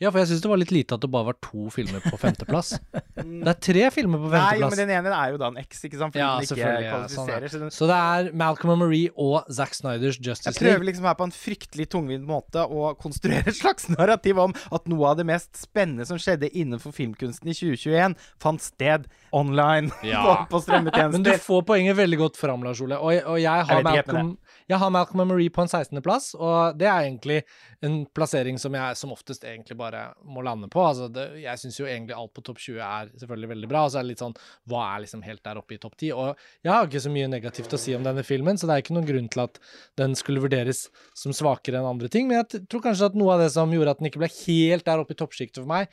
[0.00, 2.16] Ja, for jeg syns det var litt lite at det bare var to filmer på
[2.20, 2.74] femteplass.
[3.20, 4.60] det er tre filmer på femteplass.
[4.60, 6.14] Nei, men den ene er jo da en X, ikke sant?
[6.14, 7.46] Fordi ja, den ikke kvalifiserer.
[7.46, 10.58] Ja, sånn så, det er Malcolm og Marie og Zack Snyders Justice League.
[10.58, 14.56] Jeg prøver liksom her på en fryktelig tungvint måte å konstruere et slags narrativ om
[14.74, 19.92] at noe av det mest spennende som skjedde innenfor filmkunsten i 2021, fant sted online
[20.06, 20.22] ja.
[20.26, 21.18] på, på strømmetjenester.
[21.18, 22.98] Men du får poenget veldig godt fram, Lars Ole.
[22.98, 24.34] Og, og jeg, har jeg, Malcolm,
[24.70, 27.42] jeg har Malcolm and Marie på en 16.-plass, og det er egentlig
[27.84, 30.80] en plassering som jeg som oftest egentlig bare må lande på.
[30.80, 33.82] Altså det, jeg syns jo egentlig alt på topp 20 er selvfølgelig veldig bra.
[33.84, 34.36] Og så er det litt sånn
[34.70, 36.14] Hva er liksom helt der oppe i topp 10?
[36.16, 38.86] Og jeg har ikke så mye negativt å si om denne filmen, så det er
[38.86, 39.60] ikke noen grunn til at
[40.00, 42.30] den skulle vurderes som svakere enn andre ting.
[42.30, 44.88] Men jeg tror kanskje at noe av det som gjorde at den ikke ble helt
[44.88, 45.92] der oppe i toppsjiktet for meg,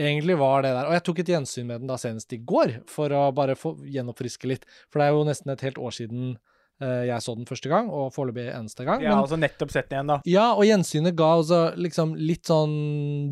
[0.00, 0.88] egentlig var det der.
[0.88, 3.78] Og jeg tok et gjensyn med den da senest i går, for å bare få
[3.88, 4.68] gjenoppfriske litt.
[4.92, 6.34] For det er jo nesten et helt år siden
[6.80, 9.02] jeg så den første gang, og foreløpig eneste gang.
[9.04, 10.18] Ja, men, altså nettopp sett den igjen, da.
[10.28, 12.76] Ja, og gjensynet ga altså liksom litt sånn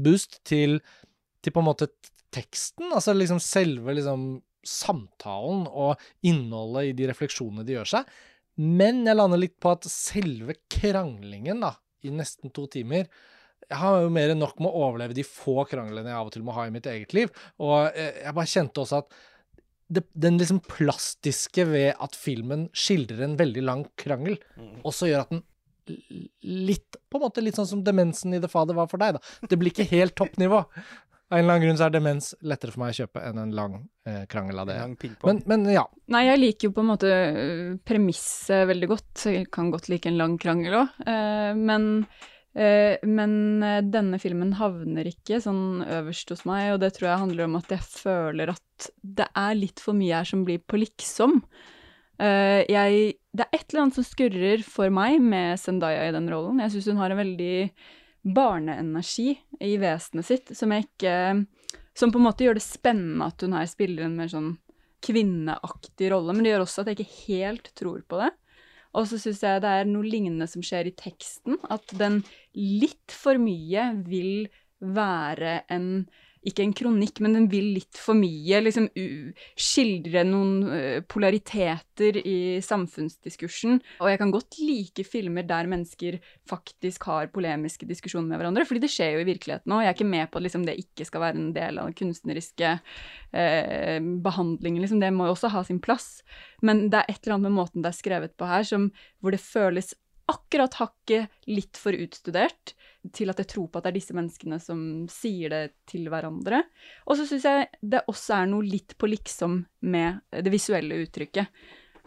[0.04, 0.78] boost til,
[1.44, 1.88] til på en måte
[2.34, 2.90] teksten.
[2.92, 4.28] Altså liksom selve liksom
[4.68, 8.12] samtalen og innholdet i de refleksjonene de gjør seg.
[8.58, 11.72] Men jeg lander litt på at selve kranglingen da,
[12.04, 13.08] i nesten to timer
[13.68, 16.32] jeg har jo mer enn nok med å overleve de få kranglene jeg av og
[16.32, 17.32] til må ha i mitt eget liv.
[17.60, 19.18] Og eh, jeg bare kjente også at
[19.88, 24.80] det, den liksom plastiske ved at filmen skildrer en veldig lang krangel, mm.
[24.88, 25.44] også gjør at den
[26.44, 29.46] litt På en måte litt sånn som demensen i The Father var for deg, da.
[29.48, 30.58] Det blir ikke helt toppnivå.
[30.60, 33.54] Av en eller annen grunn så er demens lettere for meg å kjøpe enn en
[33.56, 34.76] lang eh, krangel av det.
[35.24, 35.86] Men, men, ja.
[36.12, 39.24] Nei, jeg liker jo på en måte øh, premisset veldig godt.
[39.32, 41.00] Jeg kan godt like en lang krangel òg.
[41.08, 42.36] Eh, men Eh,
[43.06, 47.46] men eh, denne filmen havner ikke sånn øverst hos meg, og det tror jeg handler
[47.46, 51.38] om at jeg føler at det er litt for mye her som blir på liksom.
[52.18, 56.26] Eh, jeg, det er et eller annet som skurrer for meg med Zendaya i den
[56.32, 56.58] rollen.
[56.64, 57.54] Jeg syns hun har en veldig
[58.34, 61.12] barneenergi i vesenet sitt som jeg ikke
[61.96, 64.52] Som på en måte gjør det spennende at hun her spiller en mer sånn
[65.02, 68.28] kvinneaktig rolle, men det gjør også at jeg ikke helt tror på det.
[68.96, 71.58] Og så syns jeg det er noe lignende som skjer i teksten.
[71.68, 72.22] At den
[72.56, 76.06] litt for mye vil være en
[76.48, 78.88] ikke en kronikk, men den vil litt for mye liksom
[79.58, 83.78] skildre noen polariteter i samfunnsdiskursen.
[84.02, 86.18] Og jeg kan godt like filmer der mennesker
[86.48, 89.84] faktisk har polemiske diskusjoner med hverandre, fordi det skjer jo i virkeligheten òg.
[89.84, 91.96] Jeg er ikke med på at liksom, det ikke skal være en del av den
[91.98, 92.74] kunstneriske
[93.32, 94.82] eh, behandlingen.
[94.84, 95.02] Liksom.
[95.02, 96.22] Det må jo også ha sin plass.
[96.62, 98.90] Men det er et eller annet med måten det er skrevet på her, som,
[99.20, 99.94] hvor det føles
[100.28, 102.74] akkurat hakket litt for utstudert
[103.14, 104.80] til at jeg tror på at det er disse menneskene som
[105.12, 106.62] sier det til hverandre.
[107.06, 111.52] Og så syns jeg det også er noe litt på liksom med det visuelle uttrykket.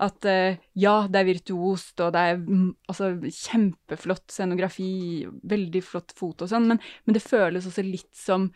[0.02, 4.92] At uh, ja, det er virtuost, og det er mm, altså, kjempeflott scenografi,
[5.28, 8.52] veldig flott foto og sånn, men, men, det føles også litt som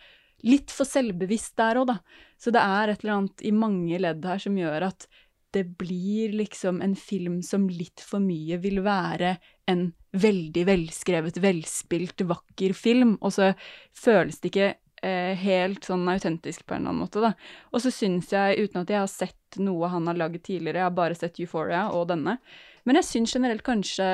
[0.46, 1.94] Litt for selvbevisst der òg, da.
[2.38, 5.08] Så det er et eller annet i mange ledd her som gjør at
[5.56, 9.38] det blir liksom en film som litt for mye vil være
[9.72, 13.52] en veldig velskrevet, velspilt, vakker film, og så
[13.98, 14.70] føles det ikke
[15.02, 17.34] eh, helt sånn autentisk på en eller annen måte, da.
[17.72, 20.90] Og så syns jeg, uten at jeg har sett noe han har laget tidligere, jeg
[20.90, 22.38] har bare sett Euphoria og denne,
[22.86, 24.10] men jeg syns generelt kanskje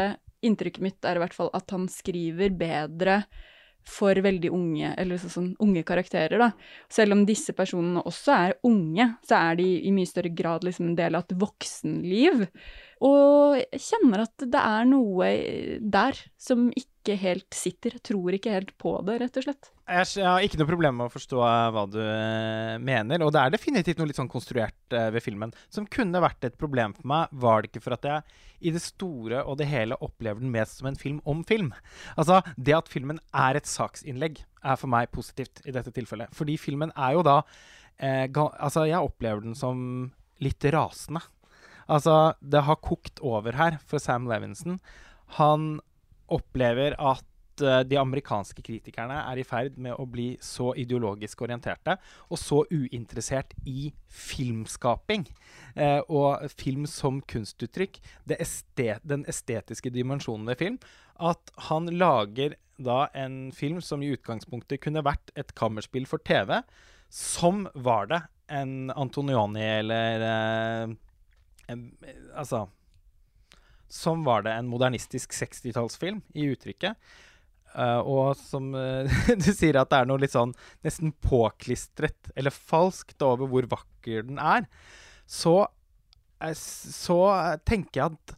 [0.46, 3.22] inntrykket mitt er i hvert fall at han skriver bedre
[3.88, 6.52] for veldig unge, eller så, sånn unge karakterer, da.
[6.92, 10.92] Selv om disse personene også er unge, så er de i mye større grad liksom
[10.92, 12.46] en del av et voksenliv.
[13.02, 15.30] Og jeg kjenner at det er noe
[15.82, 17.96] der som ikke helt sitter.
[17.98, 19.72] Jeg tror ikke helt på det, rett og slett.
[19.90, 23.42] Jeg har ikke noe problem med å forstå eh, hva du eh, mener, og det
[23.42, 27.10] er definitivt noe litt sånn konstruert eh, ved filmen som kunne vært et problem for
[27.12, 30.54] meg, var det ikke for at jeg i det store og det hele opplever den
[30.54, 31.74] mest som en film om film.
[32.16, 36.32] Altså, det at filmen er et saksinnlegg, er for meg positivt i dette tilfellet.
[36.38, 37.40] Fordi filmen er jo da
[37.98, 41.26] eh, Altså, jeg opplever den som litt rasende.
[41.92, 44.80] Altså, det har kokt over her for Sam Levinson.
[45.38, 45.82] Han
[46.32, 51.98] opplever at eh, de amerikanske kritikerne er i ferd med å bli så ideologisk orienterte
[52.30, 55.28] og så uinteressert i filmskaping
[55.76, 58.00] eh, og film som kunstuttrykk,
[58.40, 60.82] estet, den estetiske dimensjonen ved film,
[61.20, 66.62] at han lager da en film som i utgangspunktet kunne vært et kammerspill for TV,
[67.12, 71.00] som var det en Antonioni eller eh,
[72.36, 72.66] Altså
[73.92, 76.96] som var det en modernistisk 60-tallsfilm i uttrykket.
[77.72, 80.52] Uh, og som uh, du sier at det er noe litt sånn
[80.84, 84.68] nesten påklistret eller falskt over hvor vakker den er,
[85.32, 85.64] så,
[86.44, 87.20] eh, så
[87.68, 88.34] tenker jeg at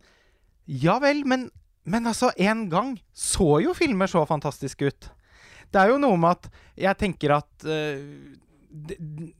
[0.69, 1.47] ja vel, men,
[1.89, 5.09] men altså, en gang så jo filmer så fantastiske ut.
[5.73, 7.65] Det er jo noe med at jeg tenker at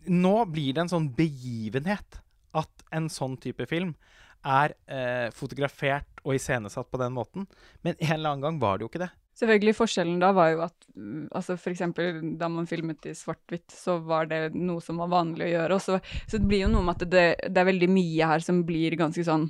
[0.09, 2.19] Nå blir det en sånn begivenhet
[2.54, 3.95] at en sånn type film
[4.43, 7.45] er eh, fotografert og iscenesatt på den måten.
[7.82, 9.12] Men en eller annen gang var det jo ikke det.
[9.39, 13.72] Selvfølgelig Forskjellen da var jo at mm, altså for eksempel da man filmet i svart-hvitt,
[13.74, 15.78] så var det noe som var vanlig å gjøre.
[15.80, 15.97] Og så,
[16.28, 18.97] så det blir jo noe med at det, det er veldig mye her som blir
[18.99, 19.47] ganske sånn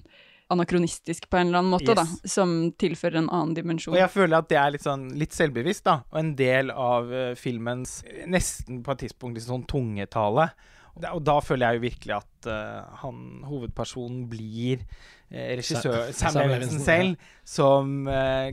[0.53, 1.95] anakronistisk på en eller annen måte, Yes.
[2.21, 2.29] da.
[2.29, 3.95] Som tilfører en annen dimensjon.
[3.95, 5.97] Og jeg føler at det er litt, sånn, litt selvbevisst, da.
[6.13, 10.49] Og en del av eh, filmens eh, nesten på et tidspunkt litt sånn tungetale.
[10.93, 14.83] Da, og da føler jeg jo virkelig at uh, han, hovedpersonen blir
[15.31, 18.51] eh, regissør Sam- Sam, Levinson selv, som uh,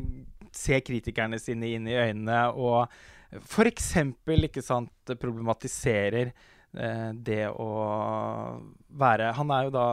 [0.57, 2.89] ser kritikerne sine inn i øynene og
[3.45, 3.91] f.eks.
[4.49, 7.69] ikke sant problematiserer uh, det å
[8.89, 9.87] være Han er jo da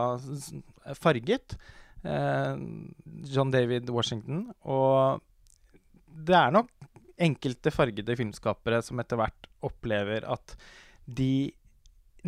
[0.98, 1.58] farget.
[3.28, 4.44] John David Washington.
[4.62, 5.20] Og
[6.06, 6.70] det er nok
[7.18, 10.54] enkelte fargede filmskapere som etter hvert opplever at
[11.04, 11.50] de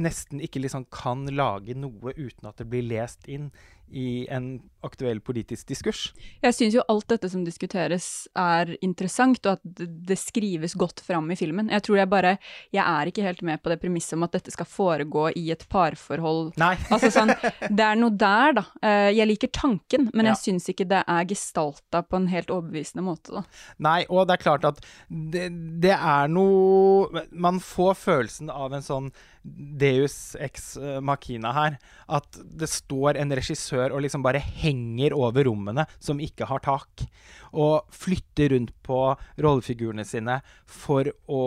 [0.01, 3.51] nesten ikke liksom kan lage noe uten at det blir lest inn
[3.90, 6.12] i en aktuell politisk diskurs.
[6.44, 8.05] Jeg syns jo alt dette som diskuteres
[8.38, 9.64] er interessant, og at
[10.07, 11.72] det, skrives godt fram i filmen.
[11.74, 12.36] Jeg tror jeg bare
[12.70, 15.66] Jeg er ikke helt med på det premisset om at dette skal foregå i et
[15.68, 16.53] parforhold.
[16.62, 16.76] Nei.
[16.94, 17.34] Altså sånn,
[17.66, 18.64] Det er noe der, da.
[18.78, 20.36] Eh, Jeg liker tanken, men Ja.
[20.36, 23.44] jeg syns ikke det er gestalta på en helt overbevisende måte, da.
[23.82, 24.78] Nei, og det er klart at
[25.11, 25.48] det,
[25.82, 29.11] det er noe Man får følelsen av en sånn
[29.43, 31.78] Deus ex machina her.
[32.09, 37.07] At det står en regissør og liksom bare henger over rommene som ikke har tak.
[37.53, 39.01] Og flytter rundt på
[39.41, 41.45] rollefigurene sine for å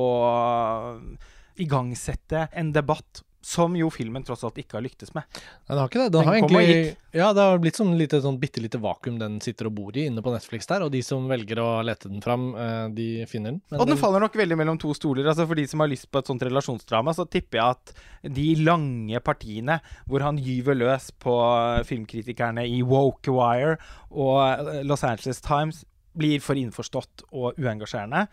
[1.61, 5.23] igangsette en debatt som jo filmen tross alt ikke har lyktes med.
[5.67, 6.11] Den har ikke det.
[6.15, 9.67] Den, har egentlig Ja, det har blitt sånn lite, sånn bitte lite vakuum den sitter
[9.67, 12.55] og bor i inne på Netflix der, og de som velger å lete den fram,
[12.55, 13.61] eh, de finner den.
[13.69, 15.27] Men Og den den- faller nok veldig mellom to stoler.
[15.27, 17.93] altså For de som har lyst på et sånt relasjonsdrama, så tipper jeg at
[18.33, 21.35] de lange partiene hvor han gyver løs på
[21.85, 23.77] filmkritikerne i Woke Wire
[24.11, 25.83] og Los Angeles Times,
[26.15, 28.27] blir for innforstått og uengasjerende.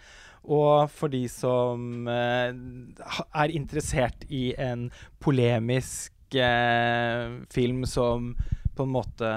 [0.48, 2.54] Og for de som eh,
[3.42, 4.88] er interessert i en
[5.20, 8.32] polemisk eh, film som
[8.76, 9.28] på en måte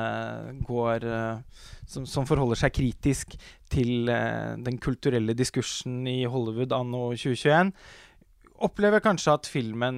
[0.63, 3.35] går eh, som, som forholder seg kritisk
[3.73, 7.71] til den kulturelle diskursen i Hollywood anno 2021,
[8.63, 9.97] opplever kanskje at filmen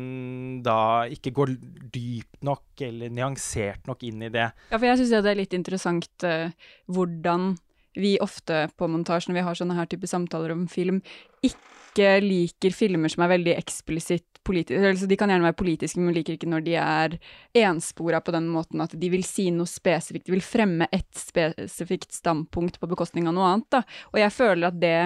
[0.66, 1.54] da ikke går
[1.94, 4.50] dypt nok eller nyansert nok inn i det.
[4.72, 6.56] Ja, for jeg syns det er litt interessant eh,
[6.92, 7.54] hvordan
[7.96, 11.02] vi ofte på montasje, når vi har sånne her type samtaler om film,
[11.46, 14.82] ikke liker filmer som er veldig eksplisitt politiske.
[14.82, 17.18] Altså, de kan gjerne være politiske, men vi liker ikke når de er
[17.66, 20.28] enspora på den måten at de vil si noe spesifikt.
[20.28, 23.72] De vil fremme et spesifikt standpunkt på bekostning av noe annet.
[23.74, 23.82] Da.
[24.14, 25.00] Og jeg føler at det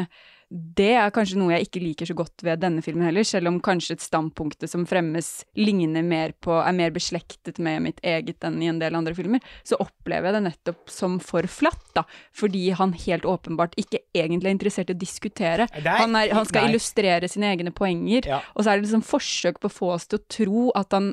[0.50, 3.60] det er kanskje noe jeg ikke liker så godt ved denne filmen heller, selv om
[3.62, 5.28] kanskje et standpunktet som fremmes
[5.60, 9.44] ligner mer på, er mer beslektet med mitt eget enn i en del andre filmer,
[9.62, 12.02] så opplever jeg det nettopp som for flatt, da.
[12.34, 15.70] Fordi han helt åpenbart ikke egentlig er interessert i å diskutere.
[15.86, 16.74] Han, er, han skal nei.
[16.74, 18.42] illustrere sine egne poenger, Ja.
[18.56, 21.12] og så er det liksom forsøk på å få oss til å tro at han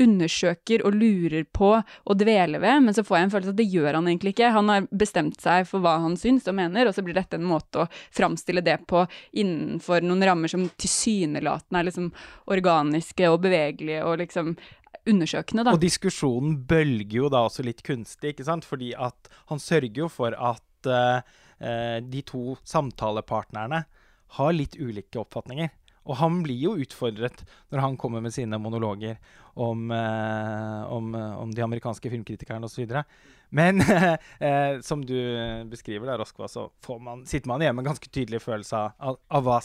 [0.00, 3.68] undersøker og lurer på og dveler ved, men så får jeg en følelse at det
[3.68, 4.52] gjør han egentlig ikke.
[4.56, 7.46] Han har bestemt seg for hva han syns og mener, og så blir dette en
[7.48, 12.10] måte å framstille det på innenfor noen rammer som tilsynelatende er liksom
[12.54, 14.54] organiske og bevegelige og liksom
[15.08, 15.74] undersøkende, da.
[15.74, 18.66] Og diskusjonen bølger jo da også litt kunstig, ikke sant?
[18.68, 23.84] Fordi at han sørger jo for at eh, de to samtalepartnerne
[24.38, 25.72] har litt ulike oppfatninger.
[26.08, 29.18] Og han blir jo utfordret når han kommer med sine monologer
[29.58, 33.02] om, eh, om, eh, om de amerikanske filmkritikerne osv.
[33.50, 33.80] Men
[34.40, 35.18] eh, som du
[35.68, 36.68] beskriver der, Roskva, så
[37.00, 39.60] man, sitter man igjen med en ganske tydelig følelse av, av, hva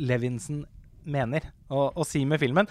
[0.00, 0.64] Levinson
[1.04, 2.68] mener å, si med filmen.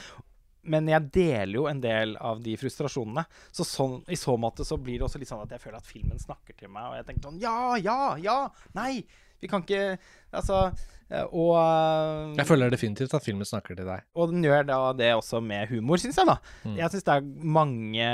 [0.62, 3.26] Men jeg deler jo en del av de frustrasjonene.
[3.52, 5.90] Så sånn, i så måte så blir det også litt sånn at jeg føler at
[5.90, 8.40] filmen snakker til meg, og jeg tenker sånn Ja, ja, ja!
[8.78, 9.04] Nei!
[9.42, 9.98] Vi kan ikke
[10.38, 10.68] Altså
[11.12, 14.06] Og eh, Jeg føler definitivt at filmen snakker til deg.
[14.16, 16.38] og den gjør da det også med humor, syns jeg, da.
[16.64, 16.78] Mm.
[16.80, 18.12] Jeg syns det er mange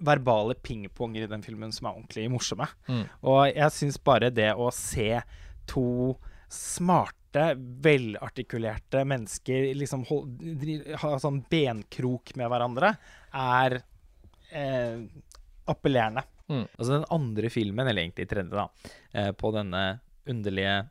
[0.00, 2.68] verbale pingponger i den filmen som er ordentlig morsomme.
[2.88, 3.04] Mm.
[3.28, 5.12] Og jeg syns bare det å se
[5.70, 6.16] to
[6.50, 7.52] smarte,
[7.84, 10.40] velartikulerte mennesker liksom hold,
[11.02, 12.94] ha sånn benkrok med hverandre,
[13.36, 13.76] er
[14.50, 15.04] eh,
[15.70, 16.24] appellerende.
[16.50, 16.64] Mm.
[16.64, 19.84] Altså den andre filmen, eller egentlig tredje, da, eh, på denne
[20.30, 20.88] underlige eh,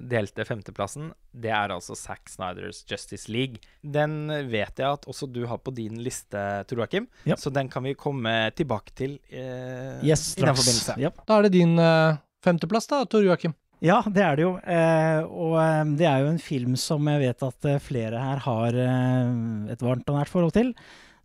[0.00, 3.60] delte femteplassen, det er altså Zack Snyders Justice League.
[3.84, 7.36] Den vet jeg at også du har på din liste, Tor Joakim, Ja.
[7.36, 10.96] så den kan vi komme tilbake til eh, Yes, i den forbindelse.
[10.98, 11.10] Ja.
[11.28, 13.54] Da er det din eh, femteplass, da, Tor Joakim.
[13.84, 14.54] Ja, det er det jo.
[14.58, 18.40] Eh, og eh, det er jo en film som jeg vet at eh, flere her
[18.42, 20.72] har eh, et varmt og nært forhold til.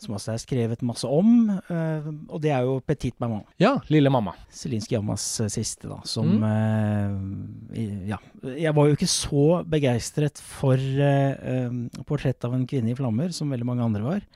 [0.04, 1.48] Som også er skrevet masse om.
[1.50, 3.46] Eh, og det er jo Petit Maman.
[3.62, 4.36] Ja, Lille mamma.
[4.54, 6.02] Zelinskyj Jamas eh, siste, da.
[6.08, 8.04] Som mm.
[8.10, 8.20] Ja.
[8.44, 13.32] Jeg var jo ikke så begeistret for eh, eh, 'Portrett av en kvinne i flammer',
[13.36, 14.28] som veldig mange andre var.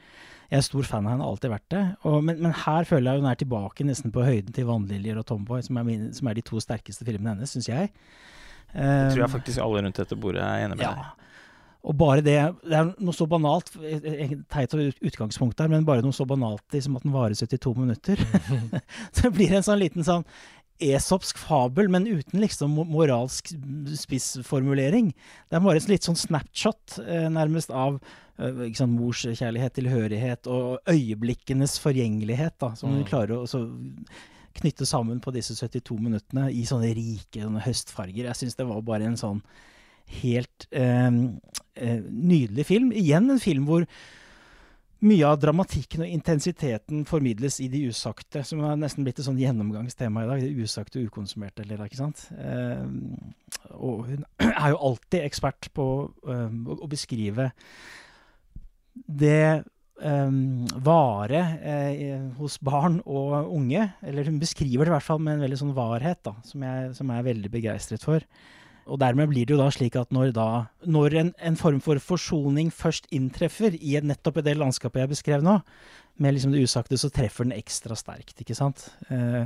[0.47, 1.83] Jeg er stor fan av henne, alltid vært det.
[2.07, 5.27] Og, men, men her føler jeg hun er tilbake nesten på høyden til 'Vannliljer' og
[5.27, 7.91] 'Tomboy', som er, mine, som er de to sterkeste filmene hennes, syns jeg.
[8.73, 11.27] Det tror jeg Eh, faktisk alle rundt dette bordet er enig med deg.
[11.85, 14.71] Og bare det Det er noe så banalt, et- et teit
[15.01, 18.15] utgangspunkt der, men bare noe så banalt i som at den varer 72 minutter.
[19.13, 20.25] så det blir en sånn liten sånn
[20.79, 23.49] esopsk fabel, men uten liksom moralsk
[23.97, 25.13] spissformulering.
[25.49, 27.99] Det er bare et litt sånn snapshot, eh, nærmest, av
[28.39, 33.07] eh, ikke sant, morskjærlighet, tilhørighet og øyeblikkenes forgjengelighet, da, som hun Mm.
[33.09, 33.63] klarer å så
[34.57, 38.25] knytte sammen på disse 72 minuttene i sånne rike sånne høstfarger.
[38.29, 39.41] Jeg syns det var bare en sånn
[40.21, 41.09] helt eh,
[41.75, 42.93] eh, nydelig film.
[42.95, 43.87] Igjen en film hvor
[45.05, 49.37] mye av dramatikken og intensiteten formidles i de usagte, som har nesten blitt et sånn
[49.37, 50.41] gjennomgangstema i dag.
[50.41, 52.25] Det usagte og ukonsumerte, eller ikke sant.
[52.33, 52.83] Eh,
[53.77, 55.87] og hun er jo alltid ekspert på
[56.25, 57.51] eh, å, beskrive
[59.05, 60.37] det eh,
[60.89, 63.91] vare eh, hos barn og unge.
[64.01, 66.93] Eller hun beskriver det i hvert fall med en veldig sånn varhet, da, som jeg,
[66.97, 68.25] som jeg er veldig begeistret for.
[68.87, 70.47] Og dermed blir det jo da slik at når, da,
[70.87, 75.11] når en, en form for forsoning først inntreffer i et, nettopp i det landskapet jeg
[75.11, 75.59] beskrev nå,
[76.21, 78.87] med liksom det usagte, så treffer den ekstra sterkt, ikke sant.
[79.13, 79.45] Eh,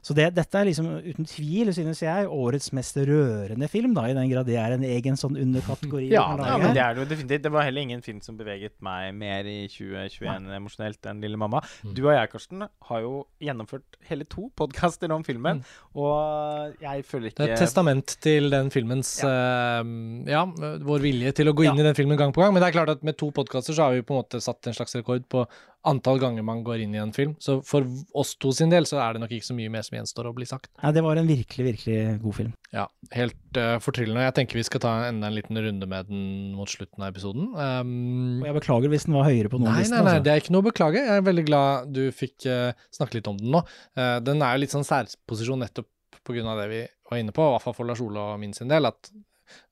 [0.00, 4.14] så det, dette er liksom uten tvil, synes jeg, årets mest rørende film, da, i
[4.16, 6.08] den grad det er en egen sånn underkategori.
[6.12, 7.42] Ja, Ja, men det er det jo definitivt.
[7.44, 11.60] Det var heller ingen film som beveget meg mer i 2021 emosjonelt enn Lille mamma.
[11.84, 11.94] Mm.
[11.96, 13.12] Du og jeg, Karsten, har jo
[13.44, 15.62] gjennomført hele to podkaster om filmen,
[15.98, 19.82] og jeg føler ikke Det er et testament til den filmens eh,
[20.30, 20.44] Ja,
[20.84, 21.84] vår vilje til å gå inn Ja.
[21.84, 22.54] i den filmen gang på gang.
[22.54, 24.66] Men det er klart at med to podkaster så har vi på en måte satt
[24.70, 25.44] en slags rekord på
[25.88, 27.34] antall ganger man går inn i en film.
[27.40, 29.96] Så for oss to sin del så er det nok ikke så mye mer som
[29.96, 30.70] gjenstår å bli sagt.
[30.82, 32.50] Nei, det var en virkelig, virkelig god film.
[32.74, 34.26] Ja, helt uh, fortryllende.
[34.28, 36.26] Jeg tenker vi skal ta enda en liten runde med den
[36.58, 37.48] mot slutten av episoden.
[37.56, 40.26] Um, Og jeg beklager hvis den var høyere på noen Nei, nei, nei, altså.
[40.26, 41.06] det er ikke noe å beklage.
[41.06, 43.64] Jeg er veldig glad du fikk uh, snakke litt om den nå.
[43.98, 45.88] Uh, den er jo litt sånn særposisjon nettopp
[46.26, 46.54] pga.
[46.60, 48.86] det vi var inne på, i hvert fall for Lars Ole og min sin del,
[48.86, 49.10] at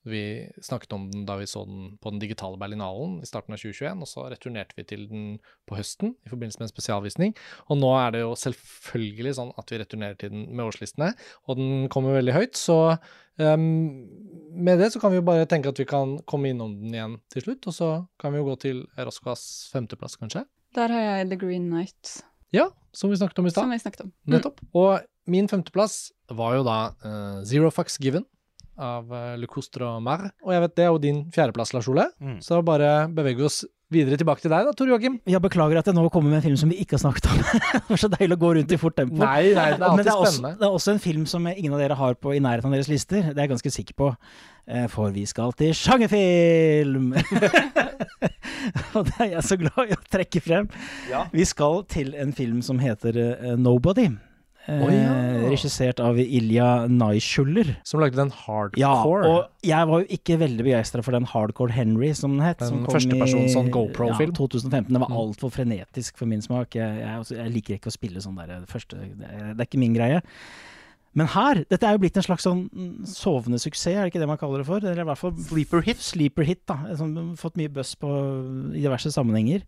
[0.09, 0.23] vi
[0.65, 4.03] snakket om den da vi så den på den digitale Berlinalen i starten av 2021,
[4.05, 5.25] og så returnerte vi til den
[5.69, 7.35] på høsten i forbindelse med en spesialvisning.
[7.69, 11.13] Og nå er det jo selvfølgelig sånn at vi returnerer til den med årslistene,
[11.47, 12.59] og den kommer veldig høyt.
[12.59, 12.79] Så
[13.43, 13.67] um,
[14.57, 17.19] med det så kan vi jo bare tenke at vi kan komme innom den igjen
[17.33, 20.47] til slutt, og så kan vi jo gå til Roskvas femteplass, kanskje.
[20.77, 22.19] Der har jeg The Green Knight,
[22.53, 24.01] Ja, som vi snakket om i som stad.
[24.01, 24.13] om.
[24.25, 24.33] Mm.
[24.35, 24.61] Nettopp.
[24.73, 28.25] Og min femteplass var jo da uh, Zero Fucks Given
[28.79, 30.29] av uh, Le Coustre og Mar.
[30.47, 32.07] Og jeg vet det er jo din fjerdeplass, Lars Ole.
[32.23, 32.39] Mm.
[32.45, 35.15] Så bare beveger vi oss videre tilbake til deg da, Tor Joakim.
[35.29, 37.39] Jeg beklager at jeg nå kommer med en film som vi ikke har snakket om.
[37.73, 39.17] det var så deilig å gå rundt i fort tempo.
[39.23, 40.61] Nei, nei, det er Men alltid det er, også, spennende.
[40.61, 42.91] det er også en film som ingen av dere har på i nærheten av deres
[42.93, 43.31] lister.
[43.31, 44.11] Det er jeg ganske sikker på.
[44.69, 47.15] Eh, For vi skal til sjangerfilm!
[48.99, 50.69] Og det er jeg så glad i å trekke frem.
[51.33, 54.11] Vi skal til en film som heter eh, Nobody.
[54.69, 55.15] Ja.
[55.49, 57.71] Regissert av Ilja Naishuller.
[57.89, 58.77] Som lagde den hardcore.
[58.79, 58.93] Ja,
[59.25, 62.59] og jeg var jo ikke veldig begeistra for den Hardcore Henry, som den het.
[62.61, 64.35] Den som kom førstepersons sånn GoPro-film.
[64.35, 64.93] Ja, 2015.
[64.93, 65.17] Den var Mm.
[65.23, 66.75] altfor frenetisk for min smak.
[66.77, 69.61] Jeg, jeg, også- jeg liker ikke å spille sånn der det første Det er det
[69.61, 70.23] er ikke min greie.
[71.15, 74.21] Men her Dette er jo blitt en slags sånn mm, sovende suksess, er det ikke
[74.21, 74.77] det man kaller det for?
[74.77, 75.97] Eller i hvert fall Sleeper hit.
[75.97, 76.95] Sleeper hit, da.
[76.95, 78.07] Som fått mye buzz på
[78.77, 79.63] i diverse sammenhenger.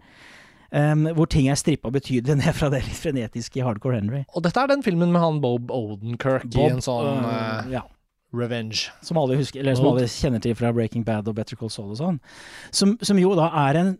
[0.70, 4.24] Um, hvor ting er strippa betydelig ned fra det litt frenetiske i Hardcore Henry.
[4.34, 7.82] Og dette er den filmen med han Bob Odenkirk i en sånn eh, ja.
[8.36, 8.92] revenge.
[9.02, 11.90] Som alle husker, eller som alle kjenner til fra Breaking Bad og Better Call Saul
[11.96, 12.20] og sånn.
[12.70, 13.98] Som, som jo da er en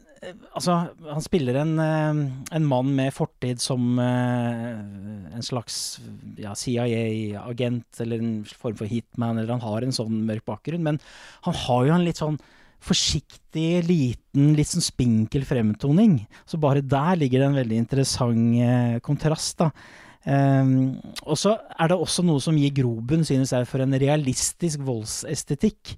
[0.53, 2.19] Altså, han spiller en, eh,
[2.53, 4.75] en mann med fortid som eh,
[5.33, 5.97] en slags
[6.37, 10.85] ja, CIA-agent, eller en form for hitman, eller han har en sånn mørk bakgrunn.
[10.85, 11.01] Men
[11.49, 12.37] han har jo en litt sånn
[12.85, 16.21] forsiktig, liten, litt sånn spinkel fremtoning.
[16.49, 19.71] Så bare der ligger det en veldig interessant eh, kontrast, da.
[20.21, 24.83] Um, og så er det også noe som gir grobunn, synes jeg, for en realistisk
[24.85, 25.95] voldsestetikk.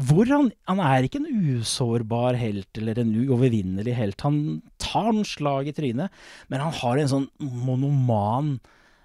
[0.00, 4.24] Hvor han, han er ikke en usårbar helt eller en uovervinnelig helt.
[4.24, 8.56] Han tar noen slag i trynet, men han har en sånn monoman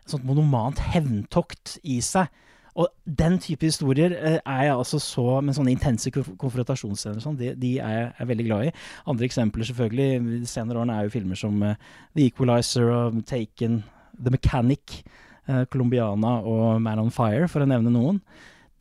[0.02, 2.32] et sånt monomant hevntokt i seg.
[2.80, 7.36] Og den type historier eh, er jeg altså så Med sånne intense konf- konfrontasjonsscener sånn,
[7.40, 8.76] de, de er jeg veldig glad i.
[9.12, 11.74] Andre eksempler selvfølgelig de senere årene er jo filmer som uh,
[12.16, 13.82] The Equalizer og Taken,
[14.16, 15.02] The Mechanic,
[15.50, 18.22] uh, Colombiana og Man on Fire, for å nevne noen.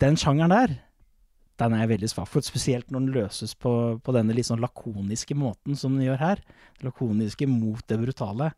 [0.01, 0.77] Den sjangeren der,
[1.61, 2.47] den er jeg veldig svak for.
[2.47, 6.45] Spesielt når den løses på, på denne litt sånn lakoniske måten som den gjør her.
[6.81, 8.53] Lakoniske mot det brutale.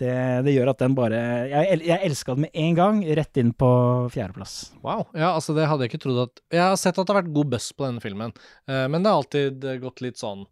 [0.00, 1.18] Det, det gjør at den bare
[1.50, 3.68] Jeg, jeg elska den med en gang, rett inn på
[4.14, 4.56] fjerdeplass.
[4.82, 5.06] Wow.
[5.14, 7.34] Ja, altså det hadde jeg ikke trodd at Jeg har sett at det har vært
[7.36, 8.34] god buzz på denne filmen,
[8.66, 10.42] eh, men det har alltid eh, gått litt sånn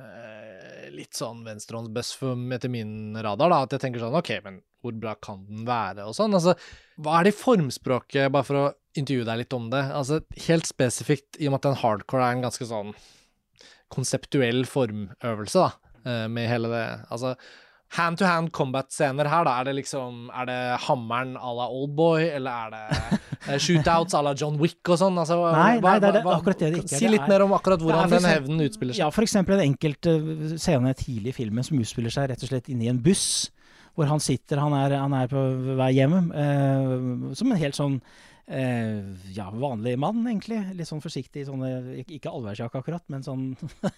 [0.00, 2.12] eh, Litt sånn venstrehåndsbuzz
[2.56, 3.62] etter min radar, da.
[3.64, 6.34] At jeg tenker sånn OK, men hvor bra kan den være, og sånn.
[6.36, 6.56] Altså,
[7.00, 8.66] hva er det i formspråket, bare for å
[8.98, 9.82] intervjue deg litt om det?
[9.94, 12.94] Altså, helt spesifikt, i og med at den hardcore er en ganske sånn
[13.92, 17.34] konseptuell formøvelse, da, eh, med hele det Altså
[17.96, 19.56] Hand-to-hand combat-scener her, da.
[19.60, 23.18] Er det liksom Er det hammeren à la Oldboy, eller er det
[23.48, 25.18] eh, shootouts à la John Wick og sånn?
[25.18, 26.98] Altså, Nei, nei, det er det- akkurat det det ikke er.
[27.02, 29.02] Si litt er- mer om akkurat hvordan den hevnen utspiller seg.
[29.02, 32.68] Ja, eksempel en enkelt eh, scene tidlig i filmen som utspiller seg rett og slett
[32.70, 33.50] inni en buss.
[33.98, 35.40] Hvor han sitter, han er, han er på
[35.76, 38.00] vei hjem, eh, som en helt sånn
[38.46, 39.02] eh,
[39.34, 40.60] ja, vanlig mann, egentlig.
[40.78, 43.56] Litt sånn forsiktig, sånne, ikke ikke allværsjakke akkurat, men sånn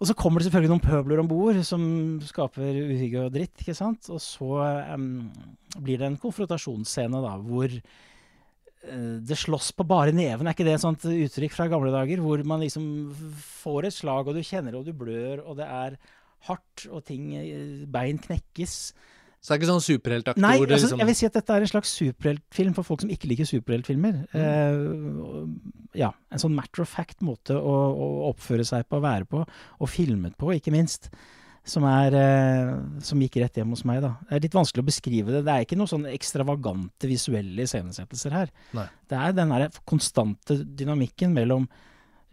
[0.00, 1.82] Og så kommer det selvfølgelig noen pøbler om bord som
[2.24, 4.08] skaper uhygge og dritt, ikke sant.
[4.08, 4.48] Og så
[4.94, 5.26] um,
[5.76, 10.78] blir det en konfrontasjonsscene da, hvor uh, det slåss på bare neven, er ikke det
[10.78, 12.24] et sånt uttrykk fra gamle dager?
[12.24, 12.86] Hvor man liksom
[13.60, 16.00] får et slag, og du kjenner det, og du blør, og det er
[16.48, 18.78] hardt, og ting eh, Bein knekkes.
[19.40, 21.64] Så det er ikke sånn superheltaktig Nei, altså, liksom jeg vil si at dette er
[21.64, 24.18] en slags superheltfilm for folk som ikke liker superheltfilmer.
[24.36, 24.80] Eh,
[25.24, 29.40] og- ja, en sånn matter of fact måte å, å oppføre seg på, være på,
[29.80, 31.08] og filmet på, ikke minst.
[31.64, 32.70] Som, er, eh,
[33.04, 34.14] som gikk rett hjem hos meg, da.
[34.28, 35.42] Det er litt vanskelig å beskrive det.
[35.44, 38.48] Det er ikke noen sånn ekstravagante visuelle iscenesettelser her.
[38.76, 38.86] Nei.
[39.08, 41.68] Det er den der konstante dynamikken mellom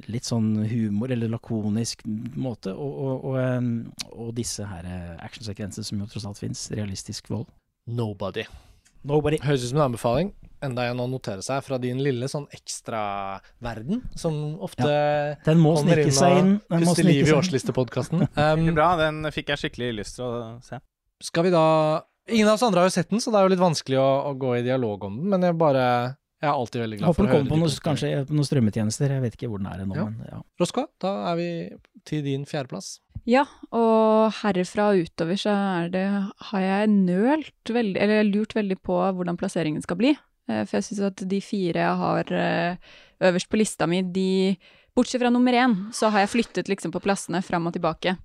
[0.06, 2.04] litt sånn humor eller lakonisk
[2.38, 6.68] måte, og, og, og, og disse her eh, actionsekvenser som jo tross alt fins.
[6.76, 7.50] Realistisk vold.
[7.88, 8.46] Nobody.
[9.08, 9.40] Nobody.
[9.44, 10.34] Høres ut som en anbefaling.
[10.64, 14.88] Enda en å notere seg fra din lille sånn ekstraverden, som ofte
[15.46, 16.54] Den må snike seg inn.
[16.66, 17.42] Den må puster liv i snike seg inn.
[17.44, 18.28] årslistepodkasten.
[18.34, 20.82] Um, bra, den fikk jeg skikkelig lyst til å se.
[21.26, 21.66] skal vi da
[22.28, 24.08] Ingen av oss andre har jo sett den, så det er jo litt vanskelig å,
[24.28, 25.84] å gå i dialog om den, men jeg bare
[26.38, 28.46] Jeg er alltid veldig glad Håper for å høre kommer på noen, kanskje på noen
[28.46, 29.14] strømmetjenester.
[29.16, 30.06] Jeg vet ikke hvor den er ennå, Ja.
[30.06, 30.42] men ja.
[30.62, 31.48] Roskva, da er vi
[32.06, 33.00] til din fjerdeplass.
[33.26, 36.06] Ja, og herfra og utover så er det,
[36.52, 40.14] har jeg nølt veldig, eller lurt veldig på hvordan plasseringen skal bli.
[40.48, 42.78] Eh, For jeg syns at de fire jeg har eh,
[43.20, 44.58] øverst på lista mi, de
[44.98, 48.16] Bortsett fra nummer én, så har jeg flyttet liksom på plassene fram og tilbake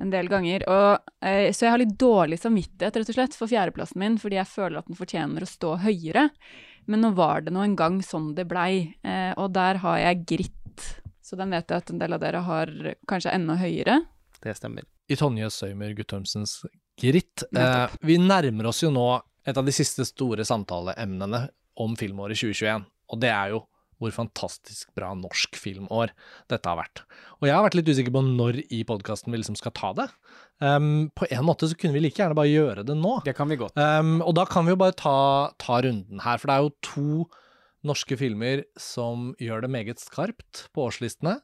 [0.00, 0.64] en del ganger.
[0.66, 4.40] Og, eh, så jeg har litt dårlig samvittighet, rett og slett, for fjerdeplassen min, fordi
[4.40, 6.30] jeg føler at den fortjener å stå høyere.
[6.90, 10.24] Men nå var det nå en gang sånn det blei, eh, og der har jeg
[10.34, 10.86] gritt.
[11.22, 12.72] Så den vet jeg at en del av dere har
[13.08, 14.00] kanskje enda høyere.
[14.42, 14.86] Det stemmer.
[15.08, 16.62] I Tonje Søymer Guttormsens
[17.00, 17.44] Gritt.
[17.56, 19.06] Eh, vi nærmer oss jo nå
[19.46, 21.46] et av de siste store samtaleemnene
[21.82, 23.62] om filmåret 2021, og det er jo
[24.02, 26.12] hvor fantastisk bra norsk filmår
[26.50, 27.04] dette har vært.
[27.40, 30.08] Og jeg har vært litt usikker på når i podkasten vi liksom skal ta det.
[30.62, 33.18] Um, på en måte så kunne vi like gjerne bare gjøre det nå.
[33.26, 33.78] Det kan vi godt.
[33.78, 35.16] Um, og da kan vi jo bare ta,
[35.62, 37.08] ta runden her, for det er jo to
[37.86, 41.38] norske filmer som gjør det meget skarpt på årslistene.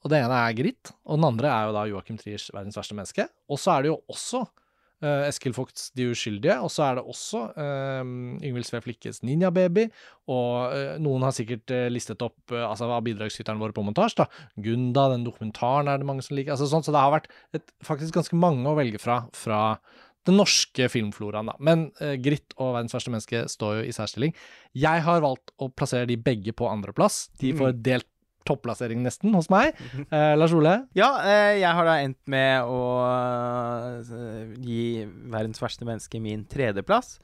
[0.00, 2.96] Og det ene er Gritt, og den andre er jo da Joachim Triers 'Verdens verste
[2.96, 3.28] menneske'.
[3.52, 4.46] Og så er det jo også
[5.04, 8.02] uh, Eskil Vogts 'De uskyldige', og så er det også uh,
[8.40, 9.88] Yngvild Sve Flikkes 'Ninja Baby',
[10.30, 14.28] og uh, noen har sikkert uh, listet opp altså av bidragsyterne våre på montasje, da.
[14.60, 16.56] Gunda, den dokumentaren er det mange som liker.
[16.56, 19.78] altså sånn, Så det har vært et, faktisk ganske mange å velge fra fra
[20.28, 21.54] den norske filmfloraen, da.
[21.58, 21.86] Men
[22.20, 24.34] Gritt og 'Verdens verste menneske' står jo i særstilling.
[24.76, 27.30] Jeg har valgt å plassere de begge på andreplass.
[27.40, 28.09] De får delt
[28.48, 29.76] topplassering nesten hos meg.
[30.10, 30.72] Eh, Lars Ole?
[30.96, 32.80] Ja, eh, jeg har da endt med å
[34.10, 37.18] eh, gi 'Verdens verste menneske' min tredjeplass.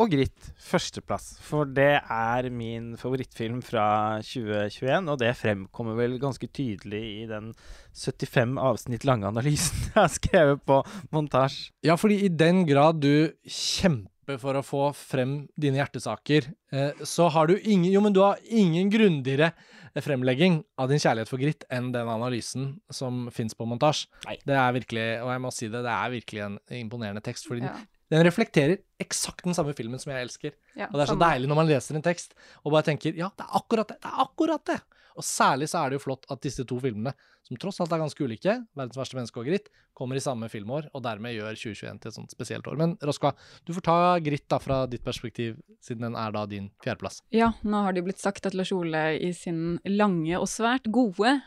[0.00, 1.36] Og Gritt førsteplass.
[1.44, 7.52] For det er min favorittfilm fra 2021, og det fremkommer vel ganske tydelig i den
[7.94, 10.80] 75 avsnitt lange analysen jeg har skrevet på
[11.14, 11.70] montasje.
[11.86, 17.28] Ja, fordi i den grad du kjemper for å få frem dine hjertesaker, eh, så
[17.34, 19.52] har du ingen Jo, men du har ingen grundigere
[20.00, 24.06] fremlegging av din kjærlighet for gritt enn den analysen som fins på montasje.
[24.46, 27.46] Det er virkelig, og jeg må si det, det er virkelig en imponerende tekst.
[27.46, 27.74] fordi Ja.
[27.74, 30.52] den, den reflekterer eksakt den samme filmen som jeg elsker.
[30.76, 31.28] Ja, Og det er så samme.
[31.32, 32.32] deilig når man leser en tekst
[32.64, 34.00] og bare tenker ja, det er akkurat det.
[34.00, 34.80] Det er akkurat det.
[35.16, 37.12] Og særlig så er det jo flott at disse to filmene,
[37.52, 40.88] som tross alt er ganske ulike, 'Verdens verste menneske' og 'Gritt', kommer i samme filmår,
[40.94, 42.78] og dermed gjør 2021 til et sånt spesielt år.
[42.78, 43.34] Men Roskva,
[43.66, 47.22] du får ta 'Gritt' da fra ditt perspektiv, siden den er da din fjerdeplass.
[47.30, 50.88] Ja, nå har det jo blitt sagt at Lars Ole i sin lange og svært
[50.90, 51.42] gode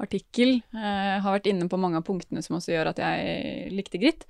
[0.00, 4.00] artikkel eh, har vært inne på mange av punktene som også gjør at jeg likte
[4.00, 4.24] Gritt.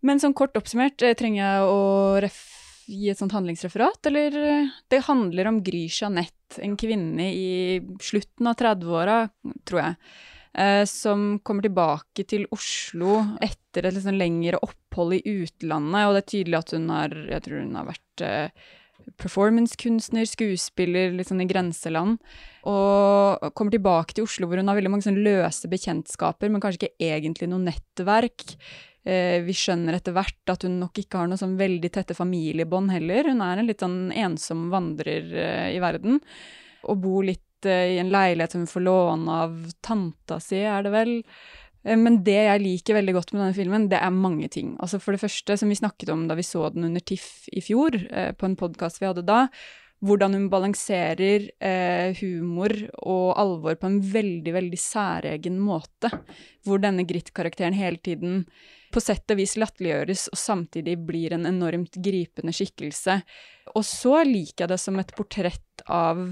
[0.00, 1.82] Men sånn kort oppsummert, eh, trenger jeg å
[2.22, 2.58] ref
[2.88, 8.48] gi et sånt handlingsreferat, eller eh, Det handler om Gry Jeanette, en kvinne i slutten
[8.48, 9.20] av 30-åra,
[9.68, 9.96] tror jeg.
[10.54, 16.04] Eh, som kommer tilbake til Oslo etter et sånn lengre opphold i utlandet.
[16.06, 18.68] Og det er tydelig at hun har Jeg tror hun har vært eh,
[19.18, 22.18] performancekunstner, skuespiller, litt sånn i grenseland.
[22.68, 26.88] Og kommer tilbake til Oslo hvor hun har veldig mange sånn løse bekjentskaper, men kanskje
[26.88, 28.56] ikke egentlig noe nettverk.
[29.08, 32.92] Eh, vi skjønner etter hvert at hun nok ikke har noe sånn veldig tette familiebånd
[32.92, 33.30] heller.
[33.30, 36.20] Hun er en litt sånn ensom vandrer eh, i verden,
[36.88, 40.92] og bor litt i en leilighet som hun får låne av tanta si, er det
[40.94, 41.16] vel.
[41.84, 44.76] Eh, Men det jeg liker veldig godt med denne filmen, det er mange ting.
[44.78, 47.64] Altså For det første, som vi snakket om da vi så den under TIFF i
[47.64, 49.48] fjor, eh, på en podkast vi hadde da,
[49.98, 52.70] hvordan hun balanserer eh, humor
[53.02, 56.12] og alvor på en veldig, veldig særegen måte.
[56.62, 58.44] Hvor denne Gritt-karakteren hele tiden
[58.94, 63.18] på sett og vis latterliggjøres, og samtidig blir en enormt gripende skikkelse.
[63.74, 66.22] Og så liker jeg det som et portrett av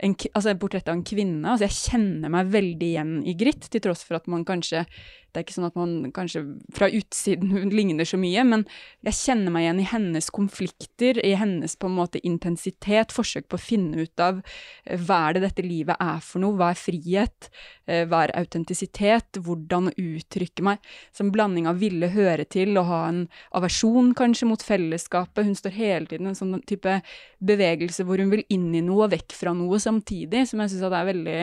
[0.00, 1.44] en, altså portrett av en kvinne.
[1.44, 4.86] Altså jeg kjenner meg veldig igjen i Gritt, til tross for at man kanskje
[5.30, 6.42] Det er ikke sånn at man kanskje
[6.74, 8.64] fra utsiden ligner så mye, men
[9.06, 13.58] jeg kjenner meg igjen i hennes konflikter, i hennes på en måte intensitet, forsøk på
[13.58, 16.80] å finne ut av eh, hva er det dette livet er for noe, hva er
[16.80, 17.50] frihet,
[17.86, 22.88] eh, hva er autentisitet, hvordan å uttrykke meg, som blanding av ville høre til og
[22.90, 23.22] ha en
[23.56, 25.46] aversjon kanskje mot fellesskapet.
[25.46, 26.98] Hun står hele tiden i en sånn type
[27.38, 30.86] bevegelse hvor hun vil inn i noe og vekk fra noe samtidig, som jeg syns
[30.90, 31.38] er veldig,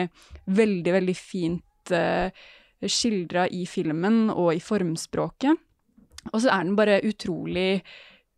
[0.60, 2.30] veldig, veldig fint eh,
[2.86, 5.58] skildra i filmen og i formspråket.
[6.32, 7.82] Og så er den bare utrolig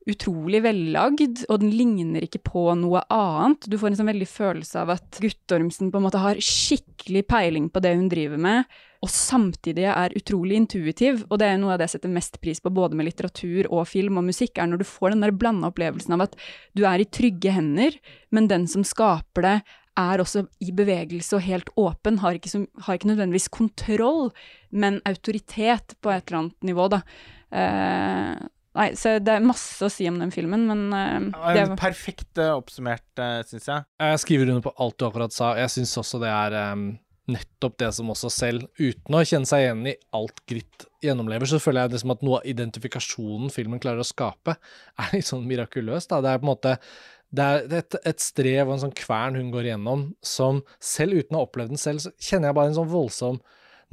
[0.08, 3.66] utrolig vellagd, og den ligner ikke på noe annet.
[3.68, 7.68] Du får en sånn veldig følelse av at Guttormsen på en måte har skikkelig peiling
[7.72, 11.22] på det hun driver med, og samtidig er utrolig intuitiv.
[11.28, 13.86] Og det er noe av det jeg setter mest pris på både med litteratur og
[13.88, 16.36] film og musikk, er når du får den der blanda opplevelsen av at
[16.76, 17.96] du er i trygge hender,
[18.32, 19.56] men den som skaper det,
[19.98, 24.30] er også i bevegelse og helt åpen, har ikke, som, har ikke nødvendigvis kontroll,
[24.70, 27.02] men autoritet på et eller annet nivå, da.
[27.50, 28.48] Uh,
[28.78, 31.82] nei, så det er masse å si om den filmen, men uh, det en var
[31.82, 33.86] Perfekt eh, oppsummert, uh, syns jeg.
[34.02, 35.54] Jeg skriver under på alt du akkurat sa.
[35.58, 36.92] Jeg syns også det er um,
[37.30, 41.60] nettopp det som også selv, uten å kjenne seg igjen i alt Gritt gjennomlever, så
[41.62, 44.56] føler jeg det som at noe av identifikasjonen filmen klarer å skape,
[45.00, 46.08] er litt sånn mirakuløs.
[46.10, 46.20] Da.
[46.22, 46.76] Det er på en måte
[47.30, 51.36] det er et, et strev og en sånn kvern hun går igjennom, som selv uten
[51.36, 53.38] å ha opplevd den selv, så kjenner jeg bare en sånn voldsom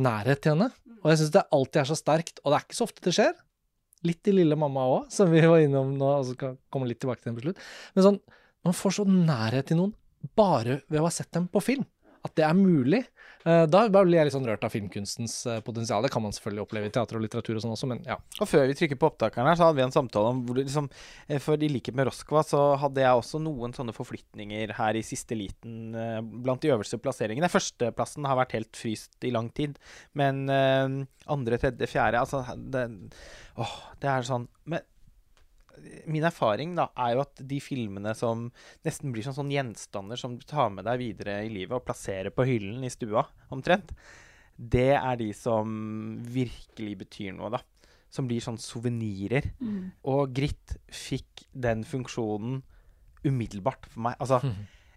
[0.01, 0.71] nærhet til henne.
[1.03, 3.13] Og jeg syns det alltid er så sterkt, og det er ikke så ofte det
[3.17, 3.35] skjer.
[4.07, 7.01] Litt i Lille mamma òg, som vi var innom nå, og så kan komme litt
[7.03, 7.61] tilbake til den på slutt.
[7.95, 8.19] Men sånn,
[8.65, 9.93] man får så nærhet til noen
[10.37, 11.85] bare ved å ha sett dem på film.
[12.25, 13.03] At det er mulig.
[13.45, 16.03] Eh, Da blir jeg litt sånn rørt av filmkunstens eh, potensial.
[16.03, 18.17] Det kan man selvfølgelig oppleve i teater og litteratur og sånn også, men ja.
[18.41, 20.63] Og før vi trykker på opptakeren her, så hadde vi en samtale om hvor du
[20.63, 20.89] liksom
[21.27, 25.05] eh, For i likhet med Roskva, så hadde jeg også noen sånne forflytninger her i
[25.05, 25.95] siste liten
[26.43, 27.49] blant de øverste plasseringene.
[27.51, 29.77] Førsteplassen har vært helt fryst i lang tid,
[30.17, 32.87] men andre, tredje, fjerde Altså, det
[33.57, 34.83] Åh, det er sånn Men
[36.09, 38.47] min erfaring da, er jo at de filmene som
[38.87, 42.33] nesten blir sånn, sånn gjenstander som du tar med deg videre i livet og plasserer
[42.33, 43.93] på hyllen i stua, omtrent,
[44.57, 45.67] det er de som
[46.25, 47.61] virkelig betyr noe, da.
[48.09, 49.51] Som blir sånn suvenirer.
[49.59, 49.91] Mm.
[50.09, 52.61] Og Gritt fikk den funksjonen
[53.27, 54.17] umiddelbart for meg.
[54.23, 54.39] Altså,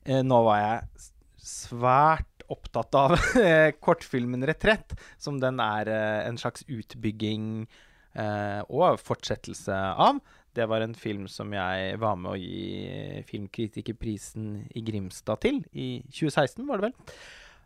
[0.07, 1.09] eh, nå var jeg
[1.41, 7.67] svært opptatt av eh, kortfilmen 'Retrett', som den er eh, en slags utbygging
[8.15, 10.21] eh, og fortsettelse av.
[10.57, 15.93] Det var en film som jeg var med å gi Filmkritikerprisen i Grimstad til i
[16.09, 17.15] 2016, var det vel.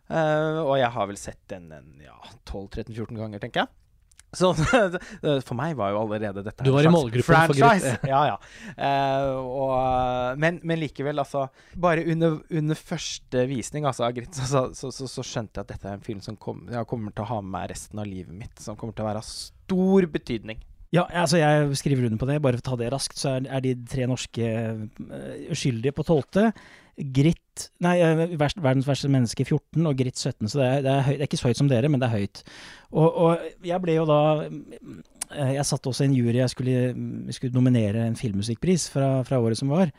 [0.05, 3.73] Uh, og jeg har vel sett den en ja, 12-13-14 ganger, tenker jeg.
[4.35, 4.49] Så
[5.47, 7.95] for meg var jo allerede dette Du var i målgruppen for franchise.
[8.09, 8.37] Ja, ja.
[8.75, 11.45] Uh, og, men, men likevel, altså
[11.79, 15.99] Bare under, under første visning altså, så, så, så, så skjønte jeg at dette er
[15.99, 18.59] en film som kom, jeg kommer til å ha med meg resten av livet mitt.
[18.61, 20.59] Som kommer til å være av stor betydning.
[20.95, 22.39] Ja, altså jeg skriver under på det.
[22.43, 26.49] Bare for å ta det raskt, så er, de tre norske eh, uskyldige på tolvte.
[26.95, 27.41] Gritt
[27.83, 30.47] Nei, eh, verdens verste menneske 14 og Gritt 17.
[30.47, 32.07] Så det er, det, er høy, det er ikke så høyt som dere, men det
[32.07, 32.43] er høyt.
[32.95, 36.37] Og, og jeg ble jo da eh, Jeg satt også i en jury.
[36.39, 39.91] Jeg skulle, jeg skulle nominere en filmmusikkpris fra, fra året som var.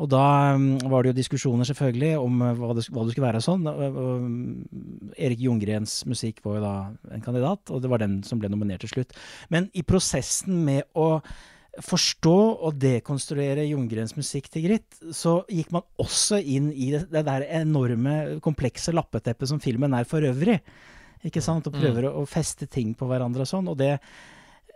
[0.00, 3.28] Og da mm, var det jo diskusjoner selvfølgelig om eh, hva det, hva det skulle
[3.28, 3.68] være og sånn.
[3.68, 6.74] Og, mm, Erik Ljunggrens musikk var jo da
[7.16, 9.16] en kandidat, og det var den som ble nominert til slutt.
[9.52, 11.22] Men i prosessen med å
[11.86, 17.22] forstå og dekonstruere Ljunggrens musikk til Gritt, så gikk man også inn i det, det
[17.28, 20.58] der enorme, komplekse lappeteppet som filmen er for øvrig.
[21.26, 21.68] Ikke sant?
[21.68, 23.68] Og prøver å, å feste ting på hverandre og sånn.
[23.70, 23.98] Og det,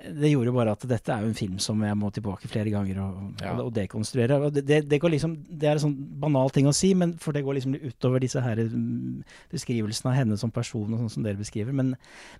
[0.05, 2.71] det gjorde jo bare at dette er jo en film som jeg må tilbake flere
[2.73, 3.53] ganger og, Ja.
[3.55, 4.39] og, og dekonstruere.
[4.47, 7.45] Og det, det, liksom, det er en sånn banal ting å si, men for det
[7.47, 9.23] går liksom utover disse her mm,
[9.55, 11.73] beskrivelsene av henne som person, og sånn som dere beskriver.
[11.77, 11.95] Men,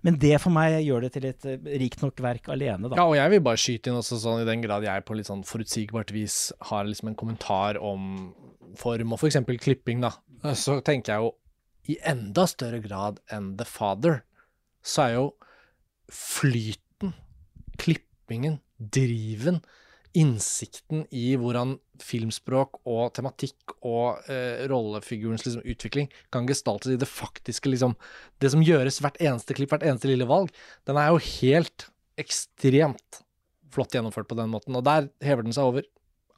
[0.05, 2.99] men det for meg gjør det til et eh, rikt nok verk alene, da.
[2.99, 5.29] Ja, og jeg vil bare skyte inn også sånn i den grad jeg på litt
[5.31, 8.29] sånn forutsigbart vis har liksom en kommentar om
[8.77, 9.39] form og f.eks.
[9.63, 10.11] klipping, da.
[10.53, 11.33] Så tenker jeg jo
[11.89, 14.23] i enda større grad enn The Father,
[14.85, 15.25] så er jo
[16.11, 16.81] flyten,
[17.79, 19.61] klippingen, driven,
[20.15, 27.09] innsikten i hvordan filmspråk og tematikk og eh, rollefigurens liksom, utvikling kan gestaltes i det
[27.09, 27.97] faktiske, liksom
[28.39, 30.53] Det som gjøres hvert eneste klipp, hvert eneste lille valg,
[30.87, 31.89] den er jo helt
[32.21, 33.21] ekstremt
[33.75, 34.75] flott gjennomført på den måten.
[34.77, 35.87] Og der hever den seg over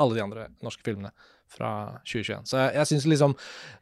[0.01, 1.13] alle de andre norske filmene
[1.51, 2.49] fra 2021.
[2.49, 3.37] Så jeg, jeg syns liksom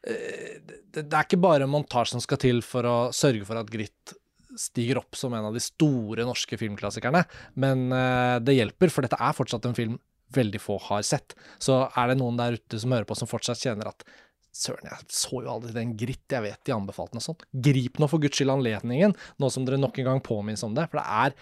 [0.07, 3.71] eh, det, det er ikke bare montasje som skal til for å sørge for at
[3.71, 4.15] Gritt
[4.59, 7.23] stiger opp som en av de store norske filmklassikerne,
[7.61, 9.97] men eh, det hjelper, for dette er fortsatt en film
[10.35, 11.35] veldig få har sett.
[11.61, 14.07] Så er det noen der ute som hører på som fortsatt kjenner at
[14.55, 17.41] Søren, jeg så jo aldri den gritt, jeg vet de anbefalte noe og sånn.
[17.65, 20.85] Grip nå for guds skyld anledningen, nå som dere nok en gang påminnes om det.
[20.87, 21.35] For det er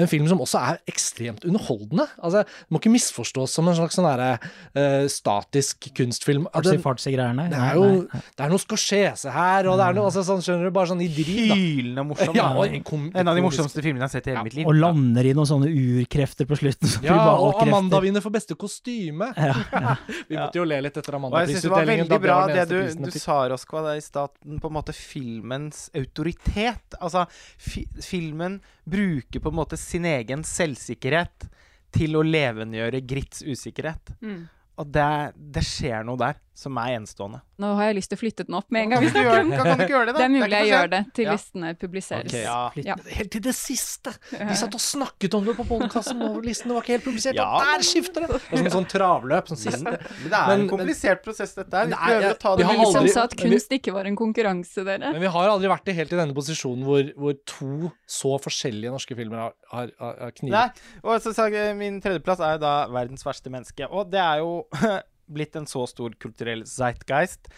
[0.00, 2.06] en film som også er ekstremt underholdende.
[2.18, 4.38] Altså, Det må ikke misforstås som en slags sånn der,
[4.76, 6.46] uh, statisk kunstfilm.
[6.54, 7.48] At den- Fartsy-greiene.
[7.50, 10.68] det er jo det er noe Scorsese her, og det er noe altså, sånn, skjønner
[10.68, 11.54] du, bare sånn i driv.
[11.54, 12.34] Hylende morsom.
[12.34, 12.82] Ja, en
[13.14, 14.66] en av de morsomste filmene jeg har sett i hele Ja, mitt liv.
[14.66, 16.88] Og lander i noen sånne urkrefter på slutten.
[17.04, 17.60] Ja, og.
[17.60, 19.30] Amanda vinner for beste kostyme.
[19.36, 19.96] Ja, ja.
[20.30, 23.18] Vi måtte jo le litt etter syns det var veldig bra det den du, du
[23.18, 26.98] sa, Roskva, i staten, på en måte filmens autoritet.
[27.00, 27.26] Altså,
[27.58, 28.60] fi, filmen
[28.90, 31.48] bruker på en måte sin egen selvsikkerhet
[31.94, 34.12] til å levendegjøre Grits usikkerhet.
[34.22, 34.42] Mm.
[34.80, 37.40] Og det, det skjer noe der som er enstående.
[37.60, 39.04] Nå har jeg lyst til å flytte den opp med en gang.
[39.12, 40.18] Kan gjøre, kan, kan du ikke gjøre det, da?
[40.18, 41.32] Det er mulig ikke jeg gjør det til Ja.
[41.36, 42.26] listene publiseres.
[42.30, 42.70] Okay, Ja.
[42.90, 42.96] Ja.
[43.16, 44.12] Helt til det siste!
[44.32, 47.46] Vi satt og snakket om det på podkasten, og listene var ikke helt publisert, Ja,
[47.56, 48.28] og der skifter det!
[48.40, 49.84] Det som en sånn travløp, sånn siste.
[49.84, 51.84] Men det er Men- en komplisert prosess, dette her.
[51.86, 54.04] Vi Nei, prøver jeg- å ta det har med Som sa at kunst ikke var
[54.06, 55.12] en konkurranse, dere.
[55.12, 58.90] Men vi har aldri vært i helt i denne posisjonen hvor, hvor to så forskjellige
[58.90, 60.50] norske filmer har, har, har knivet.
[60.50, 60.70] Nei,
[61.04, 63.86] og så sa min tredjeplass er jo da 'Verdens verste menneske'.
[63.90, 64.66] Og det er jo
[65.32, 67.50] blitt en så stor kulturell zeitgeist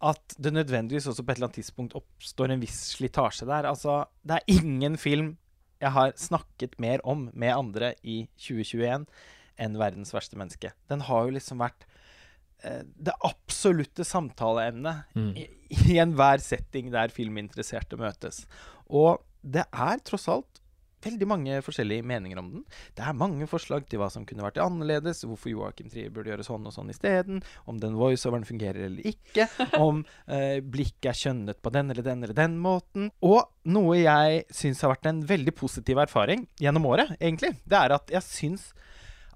[0.00, 3.68] at det nødvendigvis også på et eller annet tidspunkt oppstår en viss slitasje der.
[3.68, 5.34] Altså, det er ingen film
[5.80, 9.06] jeg har snakket mer om med andre i 2021
[9.60, 10.72] enn 'Verdens verste menneske'.
[10.88, 11.84] Den har jo liksom vært
[12.64, 15.36] eh, det absolutte samtaleemnet Mm.
[15.36, 18.46] i, i enhver setting der filminteresserte møtes.
[18.88, 20.59] Og det er tross alt
[21.04, 22.64] veldig mange forskjellige meninger om den.
[22.96, 26.46] Det er mange forslag til hva som kunne vært annerledes, hvorfor Joakim Trier burde gjøre
[26.46, 29.48] sånn og sånn isteden, om den voiceoveren fungerer eller ikke,
[29.80, 33.10] om eh, blikket er skjønnet på den eller den eller den måten.
[33.26, 37.96] Og noe jeg syns har vært en veldig positiv erfaring gjennom året, egentlig, det er
[37.96, 38.70] at jeg syns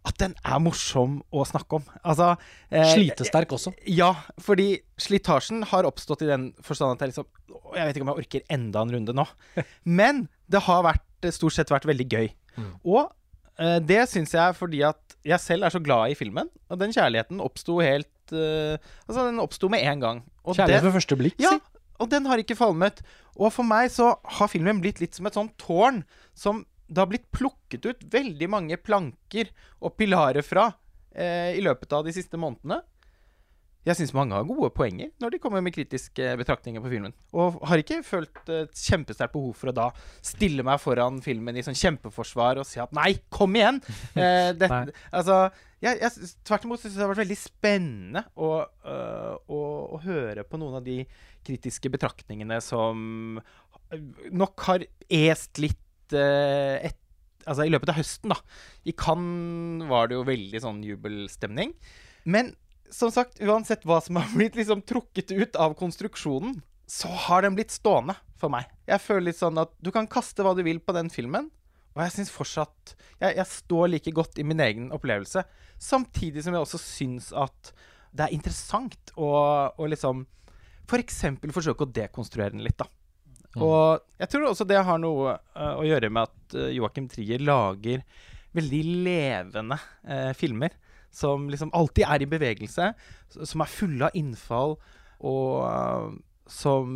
[0.05, 1.85] at den er morsom å snakke om.
[2.05, 2.35] Altså
[2.68, 3.72] eh, Slitesterk også.
[3.89, 4.10] Ja,
[4.43, 7.28] fordi slitasjen har oppstått i den forstand at jeg liksom
[7.74, 9.26] Jeg vet ikke om jeg orker enda en runde nå.
[10.01, 12.28] Men det har vært, stort sett vært veldig gøy.
[12.60, 12.72] Mm.
[12.85, 13.02] Og
[13.56, 16.52] eh, det syns jeg fordi at jeg selv er så glad i filmen.
[16.68, 18.76] Og den kjærligheten oppsto helt eh,
[19.09, 20.22] Altså, den oppsto med en gang.
[20.44, 21.81] Og Kjærlighet ved første blikk, ja, si.
[22.05, 23.01] og den har ikke falmet.
[23.40, 26.05] Og for meg så har filmen blitt litt som et sånt tårn
[26.36, 29.51] som det har blitt plukket ut veldig mange planker
[29.81, 30.69] og pilarer fra
[31.15, 32.82] eh, i løpet av de siste månedene.
[33.85, 37.12] Jeg syns mange har gode poenger når de kommer med kritiske betraktninger på filmen.
[37.36, 39.90] Og har ikke følt et kjempesterkt behov for å da
[40.24, 43.82] stille meg foran filmen i sånn kjempeforsvar og si at nei, kom igjen!
[44.15, 44.93] Eh, det, Nei.
[45.16, 45.36] altså,
[45.82, 49.61] jeg, jeg, tvert imot syns det har vært veldig spennende å, øh, å,
[49.97, 51.01] å høre på noen av de
[51.44, 53.40] kritiske betraktningene som
[54.32, 56.98] nok har est litt et,
[57.47, 58.36] altså i løpet av høsten, da.
[58.85, 61.72] I Cannes var det jo veldig sånn jubelstemning.
[62.28, 62.52] Men
[62.93, 67.56] som sagt, uansett hva som har blitt liksom trukket ut av konstruksjonen, så har den
[67.56, 68.68] blitt stående for meg.
[68.89, 71.48] Jeg føler litt sånn at du kan kaste hva du vil på den filmen,
[71.94, 75.44] og jeg syns fortsatt jeg, jeg står like godt i min egen opplevelse.
[75.81, 77.70] Samtidig som jeg også syns at
[78.14, 79.31] det er interessant å,
[79.70, 80.24] å liksom
[80.85, 81.20] f.eks.
[81.40, 82.89] For forsøke å dekonstruere den litt, da.
[83.62, 87.43] Og jeg tror også det har noe uh, å gjøre med at uh, Joakim Trier
[87.44, 88.02] lager
[88.55, 90.74] veldig levende uh, filmer.
[91.14, 92.90] Som liksom alltid er i bevegelse,
[93.36, 94.74] som er fulle av innfall,
[95.22, 96.09] og uh,
[96.51, 96.89] som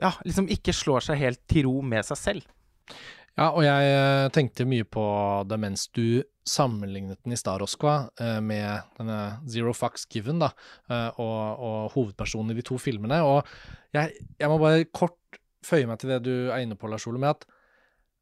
[0.00, 2.46] ja, liksom ikke slår seg helt til ro med seg selv.
[3.38, 5.02] Ja, og jeg tenkte mye på
[5.48, 9.18] det mens du sammenlignet den i eh, med denne
[9.48, 10.50] Zero Fucks Given, da,
[10.90, 13.20] og, og hovedpersonen i de to filmene.
[13.22, 13.46] Og
[13.94, 15.19] jeg, jeg må bare kort
[15.66, 17.48] føye meg til det du er inne på, Lars Ole, med at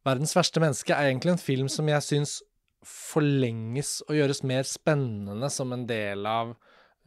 [0.07, 2.39] Verdens verste menneske er egentlig en film som jeg syns
[2.87, 6.55] forlenges og gjøres mer spennende som en del av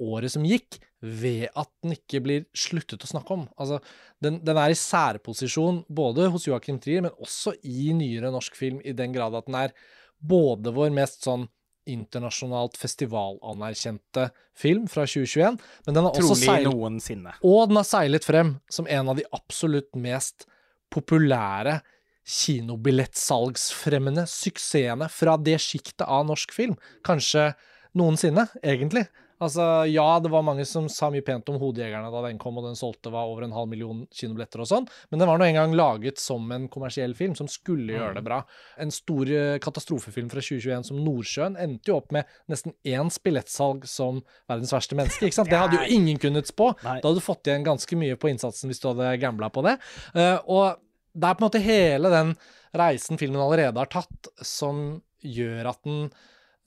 [0.02, 3.48] året som gikk, ved at den ikke blir sluttet å snakke om.
[3.58, 3.80] Altså,
[4.22, 8.82] den, den er i særposisjon både hos Joachim Trier, men også i nyere norsk film,
[8.86, 9.74] i den grad at den er
[10.22, 11.48] både vår mest sånn
[11.94, 17.36] internasjonalt festivalanerkjente film fra 2021, men den har også seilet, noensinne.
[17.44, 20.48] og den har seilet frem som en av de absolutt mest
[20.92, 21.80] populære
[22.28, 26.76] kinobillettsalgsfremmende suksessene fra det sjiktet av norsk film.
[27.08, 27.52] Kanskje
[27.98, 29.08] noensinne, egentlig.
[29.42, 32.68] Altså, ja, det var mange som sa mye pent om Hodejegerne da den kom, og
[32.68, 35.74] den solgte var over en halv million kinobilletter og sånn, men den var nå engang
[35.78, 38.42] laget som en kommersiell film som skulle gjøre det bra.
[38.82, 43.90] En stor eh, katastrofefilm fra 2021 som Nordsjøen endte jo opp med nesten ens billettsalg
[43.90, 45.52] som verdens verste menneske, ikke sant?
[45.52, 46.72] Det hadde jo ingen kunnet spå.
[46.84, 49.78] Da hadde du fått igjen ganske mye på innsatsen hvis du hadde gambla på det.
[50.14, 50.78] Eh, og
[51.12, 52.36] det er på en måte hele den
[52.78, 56.12] reisen filmen allerede har tatt, som gjør at den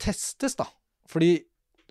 [0.02, 0.66] testes, da.
[1.10, 1.36] Fordi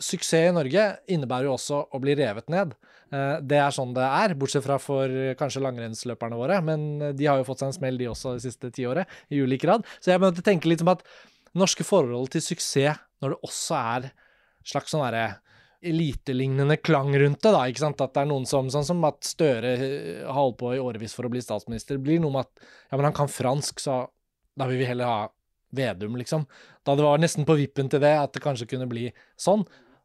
[0.01, 2.73] suksess i Norge innebærer jo også å bli revet ned.
[3.13, 7.13] Eh, Det er sånn det er, bortsett fra for eh, kanskje langrennsløperne våre, men eh,
[7.13, 9.85] de har jo fått seg en smell, de også, det siste tiåret, i ulik grad.
[9.99, 11.05] Så jeg måtte tenke litt om at
[11.53, 14.09] norske forhold til suksess, når det også er
[14.67, 15.27] slags sånn derre
[15.83, 19.19] elitelignende klang rundt det, da, ikke sant, at det er noen som, sånn som at
[19.27, 19.73] Støre
[20.23, 23.09] har holdt på i årevis for å bli statsminister, blir noe med at ja, men
[23.09, 24.05] han kan fransk, så
[24.55, 25.17] da vil vi heller ha
[25.73, 26.43] Vedum, liksom.
[26.83, 29.63] Da det var nesten på vippen til det, at det kanskje kunne bli sånn.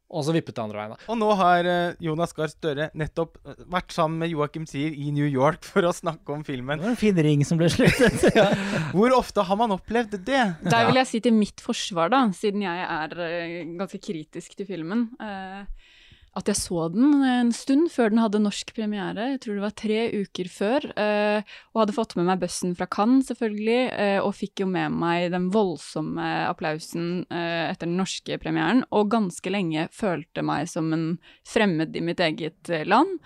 [0.09, 1.01] Og så vippet det andre veien.
[1.13, 5.11] Og nå har eh, Jonas Gahr Støre nettopp eh, vært sammen med Joachim Trier i
[5.13, 6.81] New York for å snakke om filmen.
[6.81, 8.25] Det var en fin ring som ble sluttet.
[8.97, 10.41] Hvor ofte har man opplevd det?
[10.65, 14.71] Der vil jeg si til mitt forsvar, da, siden jeg er eh, ganske kritisk til
[14.71, 15.88] filmen, eh,
[16.37, 19.31] at jeg så den en stund før den hadde norsk premiere.
[19.33, 20.85] Jeg tror det var tre uker før.
[20.97, 21.43] eh,
[21.75, 25.31] og hadde fått med meg bussen fra Cannes, selvfølgelig, eh, og fikk jo med meg
[25.33, 28.85] den voldsomme applausen eh, etter den norske premieren.
[28.93, 33.19] Og ganske lenge følte meg som en fremmed i mitt eget eh, land.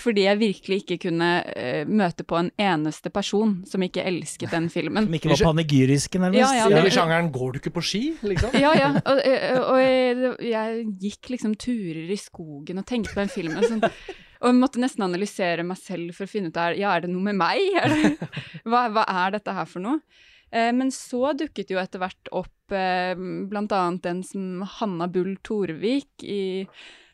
[0.00, 4.70] Fordi jeg virkelig ikke kunne eh, møte på en eneste person som ikke elsket den
[4.72, 5.04] filmen.
[5.10, 6.40] Som ikke var panegyriske, nærmest.
[6.40, 8.54] Ja, ja, det- i sjangeren 'går du ikke på ski', liksom?
[8.58, 8.88] Ja, ja.
[9.04, 9.18] Og,
[9.70, 12.49] og jeg, jeg gikk liksom turer i skogen
[12.82, 13.64] og tenkte på den filmen.
[13.66, 13.84] Sånn,
[14.40, 17.12] og jeg måtte nesten analysere meg selv for å finne ut er, ja, er det
[17.12, 17.60] noe med meg.
[17.92, 18.30] Det,
[18.70, 20.00] hva, hva er dette her for noe?
[20.50, 26.24] Eh, men så dukket jo etter hvert opp eh, annet den som Hanna Bull Torvik
[26.26, 26.66] i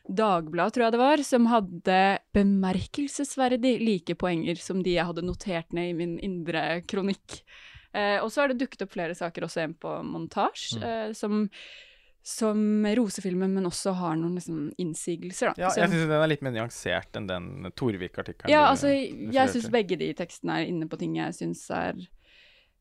[0.07, 1.95] Dagbladet, tror jeg det var, som hadde
[2.37, 7.41] bemerkelsesverdig like poenger som de jeg hadde notert ned i min indre kronikk.
[7.91, 10.87] Eh, og så har det dukket opp flere saker også igjen på montasje, Mm.
[10.87, 11.49] eh, som,
[12.27, 15.53] som roser filmen, men også har noen liksom, innsigelser.
[15.53, 15.63] Da.
[15.63, 18.51] Ja, jeg syns den er litt mer nyansert enn den Torvik-artikkelen.
[18.51, 22.01] ja, altså, jeg syns begge de tekstene er inne på ting jeg syns er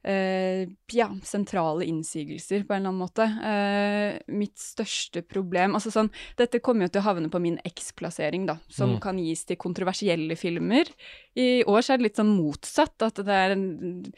[0.06, 3.26] eh, ja, sentrale innsigelser, på en eller annen måte.
[3.42, 8.46] Eh, mitt største problem Altså sånn, dette kommer jo til å havne på min X-plassering,
[8.46, 9.00] da, som Mm.
[9.02, 10.86] kan gis til kontroversielle filmer.
[11.36, 14.12] I år så er det litt sånn motsatt, at det er en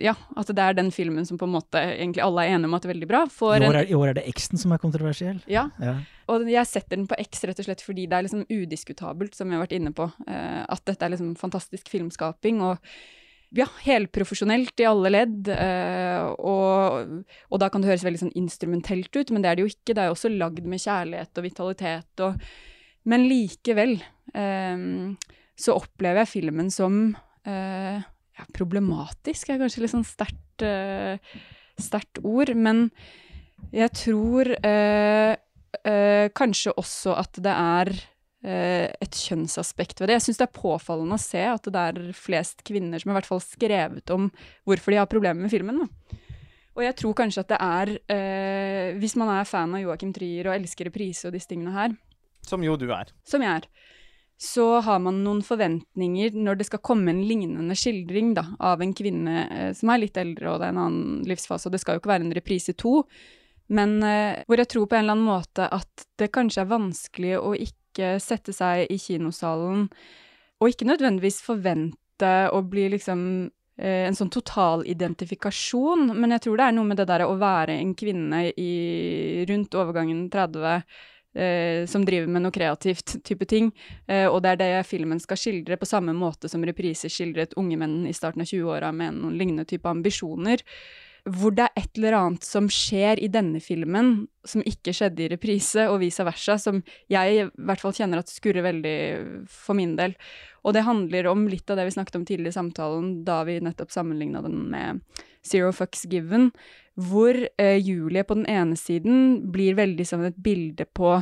[0.00, 2.74] Ja, at det er den filmen som på en måte egentlig alle er enige om
[2.78, 3.22] at er veldig bra.
[3.28, 5.42] I år er, I år er det X-en som er kontroversiell.
[5.46, 5.98] ja, Ja.
[6.28, 9.50] og jeg setter den på X rett og slett fordi det er liksom udiskutabelt, som
[9.50, 12.78] jeg har vært inne på, eh, at dette er liksom fantastisk filmskaping, og
[13.56, 19.12] ja, helprofesjonelt i alle ledd, eh, og, og da kan det høres veldig sånn instrumentelt
[19.16, 21.46] ut, men det er det jo ikke, det er jo også lagd med kjærlighet og
[21.46, 22.46] vitalitet, og,
[23.12, 23.98] men likevel
[24.38, 24.86] eh,
[25.58, 27.02] så opplever jeg filmen som
[27.48, 31.20] eh, ja, problematisk, er kanskje litt sånn sterkt, eh,
[31.80, 32.86] sterkt ord, men
[33.72, 35.36] jeg tror eh,
[36.36, 37.92] kanskje også at det er
[38.42, 40.16] et kjønnsaspekt ved det.
[40.18, 43.28] Jeg syns det er påfallende å se at det er flest kvinner som i hvert
[43.28, 44.26] fall skrevet om
[44.66, 45.84] hvorfor de har problemer med filmen.
[45.84, 46.18] Da.
[46.72, 50.48] Og jeg tror kanskje at det er eh, Hvis man er fan av Joachim Trier
[50.48, 51.96] og elsker reprise og disse tingene her,
[52.48, 53.12] Som jo du er.
[53.24, 53.68] som jeg er,
[54.42, 58.94] så har man noen forventninger når det skal komme en lignende skildring da, av en
[58.96, 61.94] kvinne eh, som er litt eldre og det er en annen livsfase, og det skal
[61.94, 63.04] jo ikke være en reprise to,
[63.70, 67.36] men eh, hvor jeg tror på en eller annen måte at det kanskje er vanskelig
[67.38, 67.78] å ikke
[68.22, 69.88] sette seg i kinosalen
[70.62, 73.22] og ikke nødvendigvis forvente å bli liksom
[73.82, 77.80] eh, en sånn totalidentifikasjon, men jeg tror det er noe med det der å være
[77.80, 78.72] en kvinne i
[79.48, 80.68] rundt overgangen 30
[81.34, 83.72] eh, som driver med noe kreativt type ting.
[84.06, 87.80] Eh, og det er det filmen skal skildre, på samme måte som repriser skildret unge
[87.80, 90.62] menn i starten av 20-åra med noen lignende type ambisjoner.
[91.22, 95.28] Hvor det er et eller annet som skjer i denne filmen som ikke skjedde i
[95.30, 96.80] reprise, og vice versa, som
[97.12, 98.96] jeg i hvert fall kjenner at skurrer veldig
[99.46, 100.16] for min del.
[100.66, 103.60] Og det handler om litt av det vi snakket om tidligere i samtalen, da vi
[103.62, 105.02] nettopp sammenligna den med
[105.46, 106.50] Zero Fucks Given,
[106.98, 111.20] hvor eh, Julie på den ene siden blir veldig som et bilde på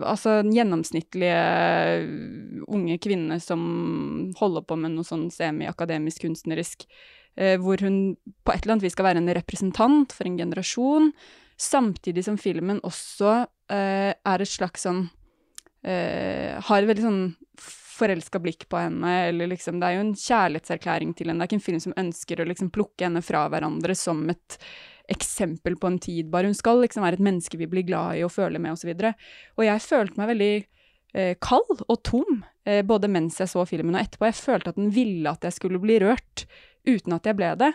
[0.00, 1.40] altså den gjennomsnittlige
[2.72, 3.62] unge kvinne som
[4.38, 6.86] holder på med noe sånn semi-akademisk kunstnerisk,
[7.32, 8.14] hvor hun
[8.44, 11.12] på et eller annet vis skal være en representant for en generasjon,
[11.62, 13.34] samtidig som filmen også
[13.72, 15.04] eh, er et slags sånn
[15.86, 17.22] eh, Har et veldig sånn
[17.92, 21.42] forelska blikk på henne, eller liksom Det er jo en kjærlighetserklæring til henne.
[21.42, 24.58] Det er ikke en film som ønsker å liksom plukke henne fra hverandre som et
[25.12, 26.48] eksempel på en tid, bare.
[26.48, 28.94] Hun skal liksom være et menneske vi blir glad i og føler med, osv.
[28.94, 33.52] Og, så og jeg følte meg veldig eh, kald og tom, eh, både mens jeg
[33.52, 34.30] så filmen og etterpå.
[34.30, 36.46] Jeg følte at den ville at jeg skulle bli rørt,
[36.88, 37.72] uten at jeg ble det.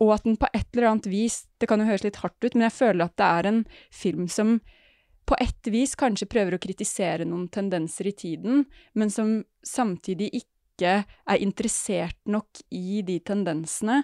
[0.00, 2.54] Og at den på et eller annet vis Det kan jo høres litt hardt ut,
[2.54, 4.60] men jeg føler at det er en film som
[5.28, 8.64] på et vis kanskje prøver å kritisere noen tendenser i tiden,
[8.98, 14.00] men som samtidig ikke er interessert nok i de tendensene.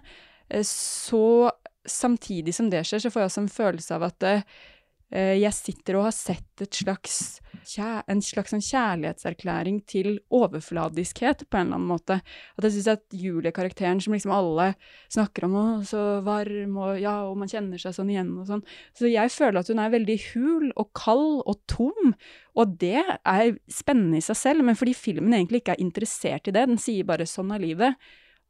[0.47, 1.51] Eh, Så
[1.87, 4.47] samtidig som det skjer, så får jeg også en følelse av at eh,
[5.11, 7.39] jeg sitter og har sett et slags,
[7.79, 12.17] en slags sånn kjærlighetserklæring til overfladiskhet, på en eller annen måte.
[12.59, 14.73] At jeg syns at Julie-karakteren, som liksom alle
[15.07, 18.67] snakker om, og så varm, og ja, og man kjenner seg sånn igjen, og sånn.
[18.99, 22.15] Så jeg føler at hun er veldig hul og kald og tom,
[22.59, 26.57] og det er spennende i seg selv, men fordi filmen egentlig ikke er interessert i
[26.57, 27.95] det, den sier bare 'sånn er livet',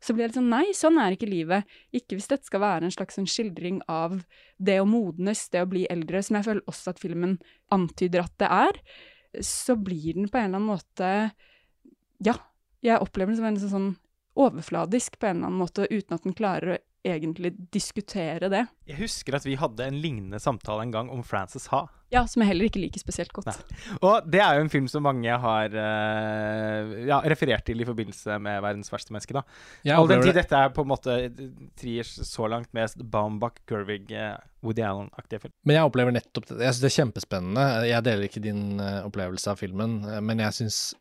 [0.03, 1.77] så blir jeg litt sånn nei, sånn er ikke livet.
[1.97, 4.19] Ikke hvis dette skal være en slags sånn skildring av
[4.59, 7.37] det å modnes, det å bli eldre, som jeg føler også at filmen
[7.75, 8.81] antyder at det er.
[9.45, 11.13] Så blir den på en eller annen måte
[12.25, 12.39] Ja,
[12.85, 13.91] jeg opplever den som en sånn
[14.37, 18.65] overfladisk på en eller annen måte, uten at den klarer å egentlig diskutere det.
[18.89, 21.87] Jeg husker at vi hadde en lignende samtale en gang om Frances Ha.
[22.15, 23.49] Ja, som jeg heller ikke liker spesielt godt.
[23.51, 23.79] Nei.
[24.07, 28.37] Og det er jo en film som mange har uh, ja, referert til i forbindelse
[28.43, 29.35] med 'Verdens verste menneske'.
[29.35, 29.43] da.
[29.83, 30.45] Ja, All den tid det.
[30.45, 31.17] dette er på en måte
[31.75, 35.55] Triers så langt mest Baumbach, Gervig, eh, Woody Allen-aktige film.
[35.65, 36.61] Men jeg opplever nettopp det.
[36.61, 37.67] Jeg syns det er kjempespennende.
[37.91, 40.95] Jeg deler ikke din eh, opplevelse av filmen, men jeg syns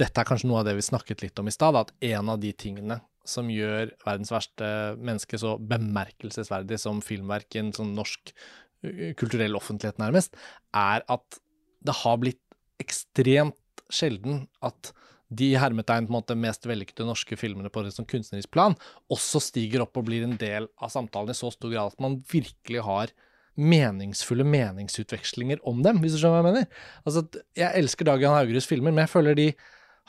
[0.00, 2.38] dette er kanskje noe av det vi snakket litt om i stad, at en av
[2.40, 8.32] de tingene som gjør verdens verste menneske så bemerkelsesverdig som filmverk i en sånn norsk
[8.32, 10.38] uh, kulturell offentlighet, nærmest,
[10.76, 11.40] er at
[11.84, 12.42] det har blitt
[12.80, 14.92] ekstremt sjelden at
[15.30, 18.74] de hermetegn på en måte mest vellykkede norske filmene på en sånn kunstnerisk plan
[19.14, 22.18] også stiger opp og blir en del av samtalen i så stor grad at man
[22.32, 23.12] virkelig har
[23.60, 26.84] meningsfulle meningsutvekslinger om dem, hvis du skjønner hva jeg mener.
[27.04, 27.24] Altså,
[27.58, 29.48] jeg elsker Dag Jan Haugeruds filmer, men jeg føler de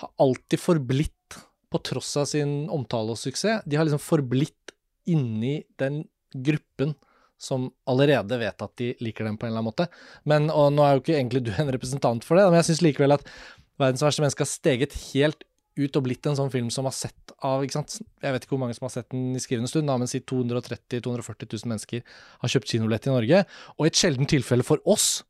[0.02, 1.38] har alltid forblitt,
[1.72, 4.76] på tross av sin omtale og suksess, de har liksom forblitt
[5.10, 6.94] inni den gruppen
[7.42, 9.88] som allerede vet at de liker dem på en eller annen måte.
[10.30, 12.84] Men, og nå er jo ikke egentlig du en representant for det, men jeg syns
[12.86, 13.26] likevel at
[13.82, 15.42] 'Verdens verste menneske' har steget helt
[15.80, 17.98] ut og blitt en sånn film som har sett av ikke sant?
[18.22, 20.20] Jeg vet ikke hvor mange som har sett den i skrivende stund, da, men si
[20.20, 22.04] 230 000-240 000 mennesker
[22.44, 23.44] har kjøpt kinobillett i Norge.
[23.80, 25.24] Og i et sjeldent tilfelle for oss,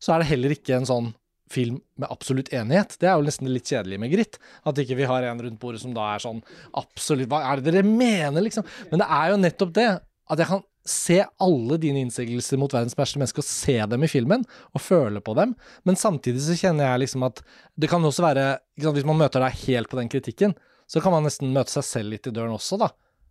[0.00, 1.12] så er det heller ikke en sånn
[1.52, 2.96] film med absolutt enighet.
[3.00, 4.38] Det er jo nesten litt kjedelig med Gritt.
[4.68, 6.42] At ikke vi har en rundt bordet som da er sånn
[6.78, 8.66] absolutt Hva er det dere mener, liksom?
[8.92, 9.88] Men det er jo nettopp det.
[10.28, 14.10] At jeg kan se alle dine innsigelser mot verdens verste mennesker og se dem i
[14.10, 15.52] filmen, og føle på dem.
[15.88, 17.42] Men samtidig så kjenner jeg liksom at
[17.76, 18.46] det kan også være
[18.80, 20.54] sant, Hvis man møter deg helt på den kritikken,
[20.88, 22.88] så kan man nesten møte seg selv litt i døren også, da.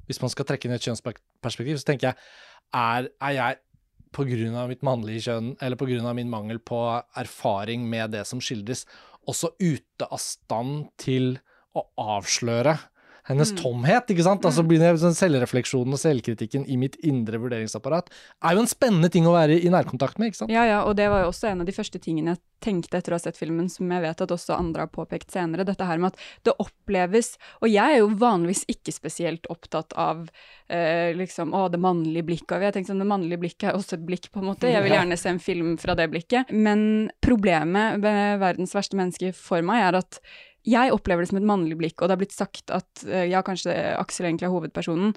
[0.07, 2.15] Hvis man skal trekke inn et kjønnsperspektiv, så tenker jeg
[2.75, 3.59] er, er jeg
[4.15, 4.67] pga.
[4.67, 6.13] mitt mannlige kjønn, eller pga.
[6.13, 6.79] min mangel på
[7.15, 8.85] erfaring med det som skildres,
[9.27, 11.37] også ute av stand til
[11.75, 12.77] å avsløre
[13.27, 13.57] hennes Mm.
[13.61, 14.41] tomhet, ikke sant?
[14.45, 14.67] Altså Mm.
[14.67, 18.07] begynner jeg- sånn Selvrefleksjonen og selvkritikken i mitt indre vurderingsapparat
[18.43, 20.49] er jo en spennende ting å være i nærkontakt med, ikke sant?
[20.51, 23.11] Ja, ja, og det var jo også en av de første tingene jeg tenkte etter
[23.11, 25.97] å ha sett filmen, som jeg vet at også andre har påpekt senere, dette her
[25.99, 30.29] med at det oppleves Og jeg er jo vanligvis ikke spesielt opptatt av
[30.69, 33.93] eh, liksom, å, det mannlige blikket, og jeg tenkte sånn, det mannlige blikket er også
[33.93, 34.67] et blikk, på en måte.
[34.71, 36.51] Jeg vil gjerne se en film fra det blikket.
[36.51, 40.19] Men problemet med verdens verste menneske for meg er at
[40.67, 43.43] jeg opplever det som et mannlig blikk, og det har blitt sagt at eh, ja,
[43.45, 45.13] kanskje Aksel egentlig er hovedpersonen.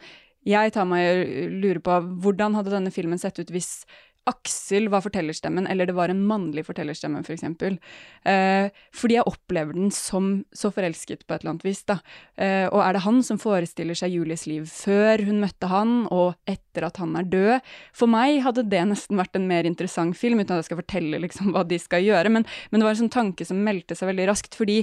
[0.46, 3.82] Jeg tar meg og lurer på hvordan hadde denne filmen sett ut hvis
[4.28, 7.78] Aksel var fortellerstemmen, eller det var en mannlig fortellerstemme, for eksempel.
[8.28, 11.96] Eh, fordi jeg opplever den som så forelsket på et eller annet vis, da.
[12.36, 16.36] Eh, og er det han som forestiller seg Julies liv før hun møtte han, og
[16.50, 17.70] etter at han er død?
[17.96, 21.22] For meg hadde det nesten vært en mer interessant film, uten at jeg skal fortelle
[21.24, 24.12] liksom hva de skal gjøre, men, men det var en sånn tanke som meldte seg
[24.12, 24.82] veldig raskt, fordi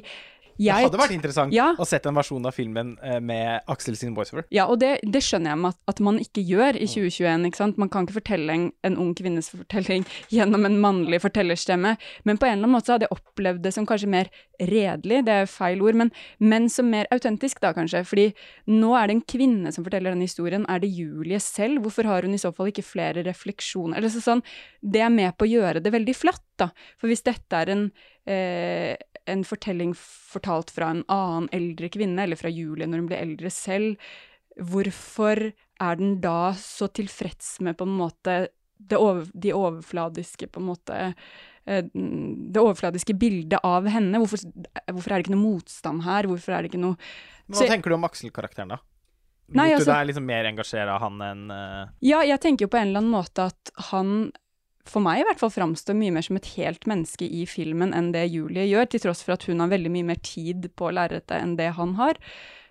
[0.58, 1.70] Det hadde vært interessant Ja.
[1.78, 4.46] å sette en versjon av filmen eh, med Aksel sin voiceover.
[4.52, 7.46] Ja, og det, det skjønner jeg at, at man ikke gjør i 2021.
[7.52, 7.78] ikke sant?
[7.78, 11.96] Man kan ikke fortelle en, en ung kvinnes fortelling gjennom en mannlig fortellerstemme.
[12.26, 15.20] Men på en eller annen måte så hadde jeg opplevd det som kanskje mer redelig,
[15.28, 16.10] det er feil ord, men,
[16.42, 18.02] men som mer autentisk, da kanskje.
[18.10, 18.28] Fordi
[18.74, 20.66] nå er det en kvinne som forteller denne historien.
[20.72, 21.84] Er det Julie selv?
[21.86, 24.00] Hvorfor har hun i så fall ikke flere refleksjoner?
[24.00, 24.42] Eller så sånn,
[24.82, 26.70] Det er med på å gjøre det veldig flatt, da.
[26.98, 27.86] For hvis dette er en
[28.26, 28.96] eh,
[29.28, 33.52] en fortelling fortalt fra en annen eldre kvinne, eller fra Julie når hun blir eldre
[33.54, 34.10] selv,
[34.58, 38.40] hvorfor er den da så tilfreds med på en måte
[38.78, 40.98] det over, de overfladiske på en måte
[41.66, 44.22] eh, Det overfladiske bildet av henne?
[44.22, 44.44] Hvorfor,
[44.94, 46.30] hvorfor er det ikke noe motstand her?
[46.30, 46.98] Hvorfor er det ikke noe
[47.48, 48.80] Hva Så- tenker du om Aksel-karakteren, da?
[49.48, 51.88] Lot altså- du deg liksom mer engasjere av han enn uh...
[52.04, 54.32] Ja, jeg tenker jo på en eller annen måte at han
[54.92, 58.12] for meg i hvert fall framstår mye mer som et helt menneske i filmen enn
[58.16, 61.38] det Julie gjør, til tross for at hun har veldig mye mer tid på lerretet
[61.40, 62.20] enn det han har.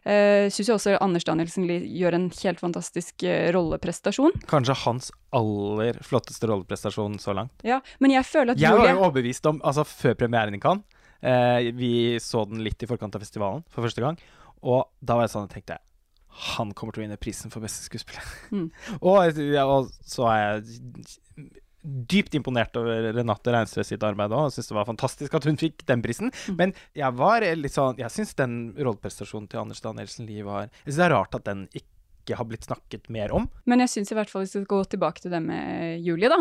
[0.07, 4.37] Uh, Syns jeg også Anders Danielsen gjør en helt fantastisk uh, rolleprestasjon.
[4.47, 7.65] Kanskje hans aller flotteste rolleprestasjon så langt.
[7.67, 10.87] Ja, men jeg føler at Jeg var jo overbevist om, altså før premieren i Cannes
[11.27, 14.21] uh, Vi så den litt i forkant av festivalen for første gang,
[14.63, 15.83] og da var jeg sånn, jeg tenkte
[16.37, 18.25] han kommer til å vinne prisen for beste skuespiller.
[18.53, 18.69] Mm.
[19.09, 21.55] og, ja, og så er jeg
[21.87, 25.85] dypt imponert over Renate Reinsve sitt arbeid òg, syns det var fantastisk at hun fikk
[25.89, 26.33] den prisen.
[26.51, 26.57] Mm.
[26.59, 30.89] Men jeg var litt sånn Jeg syns den rolleprestasjonen til Anders Danielsen Lie var Jeg
[30.89, 33.47] syns det er rart at den ikke har blitt snakket mer om.
[33.71, 36.31] Men jeg syns i hvert fall, hvis vi skal gå tilbake til det med Julie,
[36.33, 36.41] da,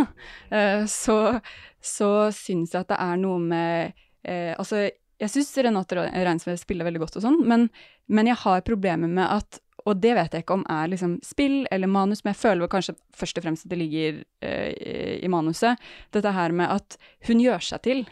[0.49, 1.37] eh, så,
[1.77, 3.93] så syns jeg at det er noe med
[4.25, 4.87] eh, Altså,
[5.21, 7.69] jeg syns Renate Reinsve spiller veldig godt og sånn, men,
[8.11, 11.65] men jeg har problemer med at og det vet jeg ikke om er liksom spill
[11.73, 15.81] eller manus, men jeg føler kanskje først og fremst at det ligger eh, i manuset.
[16.15, 16.97] Dette her med at
[17.27, 18.05] hun gjør seg til.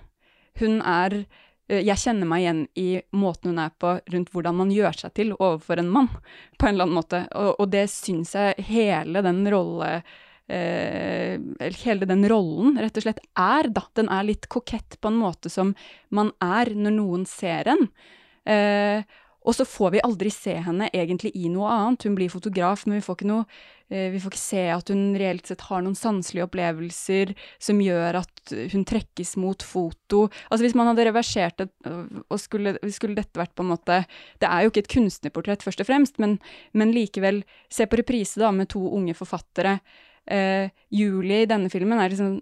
[0.61, 4.73] Hun er eh, Jeg kjenner meg igjen i måten hun er på rundt hvordan man
[4.73, 6.11] gjør seg til overfor en mann,
[6.59, 7.23] på en eller annen måte.
[7.33, 9.95] Og, og det syns jeg hele den rolle
[10.47, 11.39] eh,
[11.83, 13.87] hele den rollen rett og slett er, da.
[13.97, 15.73] Den er litt kokett på en måte som
[16.13, 17.87] man er når noen ser en.
[18.45, 19.03] Eh,
[19.43, 22.05] og så får vi aldri se henne egentlig i noe annet.
[22.07, 23.43] Hun blir fotograf, men vi får ikke noe
[23.89, 28.21] eh, Vi får ikke se at hun reelt sett har noen sanselige opplevelser som gjør
[28.21, 30.25] at hun trekkes mot foto.
[30.47, 31.67] Altså Hvis man hadde reversert det,
[32.23, 34.03] og skulle, skulle dette vært på en måte
[34.39, 36.39] Det er jo ikke et kunstnerportrett, først og fremst, men,
[36.71, 37.43] men likevel
[37.73, 39.79] Se på reprise da med to unge forfattere.
[40.23, 42.37] Uh, Julie i denne filmen er liksom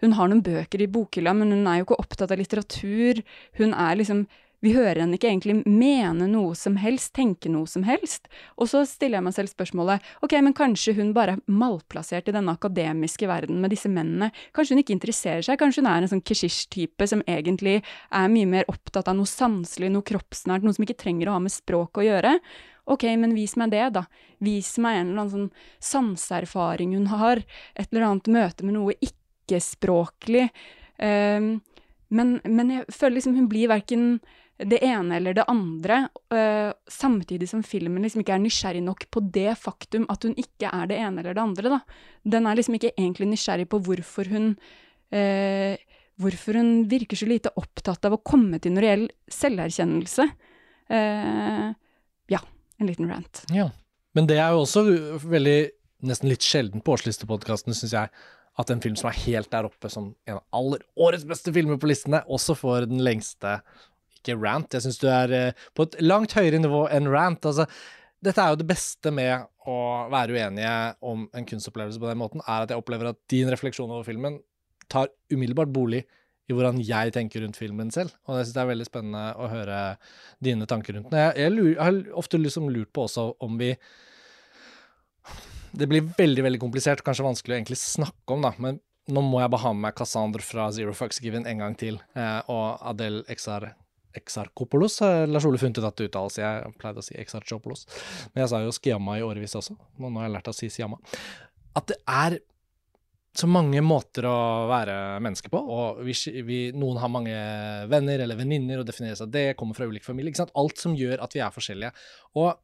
[0.00, 3.20] Hun har noen bøker i bokhylla, men hun er jo ikke opptatt av litteratur.
[3.60, 4.24] Hun er liksom
[4.64, 8.30] vi hører henne ikke egentlig mene noe som helst, tenke noe som helst.
[8.56, 12.34] Og så stiller jeg meg selv spørsmålet ok, men kanskje hun bare er malplassert i
[12.34, 14.30] denne akademiske verden med disse mennene.
[14.56, 18.48] Kanskje hun ikke interesserer seg, kanskje hun er en sånn keshish-type som egentlig er mye
[18.48, 22.00] mer opptatt av noe sanselig, noe kroppsnært, noe som ikke trenger å ha med språk
[22.00, 22.38] å gjøre.
[22.86, 24.04] Ok, men vis meg det, da.
[24.42, 25.48] Vis meg en eller annen sånn
[25.82, 27.42] sanseerfaring hun har.
[27.74, 30.46] Et eller annet møte med noe ikke-språklig.
[31.02, 31.56] Um,
[32.14, 34.04] men, men, jeg føler liksom hun blir verken
[34.58, 39.20] det ene eller det andre, uh, samtidig som filmen liksom ikke er nysgjerrig nok på
[39.34, 41.72] det faktum at hun ikke er det ene eller det andre.
[41.74, 41.80] Da.
[42.36, 44.54] Den er liksom ikke egentlig nysgjerrig på hvorfor hun
[45.14, 45.76] uh,
[46.16, 50.24] Hvorfor hun virker så lite opptatt av å komme til noe reell selverkjennelse.
[50.88, 51.74] Uh,
[52.32, 52.38] ja,
[52.80, 53.42] en liten rant.
[53.52, 53.66] Ja.
[54.16, 54.86] Men det er jo også
[55.26, 55.58] veldig
[56.06, 58.10] Nesten litt sjelden på årslistepodkastene, syns jeg
[58.60, 61.78] at en film som er helt der oppe som en av aller årets beste filmer
[61.80, 63.58] på listene, også får den lengste
[64.26, 64.74] ikke rant.
[64.74, 67.46] Jeg syns du er eh, på et langt høyere nivå enn rant.
[67.48, 67.68] Altså,
[68.26, 69.78] dette er jo det beste med å
[70.12, 70.74] være uenige
[71.06, 74.40] om en kunstopplevelse på den måten, er at jeg opplever at din refleksjon over filmen
[74.90, 76.04] tar umiddelbart bolig
[76.46, 78.14] i hvordan jeg tenker rundt filmen selv.
[78.26, 79.78] Og jeg syns det er veldig spennende å høre
[80.46, 81.18] dine tanker rundt den.
[81.18, 83.72] Jeg, jeg, lurer, jeg har ofte liksom lurt på også om vi
[85.76, 88.54] Det blir veldig, veldig komplisert, kanskje vanskelig å egentlig snakke om, da.
[88.62, 88.78] Men
[89.12, 91.98] nå må jeg bare ha med meg Cassandre fra Zero Fucks Given en gang til,
[92.16, 93.74] eh, og Adele Exar
[94.18, 94.98] Exarkopolos
[95.28, 96.40] Lars Ole funnet at det uttales.
[96.40, 97.86] Jeg pleide å si Exarchopolos,
[98.32, 99.76] men jeg sa jo Skiamma i årevis også.
[100.00, 101.00] Og nå har jeg lært å si Siamma.
[101.76, 102.38] At det er
[103.36, 104.36] så mange måter å
[104.70, 104.94] være
[105.24, 105.60] menneske på.
[105.60, 106.14] og vi,
[106.46, 107.36] vi, Noen har mange
[107.90, 110.32] venner eller venninner og definerer seg det, kommer fra ulike familier.
[110.32, 110.54] ikke sant?
[110.56, 111.92] Alt som gjør at vi er forskjellige.
[112.40, 112.54] Og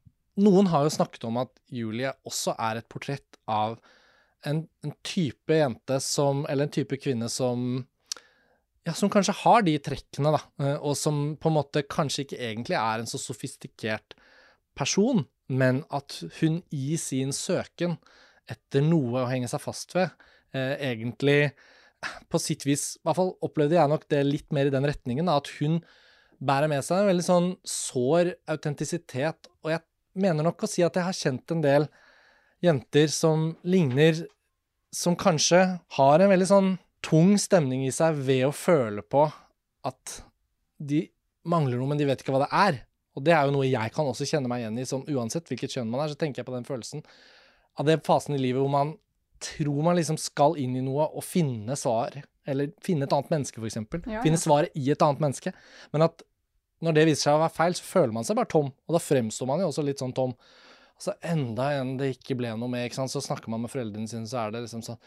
[0.43, 3.77] noen har jo snakket om at Julie også er et portrett av
[4.49, 7.85] en, en type jente som Eller en type kvinne som
[8.87, 12.41] ja, som kanskje har de trekkene, da, eh, og som på en måte kanskje ikke
[12.41, 14.17] egentlig er en så sofistikert
[14.79, 17.99] person, men at hun i sin søken
[18.51, 20.11] etter noe å henge seg fast ved,
[20.55, 21.53] eh, egentlig
[22.33, 25.29] på sitt vis I hvert fall opplevde jeg nok det litt mer i den retningen,
[25.31, 25.81] da, at hun
[26.43, 29.85] bærer med seg en veldig sånn sår autentisitet, og jeg
[30.19, 31.87] mener nok å si at jeg har kjent en del
[32.63, 34.27] jenter som ligner
[34.93, 36.67] Som kanskje har en veldig sånn
[37.05, 39.27] tung stemning i seg ved å føle på
[39.89, 40.23] at
[40.83, 41.05] de
[41.49, 42.81] mangler noe, men de vet ikke hva det er.
[43.19, 45.75] Og det er jo noe jeg kan også kjenne meg igjen i, sånn uansett hvilket
[45.77, 47.05] kjønn man er, så tenker jeg på den følelsen
[47.81, 48.97] av den fasen i livet hvor man
[49.43, 52.15] tror man liksom skal inn i noe og finne svar,
[52.49, 53.79] eller finne et annet menneske, f.eks.
[53.79, 54.25] Ja, ja.
[54.25, 55.53] Finne svaret i et annet menneske.
[55.95, 56.23] Men at
[56.83, 59.01] når det viser seg å være feil, så føler man seg bare tom, og da
[59.03, 60.35] fremstår man jo også litt sånn tom.
[61.03, 64.11] Så enda en det ikke ble noe med, ikke sant, så snakker man med foreldrene
[64.11, 65.01] sine, så er det liksom sånn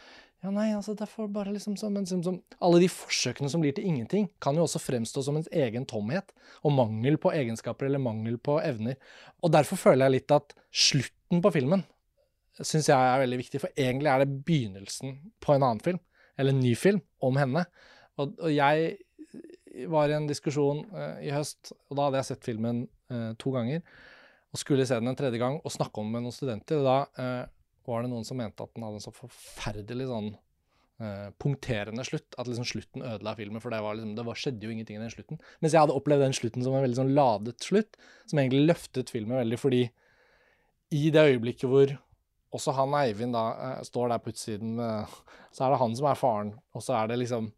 [0.43, 3.73] ja, nei, altså, derfor bare liksom sånn Men som, som, alle de forsøkene som blir
[3.73, 8.03] til ingenting, kan jo også fremstå som ens egen tomhet og mangel på egenskaper eller
[8.03, 8.99] mangel på evner.
[9.41, 11.85] Og derfor føler jeg litt at slutten på filmen
[12.63, 15.99] syns jeg er veldig viktig, for egentlig er det begynnelsen på en annen film,
[16.39, 17.65] eller en ny film, om henne.
[18.21, 22.47] Og, og jeg var i en diskusjon uh, i høst, og da hadde jeg sett
[22.47, 23.83] filmen uh, to ganger,
[24.55, 26.79] og skulle se den en tredje gang og snakke om med noen studenter.
[26.79, 27.51] og da uh,
[27.89, 30.31] var det noen som mente at den hadde en så forferdelig sånn
[31.01, 32.37] uh, punkterende slutt.
[32.37, 35.03] At liksom slutten ødela filmen, for det, var liksom, det var, skjedde jo ingenting i
[35.03, 35.41] den slutten.
[35.59, 37.99] Mens jeg hadde opplevd den slutten som en veldig sånn ladet slutt,
[38.29, 39.83] som egentlig løftet filmen veldig, fordi
[40.95, 41.95] i det øyeblikket hvor
[42.55, 45.21] også han Eivind da uh, står der på utsiden, uh,
[45.55, 47.51] så er det han som er faren, og så er det liksom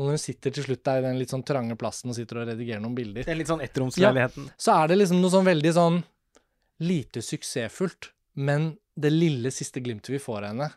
[0.00, 2.46] når hun sitter til slutt der i den litt sånn trange plassen og sitter og
[2.48, 4.46] redigerer noen bilder Den litt sånn ettromsleiligheten.
[4.48, 5.98] Ja, så er det liksom noe sånn veldig sånn
[6.80, 8.08] lite suksessfullt,
[8.40, 8.70] men
[9.00, 10.70] det lille siste glimtet vi får av henne,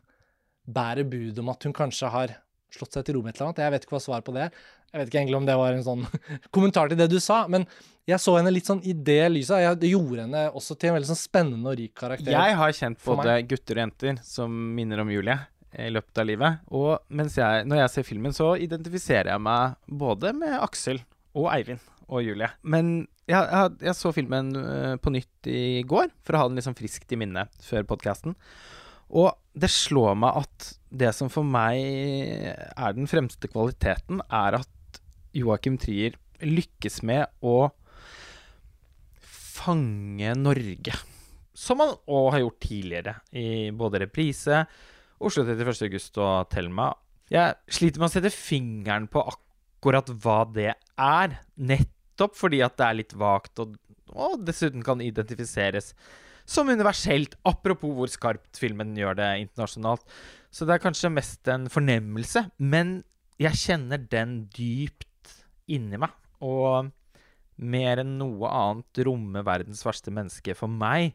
[0.63, 2.37] bærer bud om at hun kanskje har
[2.73, 3.63] slått seg til ro med et eller annet.
[3.65, 4.61] Jeg vet ikke hva svaret på det er.
[4.93, 6.05] Jeg vet ikke egentlig om det var en sånn
[6.55, 7.65] kommentar til det du sa, men
[8.09, 9.61] jeg så henne litt sånn i det lyset.
[9.63, 12.33] Jeg, gjorde henne også til en veldig sånn spennende og rik karakter.
[12.35, 15.37] Jeg har kjent både gutter og jenter som minner om Julie
[15.79, 16.65] i løpet av livet.
[16.75, 21.01] Og jeg, når jeg ser filmen, så identifiserer jeg meg både med Aksel
[21.33, 22.51] og Eivind og Julie.
[22.61, 26.59] Men jeg, jeg, jeg så filmen uh, på nytt i går, for å ha den
[26.59, 28.35] liksom friskt i minne før podkasten.
[29.13, 35.01] Og det slår meg at det som for meg er den fremste kvaliteten, er at
[35.37, 37.71] Joakim Trier lykkes med å
[39.23, 40.97] fange Norge.
[41.53, 44.63] Som han òg har gjort tidligere, i både reprise,
[45.23, 45.85] Oslo 31.
[45.87, 46.89] august og Thelma.
[47.31, 51.37] Jeg sliter med å sette fingeren på akkurat hva det er.
[51.63, 53.75] Nett nettopp fordi at det er litt vagt, og,
[54.13, 55.93] og dessuten kan identifiseres
[56.45, 60.03] som universelt, apropos hvor skarpt filmen gjør det internasjonalt.
[60.51, 63.01] Så det er kanskje mest en fornemmelse, men
[63.41, 65.31] jeg kjenner den dypt
[65.71, 66.11] inni meg.
[66.43, 66.91] Og
[67.63, 71.13] mer enn noe annet rommer verdens verste menneske for meg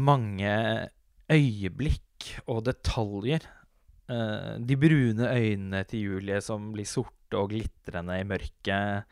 [0.00, 0.54] mange
[1.30, 3.44] øyeblikk og detaljer.
[4.08, 9.04] Eh, de brune øynene til Julie som blir sorte og glitrende i mørket.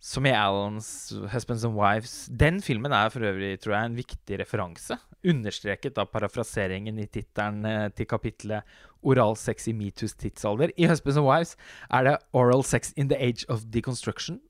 [0.00, 2.28] Som i Allens 'Husbands and Wives'.
[2.32, 4.96] Den filmen er for øvrig tror jeg, en viktig referanse.
[5.28, 8.64] Understreket av parafraseringen i tittelen eh, til kapitlet
[9.02, 10.72] 'Oral sex i Metoo's tidsalder'.
[10.78, 11.56] I 'Husbands and Wives'
[11.90, 14.40] er det 'Oral sex in the age of deconstruction'.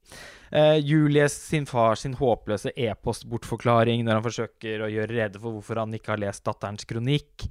[0.52, 5.78] Uh, Julies sin far sin håpløse e-postbortforklaring når han forsøker å gjøre rede for hvorfor
[5.78, 7.50] han ikke har lest datterens kronikk.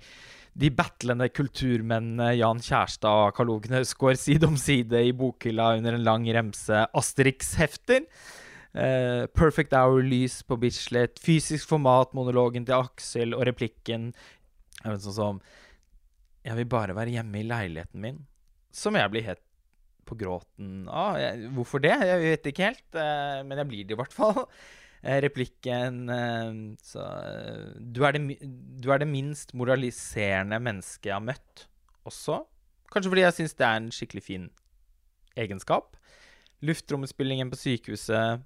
[0.59, 5.95] De battlende kulturmennene Jan Kjærstad og Karl Ove Knausgård side om side i bokhylla under
[5.95, 8.03] en lang remse Asterix-hefter.
[8.75, 14.11] Uh, Perfect Hour-lys på Bislett, fysisk format, monologen til Aksel og replikken
[14.83, 15.39] sånn som
[16.45, 18.19] Jeg vil bare være hjemme i leiligheten min.
[18.75, 19.43] Som jeg blir helt
[20.09, 21.15] på gråten av.
[21.15, 21.93] Ah, hvorfor det?
[21.93, 24.43] Jeg vet ikke helt, uh, men jeg blir det i hvert fall.
[24.99, 26.01] Uh, replikken
[26.83, 27.05] så
[27.79, 28.39] du er, det,
[28.83, 31.65] du er det minst moraliserende mennesket jeg har møtt
[32.09, 32.41] også.
[32.91, 34.49] Kanskje fordi jeg syns det er en skikkelig fin
[35.39, 35.95] egenskap.
[36.65, 38.41] Luftromspillingen på sykehuset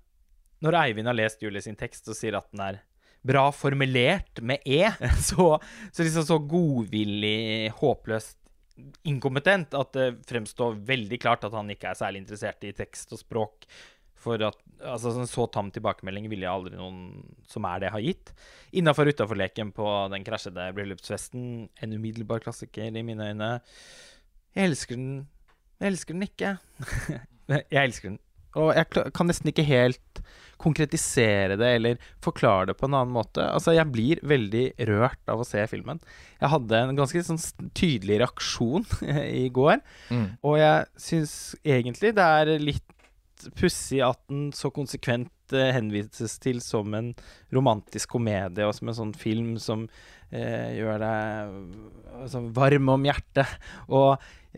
[0.62, 2.84] Når Eivind har lest Julie sin tekst og sier at den er
[3.24, 4.84] bra formulert med E,
[5.30, 5.56] så,
[5.96, 8.38] så liksom så godvillig, håpløst
[9.08, 13.22] inkompetent at det fremstår veldig klart at han ikke er særlig interessert i tekst og
[13.22, 13.68] språk.
[14.24, 17.22] For at altså, en så tam tilbakemelding ville aldri noen
[17.52, 18.32] som er det, ha gitt.
[18.80, 21.68] Innafor utafor-leken på den krasjede bryllupsfesten.
[21.84, 23.50] En umiddelbar klassiker i mine øyne.
[24.56, 25.16] Jeg elsker den.
[25.82, 26.54] Jeg elsker den ikke.
[27.52, 28.22] jeg elsker den.
[28.56, 28.86] Og jeg
[29.18, 30.20] kan nesten ikke helt
[30.62, 33.42] konkretisere det eller forklare det på en annen måte.
[33.44, 36.00] Altså, jeg blir veldig rørt av å se filmen.
[36.40, 37.42] Jeg hadde en ganske sånn
[37.76, 38.86] tydelig reaksjon
[39.44, 39.82] i går,
[40.14, 40.28] Mm.
[40.46, 41.34] og jeg syns
[41.66, 42.93] egentlig det er litt
[43.60, 47.14] pussig at den så konsekvent eh, henvises til som en
[47.54, 49.88] romantisk komedie, og som en sånn film som
[50.32, 51.58] eh, gjør deg
[52.22, 53.58] altså, varm om hjertet.
[53.90, 54.16] Og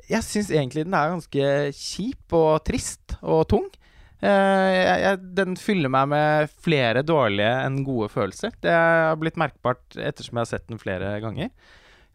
[0.10, 3.70] jeg syns egentlig den er ganske kjip og trist og tung.
[4.26, 8.56] Eh, jeg, den fyller meg med flere dårlige enn gode følelser.
[8.64, 11.52] Det har blitt merkbart ettersom jeg har sett den flere ganger.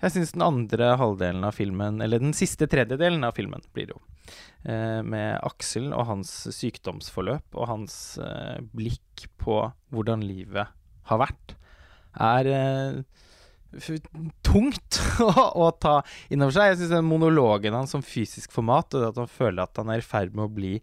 [0.00, 3.96] Jeg syns den andre halvdelen av filmen, eller den siste tredjedelen av filmen, blir det
[3.96, 4.00] jo,
[4.62, 9.62] med Aksel og hans sykdomsforløp og hans eh, blikk på
[9.94, 10.68] hvordan livet
[11.08, 11.54] har vært,
[12.20, 13.00] er eh,
[14.46, 16.72] tungt å, ta inn over seg.
[16.72, 20.06] Jeg syns monologen hans som fysisk format, og at han føler at han er i
[20.06, 20.74] ferd med å bli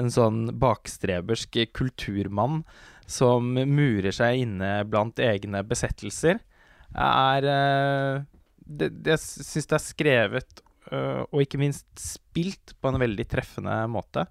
[0.00, 2.62] en sånn bakstrebersk kulturmann
[3.10, 6.40] som murer seg inne blant egne besettelser,
[6.90, 8.26] er eh,
[8.70, 14.24] det, Jeg syns det er skrevet og ikke minst spilt på en veldig treffende måte.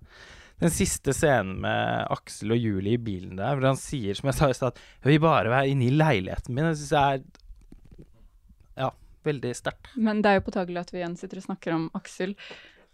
[0.60, 4.36] Den siste scenen med Aksel og Julie i bilen der, hvor han sier, som jeg
[4.40, 8.84] sa i stad, jeg vil bare være inne i leiligheten min, det syns jeg er
[8.84, 8.90] ja,
[9.28, 9.94] veldig sterkt.
[9.96, 12.36] Men det er jo påtagelig at vi igjen sitter og snakker om Aksel.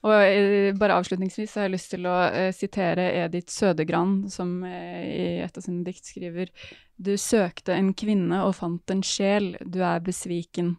[0.06, 5.02] Og eh, bare avslutningsvis har jeg lyst til å uh, sitere Edith Sødegran, som uh,
[5.02, 6.52] i et av sine dikt skriver
[6.94, 10.76] Du søkte en kvinne og fant en sjel, du er besviken.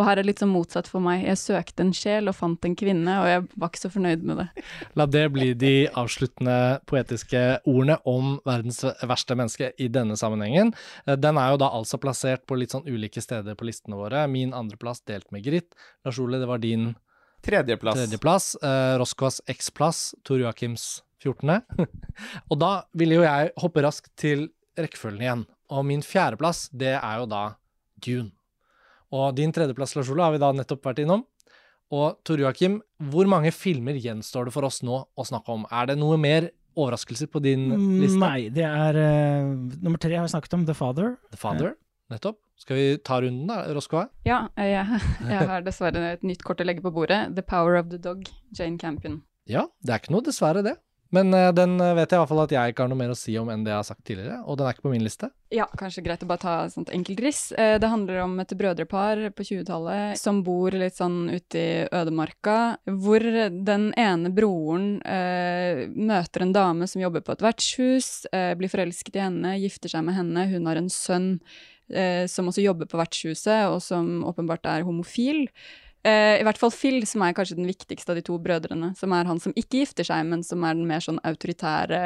[0.00, 1.26] Og her er det litt sånn motsatt for meg.
[1.28, 4.40] Jeg søkte en sjel og fant en kvinne, og jeg var ikke så fornøyd med
[4.40, 4.46] det.
[4.96, 6.56] La det bli de avsluttende
[6.88, 10.72] poetiske ordene om verdens verste menneske i denne sammenhengen.
[11.04, 14.24] Eh, Den er jo da altså plassert på litt sånn ulike steder på listene våre.
[14.32, 15.68] Min andreplass delt med Grit.
[16.06, 16.94] Lars Ole, det var din
[17.44, 17.96] Tredjeplass.
[18.00, 18.48] tredjeplass.
[18.62, 21.60] Eh, Roskvas X-plass, Tor Joakims 14.
[22.50, 24.48] og da ville jo jeg hoppe raskt til
[24.80, 25.46] rekkefølgen igjen.
[25.70, 27.42] Og min fjerdeplass, det er jo da
[28.00, 28.32] Dune.
[29.16, 31.24] Og din tredjeplass, Lars Ole, har vi da nettopp vært innom.
[31.90, 32.78] Og Tor Joakim,
[33.10, 35.64] hvor mange filmer gjenstår det for oss nå å snakke om?
[35.74, 36.46] Er det noe mer
[36.78, 37.66] overraskelser på din
[37.98, 38.20] liste?
[38.22, 39.48] Nei, det er uh,
[39.82, 41.16] Nummer tre har vi snakket om, The Father.
[41.34, 41.74] The Father,
[42.12, 42.38] nettopp.
[42.60, 44.04] Skal vi ta runden, da, Roskoa?
[44.28, 45.00] Ja, jeg,
[45.32, 47.24] jeg har dessverre et nytt kort å legge på bordet.
[47.34, 49.22] The Power of the Dog, Jane Campion.
[49.50, 50.76] Ja, det er ikke noe dessverre, det.
[51.10, 53.12] Men eh, den eh, vet jeg i hvert fall at jeg ikke har noe mer
[53.12, 55.02] å si om enn det jeg har sagt tidligere, og den er ikke på min
[55.02, 55.30] liste.
[55.50, 57.40] Ja, kanskje greit å bare ta et sånt enkelt riss.
[57.58, 62.58] Eh, Det handler om et brødrepar på 20-tallet som bor litt sånn ute i ødemarka,
[62.86, 68.70] hvor den ene broren eh, møter en dame som jobber på et vertshus, eh, blir
[68.70, 70.46] forelsket i henne, gifter seg med henne.
[70.54, 71.30] Hun har en sønn
[71.90, 75.48] eh, som også jobber på vertshuset, og som åpenbart er homofil.
[76.02, 78.94] Eh, I hvert fall Phil, som er kanskje den viktigste av de to brødrene.
[78.96, 82.00] Som er han som ikke gifter seg, men som er den mer sånn autoritære,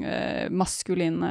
[0.00, 1.30] uh, maskuline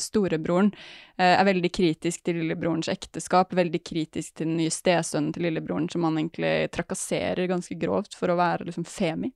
[0.00, 0.72] storebroren.
[1.18, 5.90] Uh, er veldig kritisk til lillebrorens ekteskap, veldig kritisk til den nye stesønnen til lillebroren,
[5.92, 9.32] som han egentlig trakasserer ganske grovt for å være liksom femi.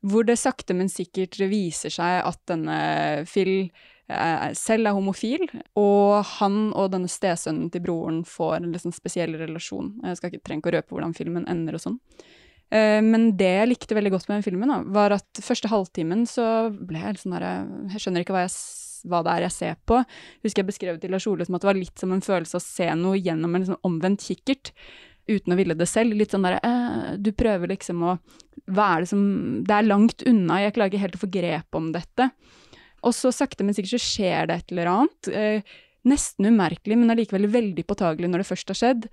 [0.00, 3.72] hvor det sakte, men sikkert viser seg at denne Phil
[4.56, 5.42] selv er homofil,
[5.76, 9.98] og han og denne stesønnen til broren får en liksom spesiell relasjon.
[10.06, 11.98] Jeg skal ikke trenger å røpe hvordan filmen ender og sånn.
[12.68, 16.26] Eh, men det jeg likte veldig godt med den filmen, da, var at første halvtimen
[16.28, 17.52] så ble jeg sånn derre
[17.94, 18.56] Jeg skjønner ikke hva, jeg,
[19.08, 20.00] hva det er jeg ser på.
[20.44, 22.64] Husker jeg beskrev til Lars Ole som at det var litt som en følelse å
[22.64, 24.74] se noe gjennom en liksom omvendt kikkert.
[25.28, 26.16] Uten å ville det selv.
[26.16, 28.18] Litt sånn derre eh, Du prøver liksom å
[28.72, 29.24] Hva er det som
[29.64, 32.30] Det er langt unna, jeg klarer ikke helt å få grep om dette.
[33.06, 35.30] Og så sakte, men sikkert så skjer det et eller annet.
[35.32, 35.76] Eh,
[36.08, 39.08] nesten umerkelig, men allikevel veldig påtagelig når det først har skjedd.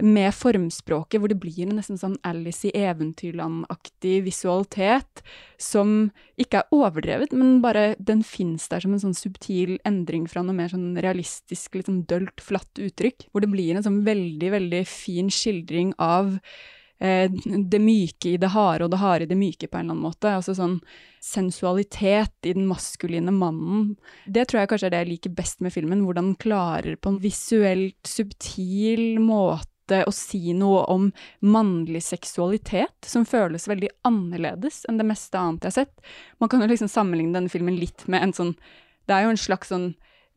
[0.00, 5.22] Med formspråket, hvor det blir en nesten sånn Alice i Eventyrland-aktig visualitet.
[5.60, 6.10] Som
[6.40, 10.56] ikke er overdrevet, men bare den fins der som en sånn subtil endring fra noe
[10.56, 13.28] mer sånn realistisk, litt sånn dølt, flatt uttrykk.
[13.30, 16.38] Hvor det blir en sånn veldig, veldig fin skildring av
[17.00, 20.04] det myke i det harde, og det harde i det myke, på en eller annen
[20.04, 20.34] måte.
[20.36, 20.76] Altså sånn
[21.24, 23.94] sensualitet i den maskuline mannen.
[24.26, 27.14] Det tror jeg kanskje er det jeg liker best med filmen, hvordan den klarer på
[27.14, 31.08] en visuelt subtil måte å si noe om
[31.40, 36.12] mannlig seksualitet, som føles veldig annerledes enn det meste annet jeg har sett.
[36.38, 38.54] Man kan jo liksom sammenligne denne filmen litt med en sånn
[39.08, 39.88] Det er jo en slags sånn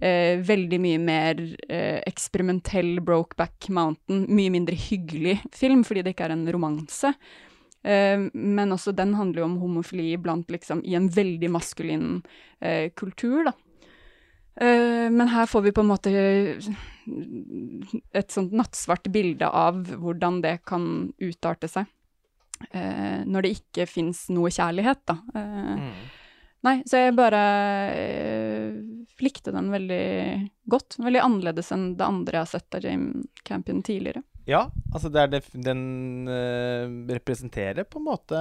[0.03, 1.39] eh, veldig mye mer
[1.69, 7.13] eh, eksperimentell Brokeback Mountain, mye mindre hyggelig film, fordi det ikke er en romanse.
[7.83, 12.09] Eh, men også den handler jo om homofili blant liksom i en veldig maskulin
[12.61, 13.55] eh, kultur, da.
[14.61, 16.11] Eh, men her får vi på en måte
[18.13, 20.85] et sånt nattsvart bilde av hvordan det kan
[21.21, 21.89] utarte seg.
[22.71, 25.17] Eh, når det ikke fins noe kjærlighet, da.
[25.35, 25.95] Eh, Mm.
[26.63, 27.39] Nei, så jeg bare
[27.99, 28.75] øh,
[29.23, 30.03] likte den veldig
[30.71, 30.95] godt.
[31.03, 34.23] Veldig annerledes enn det andre jeg har sett av Jame Campion tidligere.
[34.47, 38.39] Ja, altså det er det, den øh, representerer på en måte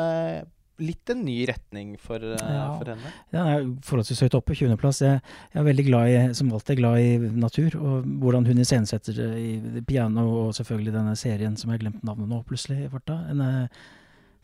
[0.82, 2.64] litt en ny retning for, eh, Ja.
[2.78, 3.10] for henne.
[3.30, 5.02] Den er forholdsvis høyt oppe, 20.-plass.
[5.04, 5.20] Jeg,
[5.52, 9.28] jeg er veldig glad i, som alltid, glad i natur, og hvordan hun iscenesetter det
[9.38, 13.20] i piano, og selvfølgelig denne serien som jeg har glemt navnet nå, plutselig, i farta.
[13.30, 13.84] En, eh,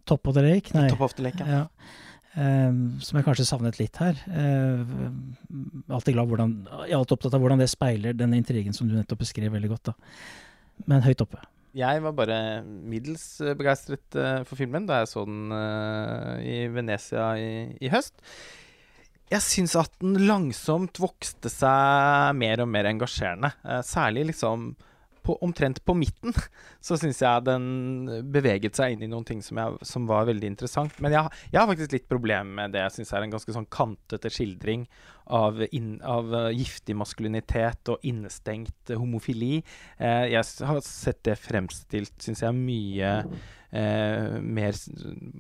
[0.07, 0.71] Top of the Lake?
[0.77, 0.87] Nei.
[0.93, 1.65] Top of the Lake, ja.
[1.65, 1.65] Ja.
[2.39, 4.19] Ehm, som jeg kanskje savnet litt her.
[4.31, 4.83] Uh,
[5.91, 6.53] alltid glad hvordan,
[6.85, 9.73] jeg er alltid opptatt av hvordan det speiler den intrigen som du nettopp beskrev veldig
[9.73, 9.91] godt.
[9.91, 9.97] da.
[10.87, 11.43] Men høyt oppe.
[11.79, 16.63] Jeg var bare middels eh, begeistret uh, for filmen da jeg så den uh, i
[16.73, 17.51] Venezia i,
[17.83, 18.17] i høst.
[19.29, 23.51] Jeg syns at den langsomt vokste seg mer og mer engasjerende.
[23.85, 24.71] Særlig liksom
[25.29, 26.35] på, omtrent på midten
[26.87, 30.55] så syns jeg den beveget seg inn i noen ting som, jeg, som var veldig
[30.55, 30.97] interessant.
[31.05, 33.69] Men jeg, jeg har faktisk litt problemer med det jeg syns er en ganske sånn
[33.73, 34.89] kantete skildring
[35.29, 39.61] av, inn, av eh, giftig maskulinitet og innestengt homofili.
[39.99, 43.13] Eh, jeg har sett det fremstilt, syns jeg, mye
[43.71, 44.83] eh, mer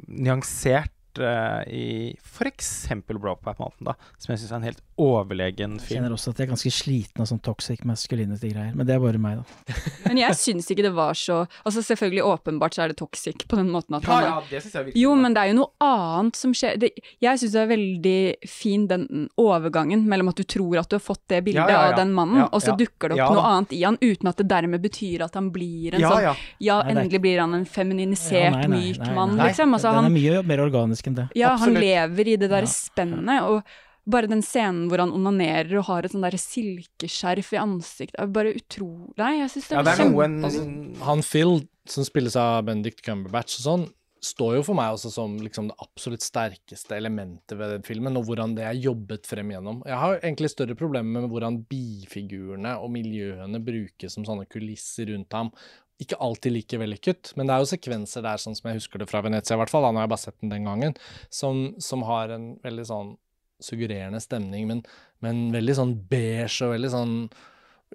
[0.08, 1.86] nyansert eh, i
[2.20, 2.88] f.eks.
[3.08, 6.48] Brokeback Mountain, da, som jeg syns er en helt overlegen Jeg kjenner også at jeg
[6.48, 8.74] er ganske sliten av sånn toxic masculinity-greier.
[8.76, 9.78] Men det er bare meg, da.
[10.08, 13.58] Men jeg syns ikke det var så Altså selvfølgelig åpenbart så er det toxic på
[13.58, 15.02] den måten at Ja, ja, det synes jeg virkelig.
[15.02, 16.76] Jo, men det er jo noe annet som skjer.
[16.82, 16.90] Det,
[17.22, 18.18] jeg syns det er veldig
[18.50, 19.06] fin den
[19.40, 21.92] overgangen mellom at du tror at du har fått det bildet Ja, ja, ja.
[21.92, 24.30] av den mannen, Ja, og så dukker det opp Ja noe annet i han, uten
[24.30, 26.34] at det dermed betyr at han blir en ja, sånn ja.
[26.62, 29.74] Ja, Nei, endelig blir han en feminisert, Ja, nei, nei, myk mann, liksom.
[29.76, 31.28] Altså, Den er mye mer organisk enn det.
[31.38, 32.72] ja, han lever i det der Ja.
[32.72, 33.62] spennet, og
[34.08, 38.54] bare den scenen hvor han onanerer og har et sånn silkeskjerf i ansiktet, er bare
[38.56, 41.04] utrolig Nei, jeg syns det ja, det er noen kjempe...
[41.04, 43.88] Han Phil, som spilles av Benedict Cumberbatch og sånn,
[44.24, 48.26] står jo for meg også som liksom det absolutt sterkeste elementet ved den filmen, og
[48.26, 49.82] hvordan det er jobbet frem gjennom.
[49.86, 55.36] Jeg har egentlig større problemer med hvordan bifigurene og miljøene brukes som sånne kulisser rundt
[55.36, 55.52] ham.
[55.98, 59.08] Ikke alltid like vellykket, men det er jo sekvenser der, sånn som jeg husker det
[59.10, 60.98] fra Venezia i hvert fall, da har jeg bare sett den den gangen,
[61.34, 63.16] som, som har en veldig sånn
[63.58, 64.82] suggererende stemning, men,
[65.24, 67.14] men veldig sånn beige og veldig sånn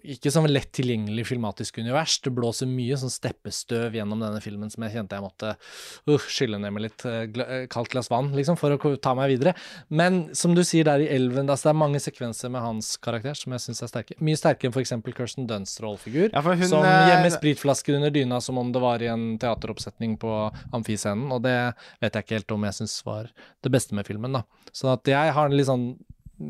[0.03, 2.17] ikke sånn lett tilgjengelig filmatisk univers.
[2.23, 6.59] Det blåser mye sånn steppestøv gjennom denne filmen som jeg kjente jeg måtte uh, skylle
[6.61, 9.55] ned med litt uh, eh, kaldt glass vann, liksom, for å ta meg videre.
[9.87, 13.37] Men som du sier der i Elven, altså, det er mange sekvenser med hans karakter
[13.39, 14.19] som jeg syns er sterke.
[14.23, 14.95] Mye sterkere enn f.eks.
[15.13, 16.29] Kirsten Dunsts rollefigur.
[16.33, 20.31] Ja, som gjemmer gjemmer spritflasker under dyna som om det var i en teateroppsetning på
[20.73, 21.57] amfiscenen, og det
[22.01, 23.29] vet jeg ikke helt om jeg syns var
[23.63, 24.43] det beste med filmen, da.
[24.73, 25.93] Så at jeg har en litt sånn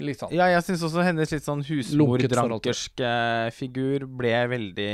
[0.02, 3.14] Litt sånn Ja, jeg syns også hennes litt sånn husmordrankerske
[3.54, 4.94] figur ble veldig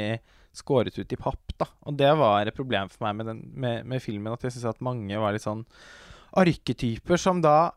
[0.60, 1.68] skåret ut i papp, da.
[1.88, 4.72] Og det var et problem for meg med, den, med, med filmen, at jeg syns
[4.74, 5.64] at mange var litt sånn
[6.40, 7.72] arketyper som da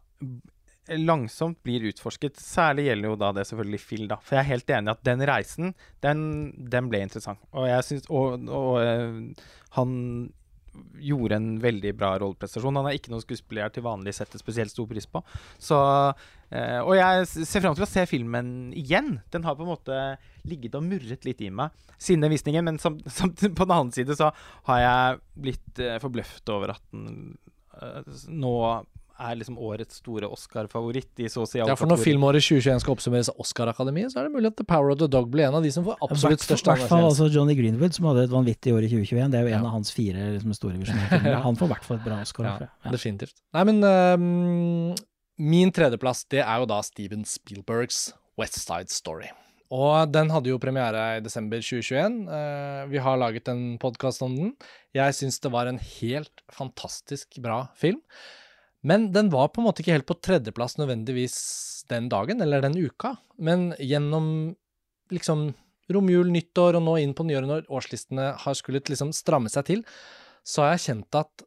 [0.98, 2.40] langsomt blir utforsket.
[2.42, 4.18] Særlig gjelder jo da det selvfølgelig Phil, da.
[4.24, 5.74] For jeg er helt enig i at den reisen,
[6.04, 6.22] den,
[6.72, 7.42] den ble interessant.
[7.54, 9.44] Og jeg syns Og, og eh,
[9.78, 9.92] han
[11.02, 12.80] gjorde en veldig bra rolleprestasjon.
[12.80, 15.22] Han er ikke noen skuespiller til vanlig setter spesielt stor pris på.
[15.60, 15.78] Så,
[16.52, 19.16] eh, og jeg ser fram til å se filmen igjen.
[19.32, 19.98] Den har på en måte
[20.48, 23.94] ligget og murret litt i meg siden den visningen, men som, som, på den annen
[23.94, 24.32] side så
[24.68, 27.36] har jeg blitt uh, forbløft over at den
[27.78, 28.56] uh, nå
[29.22, 32.82] er liksom årets store Oscar-favoritt i så å si alle Ja, for når filmåret 2021
[32.82, 35.46] skal oppsummeres av Oscar-akademiet, så er det mulig at The Power of the Dog blir
[35.48, 38.26] en av de som får absolutt I størst hvert fall altså Johnny Greenwood, som hadde
[38.26, 39.30] et vanvittig år i 2021.
[39.32, 39.62] Det er jo en Ja.
[39.62, 41.38] av hans fire liksom, store visjoner.
[41.46, 42.50] Han får i hvert fall et bra Oscar.
[42.50, 42.70] Ja.
[42.72, 42.94] Ja.
[42.96, 43.36] definitivt.
[43.54, 44.94] Nei, men øhm,
[45.40, 48.10] min tredjeplass, det er jo da Steven Spielbergs
[48.40, 49.30] West Side Story.
[49.72, 52.18] Og den hadde jo premiere i desember 2021.
[52.28, 54.54] Eh, vi har laget en podkast om den.
[54.92, 58.02] Jeg syns det var en helt fantastisk bra film.
[58.84, 61.38] Men den var på en måte ikke helt på tredjeplass nødvendigvis
[61.88, 63.14] den dagen eller den uka.
[63.38, 64.26] Men gjennom
[65.12, 65.52] liksom
[65.92, 69.86] romjul, nyttår og nå inn på nyåret når årslistene har skullet liksom stramme seg til,
[70.44, 71.46] så har jeg kjent at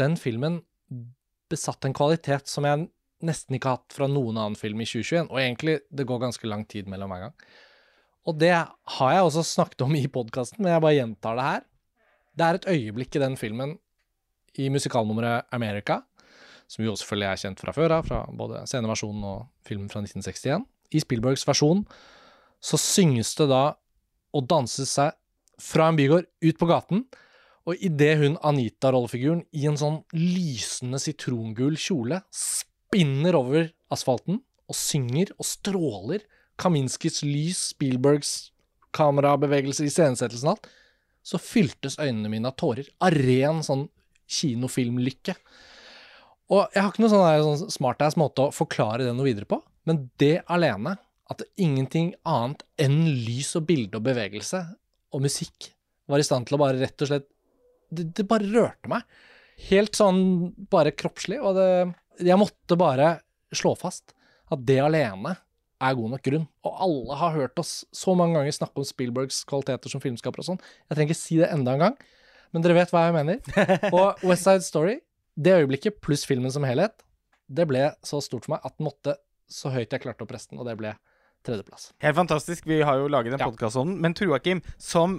[0.00, 0.60] den filmen
[1.52, 2.88] besatt en kvalitet som jeg
[3.26, 5.30] nesten ikke hatt fra noen annen film i 2021.
[5.30, 7.36] Og egentlig, det går ganske lang tid mellom hver gang.
[8.28, 11.64] Og det har jeg også snakket om i podkasten, men jeg bare gjentar det her.
[12.32, 13.76] Det er et øyeblikk i den filmen,
[14.60, 16.02] i musikalnummeret America,
[16.68, 20.64] som jo selvfølgelig er kjent fra før av, fra både sceneversjonen og filmen fra 1961.
[20.92, 21.82] I Spielbergs versjon
[22.62, 23.64] så synges det da
[24.32, 25.16] og danses seg
[25.60, 27.04] fra en bygård ut på gaten,
[27.68, 32.22] og idet hun Anita-rollefiguren i en sånn lysende sitrongul kjole
[32.92, 36.24] spinner over asfalten og synger og stråler
[36.60, 38.52] Kaminskis lys, Spielbergs
[38.92, 40.66] kamerabevegelser, iscenesettelsen og alt,
[41.24, 42.90] så fyltes øynene mine av tårer.
[43.00, 43.86] Av ren sånn
[44.28, 45.34] kinofilmlykke.
[46.52, 49.62] Og jeg har ikke noe sånn, sånn smartass måte å forklare det noe videre på,
[49.88, 50.98] men det alene,
[51.32, 54.60] at det ingenting annet enn lys og bilde og bevegelse
[55.16, 55.70] og musikk
[56.12, 57.30] var i stand til å bare rett og slett
[57.92, 59.02] Det, det bare rørte meg.
[59.68, 61.70] Helt sånn bare kroppslig, og det
[62.20, 63.20] Jeg måtte bare
[63.54, 64.12] slå fast
[64.52, 65.36] at det alene
[65.82, 66.44] er god nok grunn.
[66.68, 70.46] Og alle har hørt oss så mange ganger snakke om Spielbergs kvaliteter som filmskaper og
[70.52, 70.60] sånn.
[70.90, 71.96] Jeg trenger ikke si det enda en gang,
[72.52, 73.40] men dere vet hva jeg mener.
[73.96, 74.98] Og West Side Story,
[75.34, 77.02] det øyeblikket pluss filmen som helhet,
[77.48, 79.16] det ble så stort for meg at den måtte
[79.52, 80.92] så høyt jeg klarte opp resten, og det ble
[81.44, 81.90] tredjeplass.
[82.04, 82.68] Helt fantastisk.
[82.70, 83.48] Vi har jo laget en Ja.
[83.50, 84.00] podkast om den.
[84.00, 85.18] Men Tor Joakim, som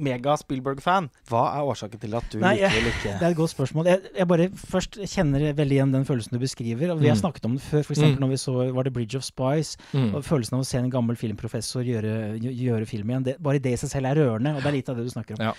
[0.00, 3.52] mega-Spielberg-fan, hva er årsaken til at du Nei, liker eller ikke Det er et godt
[3.54, 3.90] spørsmål.
[3.90, 6.92] Jeg, jeg bare først kjenner veldig igjen den følelsen du beskriver.
[6.94, 7.22] Og vi har Mm.
[7.24, 8.00] snakket om det før, f.eks.
[8.00, 8.18] Mm.
[8.20, 9.76] når vi så var det Bridge of Spies.
[9.92, 10.14] Mm.
[10.14, 13.24] Og følelsen av å se en gammel filmprofessor gjøre, gjøre film igjen.
[13.24, 15.10] Det, bare det i seg selv er rørende, og det er litt av det du
[15.10, 15.46] snakker om.
[15.50, 15.54] Ja.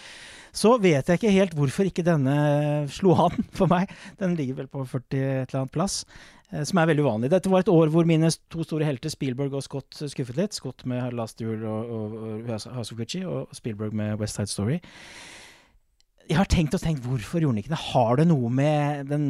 [0.52, 2.36] Så vet jeg ikke helt hvorfor ikke denne
[2.92, 3.92] slo an for meg.
[4.20, 6.02] Den ligger vel på 40 et eller annet plass,
[6.52, 7.32] eh, som er veldig uvanlig.
[7.32, 10.58] Dette var et år hvor mine to store helter, Spielberg og Scott, skuffet litt.
[10.58, 14.52] Scott med Last Duel og, og, og House of Gucci, og Spielberg med West Side
[14.52, 14.82] Story.
[16.32, 17.80] Jeg har tenkt og tenkt, hvorfor gjorde han ikke det?
[17.92, 19.26] Har det noe med den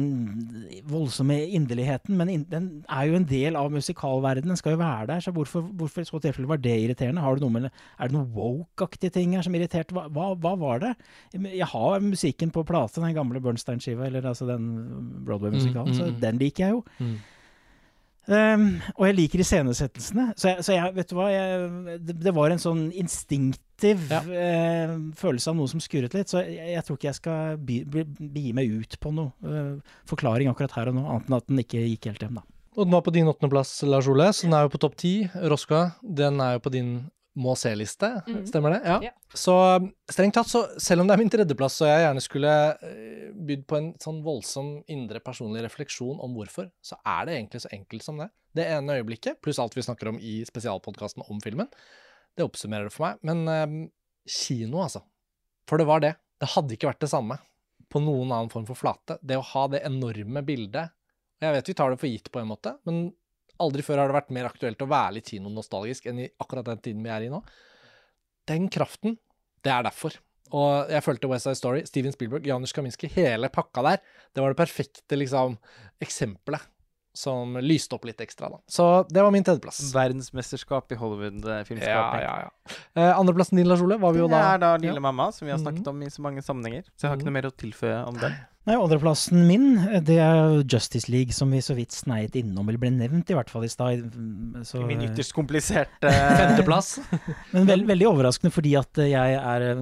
[0.86, 2.14] voldsomme inderligheten?
[2.18, 5.24] Men in den er jo en del av musikalverdenen, den skal jo være der.
[5.24, 7.24] Så hvorfor, hvorfor i så tilfelle var det irriterende?
[7.24, 7.66] Har det noe med,
[7.98, 9.96] er det noen woke-aktige ting her som irriterte?
[9.96, 10.92] Hva, hva, hva var det?
[11.34, 14.70] Jeg har musikken på plate, den gamle Bernstein-skiva, eller altså den
[15.26, 16.18] Broadway-musikalen, Mm, mm, så mm.
[16.22, 16.82] den liker jeg jo.
[16.98, 17.14] Mm.
[18.30, 20.28] Um, og jeg liker iscenesettelsene.
[20.38, 24.20] Så, jeg, så jeg, vet du hva jeg, det, det var en sånn instinktiv Ja.
[24.22, 26.30] uh, følelse av noe som skurret litt.
[26.30, 30.76] Så jeg, jeg tror ikke jeg skal begi meg ut på noe uh, forklaring akkurat
[30.78, 32.46] her og nå, annet enn at den ikke gikk helt hjem, da.
[32.78, 35.12] Og den var på din åttendeplass, Lars Ole, så den er jo på topp ti.
[35.50, 36.94] Roska, den er jo på din
[37.38, 38.42] må se-liste, mm.
[38.50, 38.80] stemmer det?
[38.84, 38.98] Ja.
[39.06, 39.12] Ja.
[39.32, 42.52] Så um, strengt tatt, så selv om det er min tredjeplass, så jeg gjerne skulle
[42.84, 47.62] eh, bydd på en sånn voldsom indre personlig refleksjon om hvorfor, så er det egentlig
[47.64, 48.28] så enkelt som det.
[48.52, 51.70] Det ene øyeblikket, pluss alt vi snakker om i spesialpodkasten om filmen,
[52.36, 53.24] det oppsummerer det for meg.
[53.24, 53.78] Men eh,
[54.28, 55.00] kino, altså.
[55.68, 56.14] For det var det.
[56.42, 57.38] Det hadde ikke vært det samme
[57.92, 59.18] på noen annen form for flate.
[59.24, 60.92] Det å ha det enorme bildet
[61.42, 63.08] Jeg vet vi tar det for gitt på en måte, men
[63.62, 66.82] aldri før har det vært mer aktuelt å være litt kinonostalgisk enn i akkurat den
[66.84, 67.40] tiden vi er i nå.
[68.50, 69.16] Den kraften,
[69.62, 70.18] det er derfor.
[70.52, 74.02] Og jeg følte West Side Story, Steven Spielberg, Janusz Kaminski, hele pakka der,
[74.34, 75.54] det var det perfekte liksom
[76.02, 76.66] eksempelet
[77.14, 78.58] som lyste opp litt ekstra, da.
[78.72, 79.80] Så det var min tredjeplass.
[79.92, 82.22] Verdensmesterskap i Hollywood-filmskaping.
[82.24, 82.76] ja, ja.
[82.96, 85.04] Eh, andreplassen din, Lars Ole, var vi jo da Det er da Lille ja.
[85.04, 85.66] mamma, som vi har Mhm.
[85.66, 86.84] snakket om i så mange sammenhenger.
[86.96, 87.32] Så jeg har ikke Mhm.
[87.32, 88.32] noe mer å tilføye om den.
[88.62, 89.72] Nei, Andreplassen min,
[90.06, 93.48] det er Justice League, som vi så vidt sneiet innom, eller ble nevnt i hvert
[93.50, 94.04] fall i stad.
[94.86, 96.92] Min ytterst kompliserte Femteplass.
[97.54, 99.80] Men veld, veldig overraskende fordi at jeg er eh,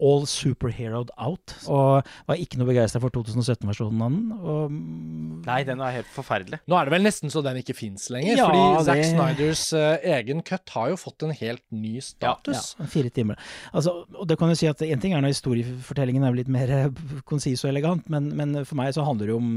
[0.00, 4.32] all superheroed out, og var ikke noe begeistra for 2017-versjonen av den.
[4.40, 6.62] Og, mm, Nei, den er helt forferdelig.
[6.72, 9.66] Nå er det vel nesten så den ikke fins lenger, Ja, fordi Zack det- Snyders
[9.76, 12.72] eh, egen cut har jo fått en helt ny status.
[12.78, 13.36] ja, ja fire timer.
[13.74, 16.70] Altså, og det kan jo si at En ting er når historiefortellingen er blitt mer
[16.80, 16.88] eh,
[17.28, 19.52] konsis og elegant, men, men for meg så handler det jo om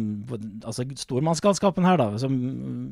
[0.65, 2.35] altså, stormannsgalskapen her, da, som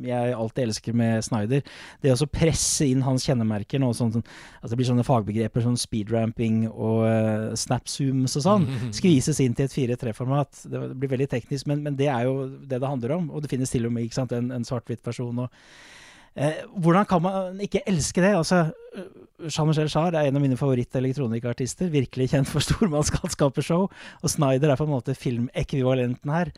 [0.06, 1.64] jeg alltid elsker med Snyder.
[2.04, 4.14] Det å presse inn hans kjennemerker, noe sånn,
[4.62, 8.70] altså det blir sånne fagbegreper som speedramping og uh, snapzooms og sånn,
[9.00, 10.66] skvises inn til et 4-3-format.
[10.70, 13.32] Det blir veldig teknisk, men, men det er jo det det handler om.
[13.34, 15.46] Og det finnes til og med ikke sant, en, en svart-hvitt versjon.
[15.46, 16.02] og
[16.34, 18.34] Eh, hvordan kan man ikke elske det?
[18.34, 18.66] Altså,
[18.98, 19.10] eh,
[19.46, 21.92] Jean-Michel Jarre er en av mine favoritt-elektronikartister.
[21.94, 23.90] Virkelig kjent for stormannsgalskapeshow.
[23.90, 26.54] Og Snyder er på en måte filmekvivalenten her.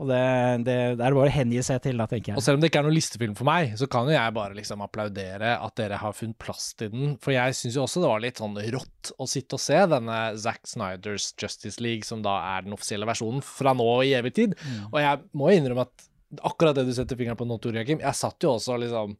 [0.00, 0.20] Og det,
[0.64, 2.40] det, det er bare å hengi seg til, da, tenker jeg.
[2.40, 4.56] Og selv om det ikke er noen listefilm for meg, så kan jo jeg bare
[4.56, 7.10] liksom applaudere at dere har funnet plass til den.
[7.20, 10.20] For jeg syns jo også det var litt sånn rått å sitte og se denne
[10.40, 14.56] Zack Snyders Justice League, som da er den offisielle versjonen fra nå i evig tid.
[14.88, 16.08] Og jeg må innrømme at
[16.38, 19.16] akkurat det du setter fingeren på nå, Tore Joakim, jeg satt jo også liksom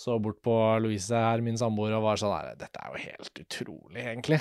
[0.00, 3.42] så bort på Louise her, min samboer, og var sånn her Dette er jo helt
[3.42, 4.38] utrolig, egentlig.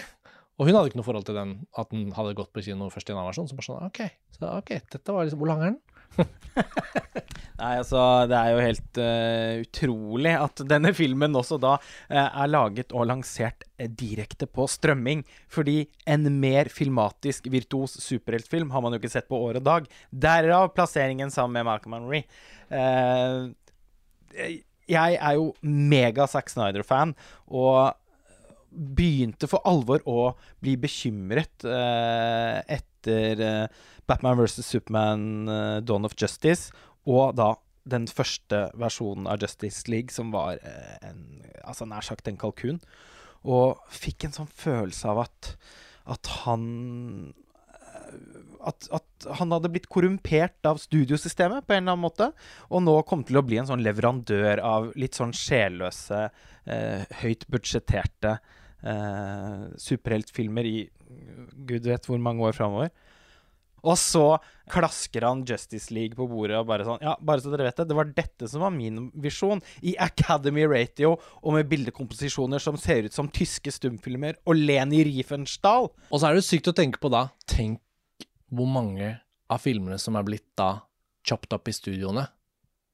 [0.59, 3.09] Og hun hadde ikke noe forhold til den, at den hadde gått på kino først
[3.09, 3.47] i en annen versjon.
[3.49, 4.01] Så bare sånn, OK,
[4.35, 5.79] så ok, dette var liksom Hvor lang er den?
[7.59, 12.51] Nei, altså, det er jo helt uh, utrolig at denne filmen også da uh, er
[12.51, 15.25] laget og lansert eh, direkte på strømming.
[15.51, 19.89] Fordi en mer filmatisk virtuos superheltfilm har man jo ikke sett på år og dag.
[20.11, 22.23] Derav plasseringen sammen med Malcolm Henry.
[22.71, 23.51] Uh,
[24.89, 27.11] jeg er jo mega Zack Snyder-fan,
[27.51, 27.91] og
[28.69, 30.31] begynte for alvor å
[30.61, 32.59] bli bekymret eh,
[32.99, 33.65] etter eh,
[34.07, 34.61] Batman vs.
[34.67, 36.73] Superman eh, Dawn of Justice,
[37.09, 37.55] og da
[37.89, 42.81] den første versjonen av Justice League, som var eh, en, altså nær sagt en kalkun.
[43.47, 45.53] Og fikk en sånn følelse av at,
[46.11, 46.65] at han
[48.67, 52.29] at, at han hadde blitt korrumpert av studiosystemet på en eller annen måte,
[52.67, 56.25] og nå kom til å bli en sånn leverandør av litt sånn sjelløse,
[56.67, 58.39] eh, høyt budsjetterte
[58.83, 60.77] eh, superheltfilmer i
[61.69, 62.91] gud vet hvor mange år framover.
[63.79, 64.23] Og så
[64.69, 67.87] klasker han Justice League på bordet og bare sånn Ja, bare så dere vet det,
[67.87, 69.61] det var dette som var min visjon.
[69.79, 75.89] I Academy Ratio og med bildekomposisjoner som ser ut som tyske stumfilmer og Leni Riefenstahl.
[76.09, 77.79] Og så er det sykt å tenke på da Tenk
[78.49, 79.15] hvor mange
[79.49, 80.81] av filmene som er blitt da
[81.25, 82.25] chopped up i studioene,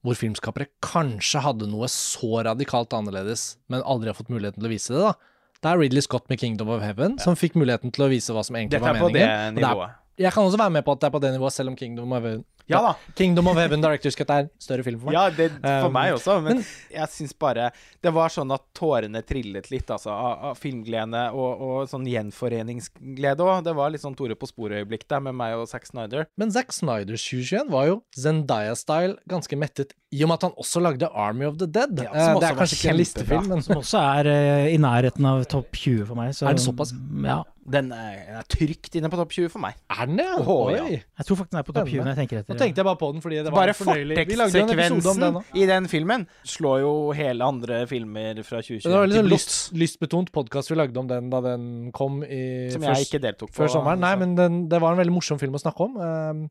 [0.03, 4.73] hvor filmskapere kanskje hadde noe så radikalt annerledes, men aldri har fått muligheten til å
[4.73, 5.34] vise det, da.
[5.65, 8.43] Det er Ridley Scott med 'Kingdom of Heaven' som fikk muligheten til å vise hva
[8.45, 9.55] som egentlig Dette var er på meningen.
[9.55, 9.89] det nivået.
[9.89, 10.25] det er-.
[10.25, 12.11] Jeg kan også være med på at det er på det nivået, selv om Kingdom
[12.13, 12.91] of Heaven Ja da.
[13.15, 15.13] Kingdom of Heaven Directors Cut er større film for meg.
[15.13, 16.65] Ja, det, for Um, meg også, men, men-
[16.95, 17.67] jeg syns bare
[18.01, 23.45] Det var sånn at tårene trillet litt, altså, av, av filmglede og, og sånn gjenforeningsglede
[23.45, 23.63] òg.
[23.65, 26.25] Det var litt sånn Tore på sporet-øyeblikk der med meg og Zack Snyder.
[26.37, 30.81] Men Zack Snyders 2021 var jo Zendaya-style ganske mettet, i og med at han også
[30.83, 31.97] lagde Army of the Dead.
[31.99, 34.67] Ja, som Eh, også det er kanskje ikke en listefilm, men Som også er uh,
[34.71, 36.31] i nærheten av topp 20 for meg.
[36.37, 36.93] Så, Er det såpass?
[37.25, 37.43] Ja.
[37.67, 39.73] Den er, er trygt inne på topp 20 for meg.
[39.89, 40.27] er den det?
[40.39, 40.85] Åh, Oh, ja.
[40.85, 42.54] Jeg tror faktisk den er på topp 20 når jeg tenker etter.
[42.55, 44.17] Nå tenkte jeg bare på den fordi det var fornøyelig.
[44.31, 45.51] Vi lagde jo en episode om fortekstsekvensen den òg.
[45.61, 46.25] i den filmen
[46.55, 50.79] slår jo hele andre filmer fra 2020 Det var litt sånn lyst, lystbetont podkast vi
[50.79, 53.59] lagde om den da den kom i Som først- jeg ikke deltok på.
[53.61, 53.99] før sommeren.
[53.99, 55.97] Nei, men den, det var en veldig morsom film å snakke om.
[56.01, 56.49] Um,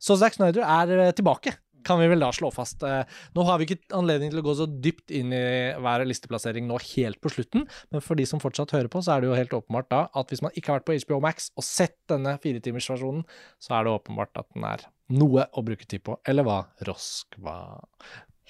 [0.00, 1.52] Så Zack Snyder er eh, tilbake,
[1.84, 2.82] kan vi vel da slå fast.
[2.82, 3.04] Eh,
[3.36, 6.78] Nå har vi ikke anledning til å gå så dypt inn i hver listeplassering nå
[6.94, 9.52] helt på slutten, men for de som fortsatt hører på, så er det jo helt
[9.56, 13.24] åpenbart da at hvis man ikke har vært på HBO Max og sett denne firetimersversjonen,
[13.60, 16.16] så er det åpenbart at den er noe å bruke tid på.
[16.28, 17.56] Eller hva, Roskva?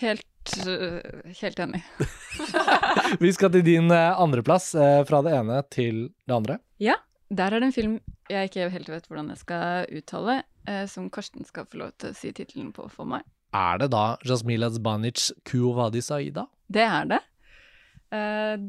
[0.00, 1.00] Helt, øh,
[1.40, 1.82] helt enig.
[3.24, 6.58] Vi skal til din eh, andreplass, eh, fra det ene til det andre.
[6.80, 6.96] Ja,
[7.28, 7.98] der er det en film
[8.30, 10.40] jeg ikke helt vet hvordan jeg skal uttale,
[10.90, 13.24] som Karsten skal få lov til å si tittelen på for meg.
[13.56, 16.44] Er det da Jasmila Zbanic Kuovadi Saida?
[16.70, 17.18] Det er det.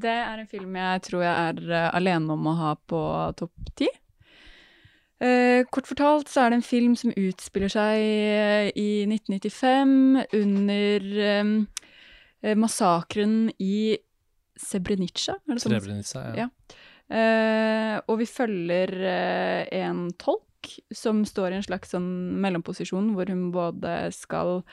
[0.02, 3.02] Det er en film jeg tror jeg er alene om å ha på
[3.38, 3.90] topp ti.
[5.22, 9.92] Eh, kort fortalt så er det en film som utspiller seg eh, i 1995
[10.40, 14.00] under eh, massakren i
[14.62, 15.60] Srebrenica, sånn?
[15.62, 16.48] Srebrenica, ja.
[16.48, 16.78] Ja.
[17.12, 18.94] Eh, og vi følger
[19.76, 22.10] en tolk som står i en slags sånn
[22.42, 24.64] mellomposisjon hvor hun både skal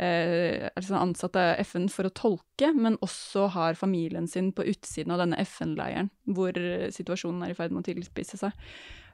[0.00, 5.16] eh, sånn ansatt av FN for å tolke, men også har familien sin på utsiden
[5.16, 6.60] av denne FN-leiren, hvor
[6.92, 8.68] situasjonen er i ferd med å tilspisse seg.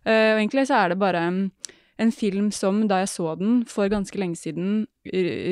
[0.05, 1.25] Eh, og egentlig så er det bare
[2.01, 4.87] en film som, da jeg så den for ganske lenge siden,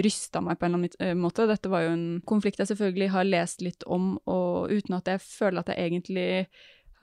[0.04, 1.48] rysta meg på en eller annen eh, måte.
[1.50, 5.24] Dette var jo en konflikt jeg selvfølgelig har lest litt om, og uten at jeg
[5.26, 6.30] føler at jeg egentlig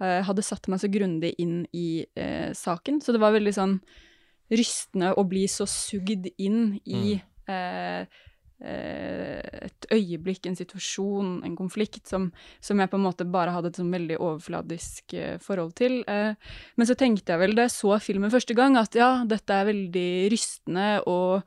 [0.01, 2.97] uh, hadde satt meg så grundig inn i uh, saken.
[3.05, 3.77] Så det var veldig sånn
[4.53, 7.53] rystende å bli så sugd inn i mm.
[7.53, 8.23] eh,
[8.63, 12.29] et øyeblikk, en situasjon, en konflikt, som,
[12.63, 15.99] som jeg på en måte bare hadde et sånn veldig overfladisk eh, forhold til.
[16.11, 16.33] Eh,
[16.75, 19.69] men så tenkte jeg vel da jeg så filmen første gang, at ja, dette er
[19.71, 21.43] veldig rystende og,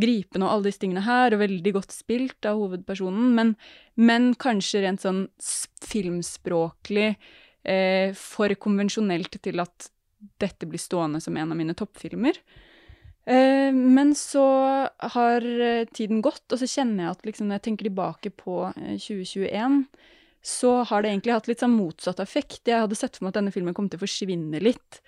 [0.00, 3.54] gripende og alle disse tingene her, og veldig godt spilt av hovedpersonen, men,
[3.98, 5.24] men kanskje rent sånn
[5.88, 9.90] filmspråklig eh, for konvensjonelt til at
[10.40, 12.36] dette blir stående som en av mine toppfilmer.
[13.28, 14.46] Eh, men så
[15.14, 18.62] har eh, tiden gått, og så kjenner jeg at liksom, når jeg tenker tilbake på
[18.72, 19.82] eh, 2021,
[20.40, 22.62] så har det egentlig hatt litt sånn motsatt effekt.
[22.64, 25.02] Jeg hadde sett for meg at denne filmen kom til å forsvinne litt.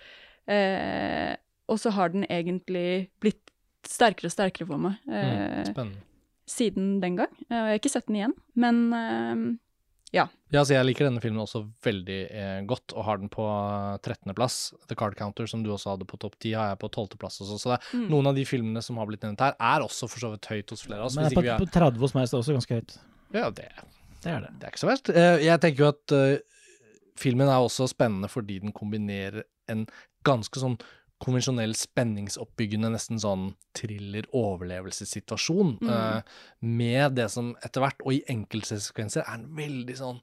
[0.51, 1.33] Eh,
[1.73, 3.53] og så har den egentlig blitt
[3.89, 5.93] sterkere og sterkere for meg eh, mm,
[6.51, 7.33] siden den gang.
[7.49, 9.45] Eh, og jeg har ikke sett den igjen, men eh,
[10.53, 13.47] Ja, så jeg liker denne filmen også veldig eh, godt, og har den på
[14.05, 14.57] 13.-plass.
[14.91, 17.57] The Card Counter, som du også hadde på topp 10, har jeg på 12.-plass også.
[17.57, 18.05] Så det er mm.
[18.13, 20.75] noen av de filmene som har blitt nevnt her, er også for så vidt høyt
[20.75, 21.17] hos flere av oss.
[21.17, 22.97] Men Hvis på, ikke vi på 30 hos meg er det også ganske høyt.
[23.33, 23.69] er Ja, det,
[24.19, 24.53] Det er det.
[24.59, 25.13] det er ikke så verst.
[25.15, 26.35] Eh, Jeg tenker jo at eh,
[27.25, 29.87] filmen er også spennende fordi den kombinerer en
[30.29, 30.77] ganske sånn
[31.23, 33.45] konvensjonell spenningsoppbyggende, nesten sånn
[33.79, 35.89] thriller-overlevelsessituasjon, Mm.
[35.89, 36.21] uh,
[36.61, 40.21] med det som etter hvert, og i enkelte sekvenser, er en veldig sånn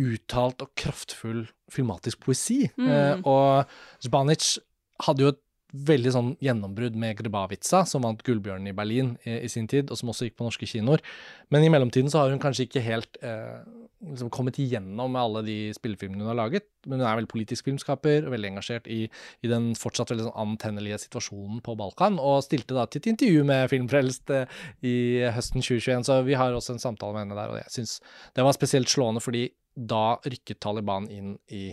[0.00, 2.70] uttalt og kraftfull filmatisk poesi.
[2.78, 2.88] Mm.
[2.88, 3.66] Uh, og
[4.02, 4.58] Zbanic
[5.04, 5.40] hadde jo et
[5.72, 9.98] veldig sånn gjennombrudd med Grebavica, som vant Gullbjørnen i Berlin i, i sin tid, og
[9.98, 11.00] som også gikk på norske kinoer.
[11.52, 13.62] Men i mellomtiden så har hun kanskje ikke helt eh,
[14.04, 16.66] liksom kommet igjennom med alle de spillefilmene hun har laget.
[16.84, 20.40] Men hun er veldig politisk filmskaper, og veldig engasjert i, i den fortsatt veldig sånn
[20.44, 24.96] antennelige situasjonen på Balkan, og stilte da til et intervju med Filmfrelst eh, i
[25.32, 27.96] høsten 2021, så vi har også en samtale med henne der, og jeg syns
[28.36, 31.70] det var spesielt slående, fordi da rykket Taliban inn i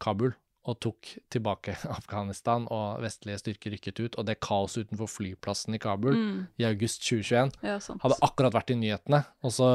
[0.00, 0.32] Kabul
[0.64, 5.78] og tok tilbake Afghanistan, og vestlige styrker rykket ut, og det kaoset utenfor flyplassen i
[5.82, 6.46] Kabul Mm.
[6.58, 9.68] i august 2021 Ja, hadde akkurat vært i nyhetene, og så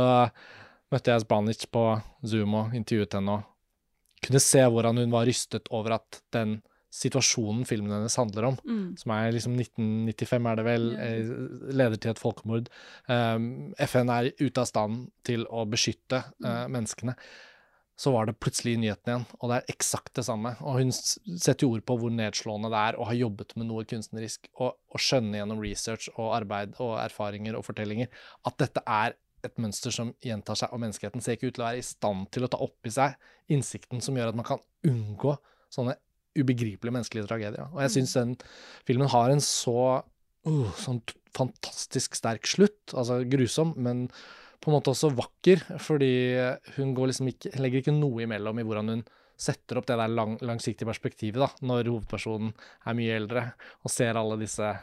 [0.91, 1.83] møtte jeg Zbanic på
[2.25, 6.61] Zoom og intervjuet henne, og kunne se hvordan hun var rystet over at den
[6.91, 8.97] situasjonen filmen hennes handler om, Mm.
[8.97, 11.29] som er liksom 1995 er det vel, eh,
[11.71, 12.67] leder til et folkemord.
[13.07, 17.13] Um, FN er ute av stand til å beskytte eh, menneskene.
[17.99, 20.53] Så var det plutselig i nyhetene igjen, og det er eksakt det samme.
[20.63, 24.47] Og hun setter ord på hvor nedslående det er å ha jobbet med noe kunstnerisk,
[24.55, 28.07] og, og skjønne gjennom research og arbeid og erfaringer og fortellinger
[28.47, 31.69] at dette er et mønster som gjentar seg, og menneskeheten ser ikke ut til å
[31.69, 33.15] være i stand til å ta opp i seg
[33.51, 35.35] innsikten som gjør at man kan unngå
[35.73, 35.95] sånne
[36.39, 37.69] ubegripelige menneskelige tragedier.
[37.73, 38.35] Og jeg syns den
[38.87, 41.01] filmen har en så uh, sånn
[41.35, 42.93] fantastisk sterk slutt.
[42.93, 44.07] Altså grusom, men
[44.59, 46.11] på en måte også vakker, fordi
[46.77, 49.03] hun går liksom ikke, legger ikke noe imellom i hvordan hun
[49.39, 52.49] setter opp det der lang, langsiktige perspektivet, da, når hovedpersonen
[52.85, 53.43] er mye eldre
[53.85, 54.73] og ser alle disse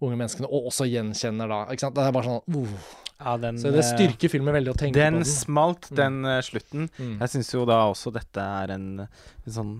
[0.00, 1.96] unge menneskene, og også gjenkjenner da ikke sant?
[1.96, 2.86] Det er bare sånn uh.
[3.16, 5.28] Ja, den, Så det eh, styrker filmen veldig å tenke Den på den.
[5.30, 5.96] smalt, Mm.
[5.96, 6.42] den mm.
[6.44, 6.88] slutten.
[6.98, 7.14] Mm.
[7.22, 9.70] Jeg syns jo da også dette er en, en sånn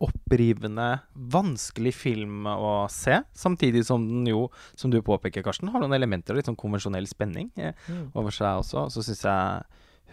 [0.00, 3.18] opprivende, vanskelig film å se.
[3.36, 4.46] Samtidig som den jo,
[4.78, 8.10] som du påpeker, Karsten, har noen elementer av litt sånn konvensjonell spenning eh, Mm.
[8.16, 8.86] over seg også.
[8.94, 9.62] Så syns jeg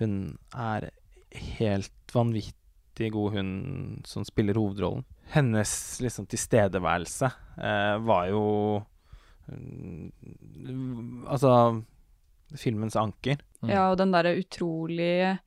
[0.02, 0.90] hun er
[1.60, 5.06] helt vanvittig god, hun som spiller hovedrollen.
[5.32, 5.72] Hennes
[6.04, 8.44] liksom tilstedeværelse eh, var jo
[9.52, 11.52] mm, Altså
[12.58, 13.38] filmens anker.
[13.64, 13.70] Mm.
[13.74, 15.38] Ja, og den derre utrolige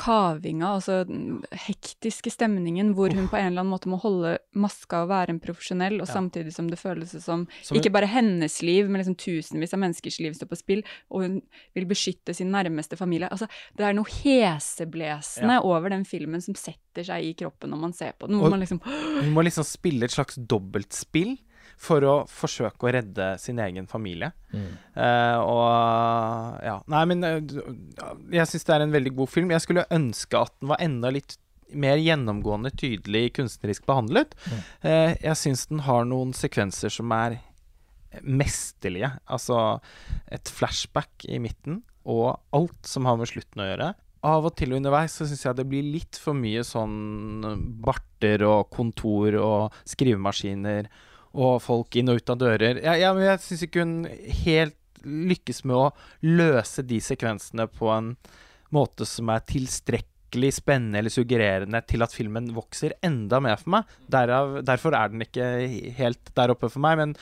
[0.00, 5.02] kavinga, altså den hektiske stemningen hvor hun på en eller annen måte må holde maska
[5.04, 6.14] og være en profesjonell, og Ja.
[6.14, 10.18] samtidig som det føles som Som ikke bare hennes liv, men liksom tusenvis av menneskers
[10.20, 11.42] liv står på spill, og hun
[11.76, 13.28] vil beskytte sin nærmeste familie.
[13.30, 13.46] Altså,
[13.76, 18.12] det er noe heseblesende over den filmen som setter seg i kroppen når man ser
[18.18, 21.36] på den, hvor Og- man liksom Hun må liksom spille et slags dobbeltspill
[21.80, 24.30] for å forsøke å redde sin egen familie.
[24.52, 24.72] Mm.
[24.96, 26.74] Uh, og ja.
[26.92, 27.38] Nei, men eh,
[28.36, 29.54] jeg syns det er en veldig god film.
[29.54, 31.38] Jeg skulle ønske at den var enda litt
[31.70, 34.36] mer gjennomgående tydelig kunstnerisk behandlet.
[34.44, 34.60] Mm.
[34.84, 37.40] Uh, jeg syns den har noen sekvenser som er
[38.20, 39.14] mesterlige.
[39.30, 39.80] Altså
[40.28, 43.92] et flashback i midten, og alt som har med slutten å gjøre.
[44.26, 48.66] Av og til underveis så syns jeg det blir litt for mye sånn barter og
[48.74, 50.90] kontor og skrivemaskiner
[51.32, 52.80] og folk inn og ut av dører.
[52.82, 53.96] Jeg, jeg, jeg syns ikke hun
[54.44, 54.76] helt
[55.06, 55.90] lykkes med å
[56.26, 58.14] løse de sekvensene på en
[58.74, 63.94] måte som er tilstrekkelig spennende eller suggererende til at filmen vokser enda mer for meg.
[64.10, 65.46] Derav, derfor er den ikke
[65.98, 67.16] helt der oppe for meg, men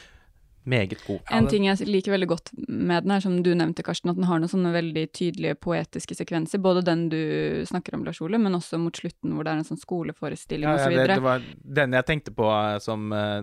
[0.69, 1.23] meget god.
[1.33, 4.27] En ting jeg liker veldig godt med den, er som du nevnte, Karsten, at den
[4.29, 6.61] har noen sånne veldig tydelige poetiske sekvenser.
[6.61, 7.23] Både den du
[7.69, 10.77] snakker om, Lars Ole, men også mot slutten hvor det er en sånn skoleforestilling Ja,
[10.77, 10.99] ja, osv.
[10.99, 11.49] det, det var
[11.81, 13.41] den jeg tenkte på eh, som eh,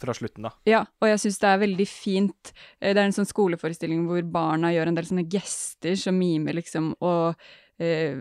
[0.00, 0.52] fra slutten, da.
[0.68, 2.52] Ja, og jeg syns det er veldig fint.
[2.80, 6.54] Eh, Det er en sånn skoleforestilling hvor barna gjør en del sånne gester som mimer
[6.58, 7.14] liksom å
[7.78, 8.16] eh,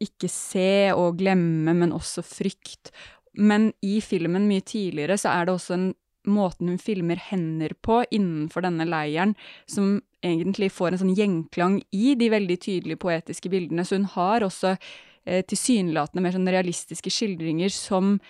[0.00, 2.92] ikke se og glemme, men også frykt.
[3.34, 5.90] Men i filmen mye tidligere så er det også en
[6.28, 9.32] måten hun filmer hender på innenfor denne leiren,
[9.66, 13.82] som egentlig får en sånn gjenklang i de veldig tydelige poetiske bildene.
[13.82, 18.20] Så hun har også eh, tilsynelatende mer sånn realistiske skildringer som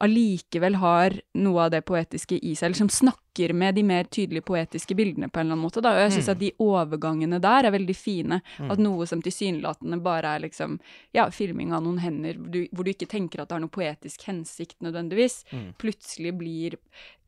[0.00, 4.42] allikevel har noe av det poetiske i seg, eller som snakker med de mer tydelige
[4.46, 5.82] poetiske bildene på en eller annen måte.
[5.82, 5.90] Da.
[5.94, 6.32] Og jeg syns Mm.
[6.34, 8.40] at de overgangene der er veldig fine.
[8.58, 8.70] Mm.
[8.72, 10.80] At noe som tilsynelatende bare er liksom,
[11.14, 13.68] ja, filming av noen hender, hvor du, hvor du ikke tenker at det har noe
[13.70, 15.74] poetisk hensikt nødvendigvis, Mm.
[15.78, 16.74] plutselig blir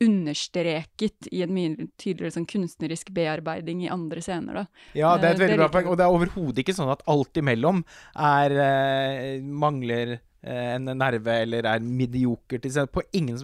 [0.02, 4.54] understreket i en mye tydeligere sånn kunstnerisk bearbeiding i andre scener.
[4.54, 4.66] Da.
[4.94, 5.86] Ja, det er et Eh, veldig bra poeng.
[5.90, 7.84] Og det er overhodet ikke sånn at alt imellom
[8.16, 12.62] er eh, mangler en nerve eller er mediokert.
[12.62, 12.86] til.
[12.92, 13.38] På ingen,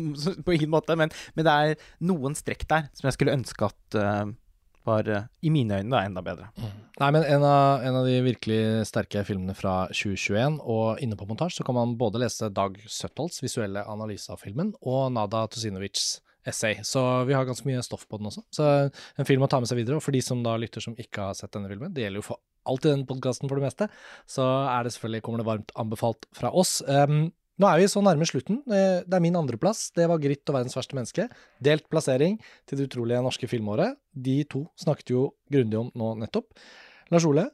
[0.46, 0.96] på ingen måte.
[0.96, 4.34] Men, men det er noen strekk der som jeg skulle ønske at uh,
[4.86, 6.48] var eh, i mine øyne da, enda bedre.
[7.00, 11.26] Nei, men en av, en av de virkelig sterke filmene fra 2021, og inne på
[11.28, 16.20] montasje, så kan man både lese Dag Søttholts visuelle analyse av filmen, og Nada Tosinovics
[16.46, 16.78] essay.
[16.86, 18.42] Så vi har ganske mye stoff på den også.
[18.54, 18.66] Så
[19.18, 19.96] en film å ta med seg videre.
[19.98, 22.28] Og for de som da lytter som ikke har sett denne filmen, det gjelder jo
[22.32, 23.86] for alt i den podkasten for det meste,
[24.26, 24.42] så
[24.72, 26.80] er det selvfølgelig, kommer det varmt anbefalt fra oss.
[26.86, 27.28] Um,
[27.62, 28.58] nå er vi så nærme slutten.
[28.66, 29.90] Eh, Det er min andreplass.
[29.94, 31.28] Det var 'Gritt og verdens verste menneske'.
[31.62, 33.96] Delt plassering til det utrolige norske filmåret.
[34.12, 36.46] De to snakket jo grundig om nå nettopp.
[37.10, 37.50] Lars Ole,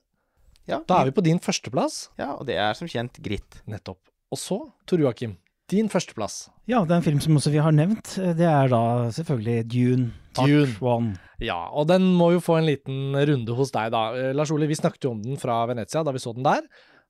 [0.67, 2.09] Ja, da er vi på din førsteplass.
[2.19, 3.61] ja, og det er som kjent gritt.
[3.67, 3.99] Nettopp.
[4.33, 5.37] Og så, Tor Joakim,
[5.73, 6.37] din førsteplass.
[6.71, 8.09] Ja, det er en film som også vi har nevnt.
[8.39, 8.83] Det er da
[9.17, 10.07] selvfølgelig Dune.
[10.39, 10.75] Dune.
[10.81, 11.09] One.
[11.43, 14.03] Ja, og den må jo få en liten runde hos deg, da.
[14.15, 16.63] Eh, Lars Ole, vi snakket jo om den fra Venezia da vi så den der.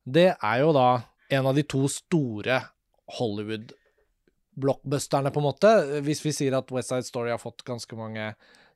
[0.03, 0.89] Det er jo da
[1.33, 2.61] en av de to store
[3.19, 5.71] Hollywood-blockbusterne, på en måte.
[6.07, 8.25] Hvis vi sier at West Side Story har fått ganske mange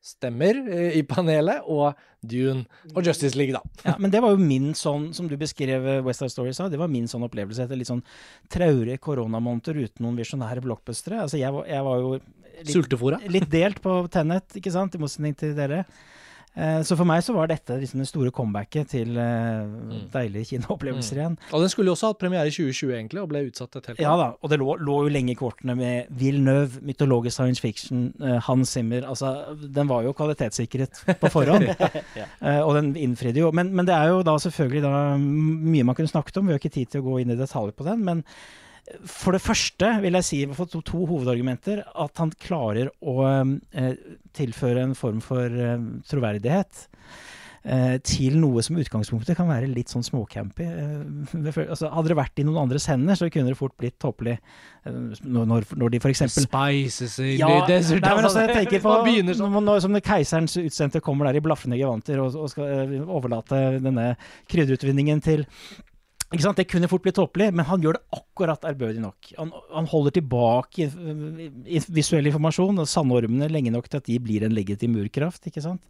[0.06, 1.96] stemmer eh, i panelet, og
[2.26, 2.64] Dune
[2.94, 3.62] og Justice League, da.
[3.86, 6.68] Ja, men det var jo min sånn, som du beskrev eh, West Side Story sa,
[6.72, 8.04] det var min sånn opplevelse etter litt sånn
[8.52, 11.24] traurige koronamåneder uten noen visjonære blockbustere.
[11.26, 15.36] Altså, jeg var, jeg var jo litt, litt delt på Tenet, ikke sant, i motsetning
[15.38, 15.84] til dere.
[16.56, 19.66] Eh, Så for meg så var dette liksom det store comebacket til eh,
[20.14, 21.34] deilige kinoopplevelser igjen.
[21.52, 24.00] Og den skulle jo også hatt premiere i 2020, egentlig, og ble utsatt et helt
[24.00, 28.06] Ja da, og det lå, lå jo lenge i kortene med Villeneuve, mytologisk science fiction,
[28.24, 31.68] eh, Hans Zimmer Altså, den var jo kvalitetssikret på forhånd.
[32.46, 33.48] Eh, og den innfridde jo.
[33.54, 36.46] Men, men det er jo da selvfølgelig da mye man kunne snakket om.
[36.48, 38.02] Vi har ikke tid til å gå inn i detaljer på den.
[38.06, 38.20] Men
[39.10, 43.94] for det første vil jeg si for to, to hovedargumenter at han klarer å eh,
[44.36, 46.86] tilføre en form for eh, troverdighet
[47.66, 50.66] eh, til noe som i utgangspunktet kan være litt sånn småcampy.
[50.66, 54.36] Eh, altså, hadde det vært i noen andres hender, så kunne det fort blitt tåpelig.
[54.86, 58.04] Eh, når, når, de eksempel Spices in ja, the desert.
[58.04, 59.50] nei, men altså, jeg tenker på Man sånn.
[59.56, 63.66] når, når, som keiserens utsendte kommer der i blafrende gevanter og, og skal eh, overlate
[63.82, 64.12] denne
[64.52, 65.46] krydderutvinningen til?
[66.26, 69.28] Det kunne fort blitt tåpelig, men han gjør det akkurat ærbødig nok.
[69.38, 74.42] Han, han holder tilbake eh, visuell informasjon og sandormene lenge nok til at de blir
[74.42, 75.46] en legitim urkraft.
[75.46, 75.84] ikke sant?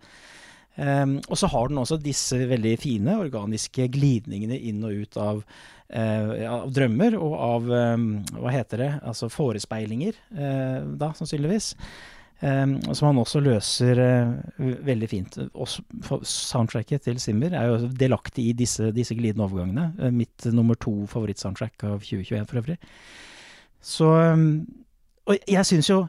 [0.76, 5.38] Um, og så har den også disse veldig fine organiske glidningene inn og ut av,
[5.88, 8.04] uh, av drømmer og av um,
[8.36, 11.72] hva heter det, altså forespeilinger, uh, da sannsynligvis.
[12.42, 15.38] Um, som han også løser eh, veldig fint.
[15.56, 15.80] Også,
[16.20, 19.86] soundtracket til Simmer er jo delaktig i disse, disse glidende overgangene.
[19.96, 22.76] Eh, mitt nummer to favorittsoundtrack av 2021 for øvrig.
[23.80, 24.66] Så um,
[25.26, 26.02] Og jeg syns jo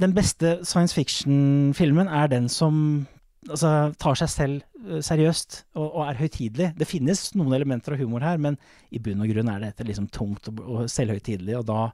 [0.00, 3.06] den beste science fiction-filmen er den som
[3.48, 6.74] altså, tar seg selv eh, seriøst og, og er høytidelig.
[6.76, 8.60] Det finnes noen elementer av humor her, men
[8.92, 11.88] i bunn og grunn er dette liksom tungt og, og selvhøytidelig, og da,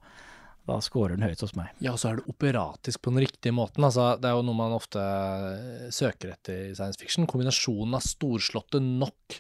[0.71, 1.73] da scorer den høyt hos meg.
[1.83, 3.85] Ja, så er det operatisk på den riktige måten.
[3.87, 7.29] Altså, det er jo noe man ofte eh, søker etter i science fiction.
[7.31, 9.39] Kombinasjonen av storslåtte nok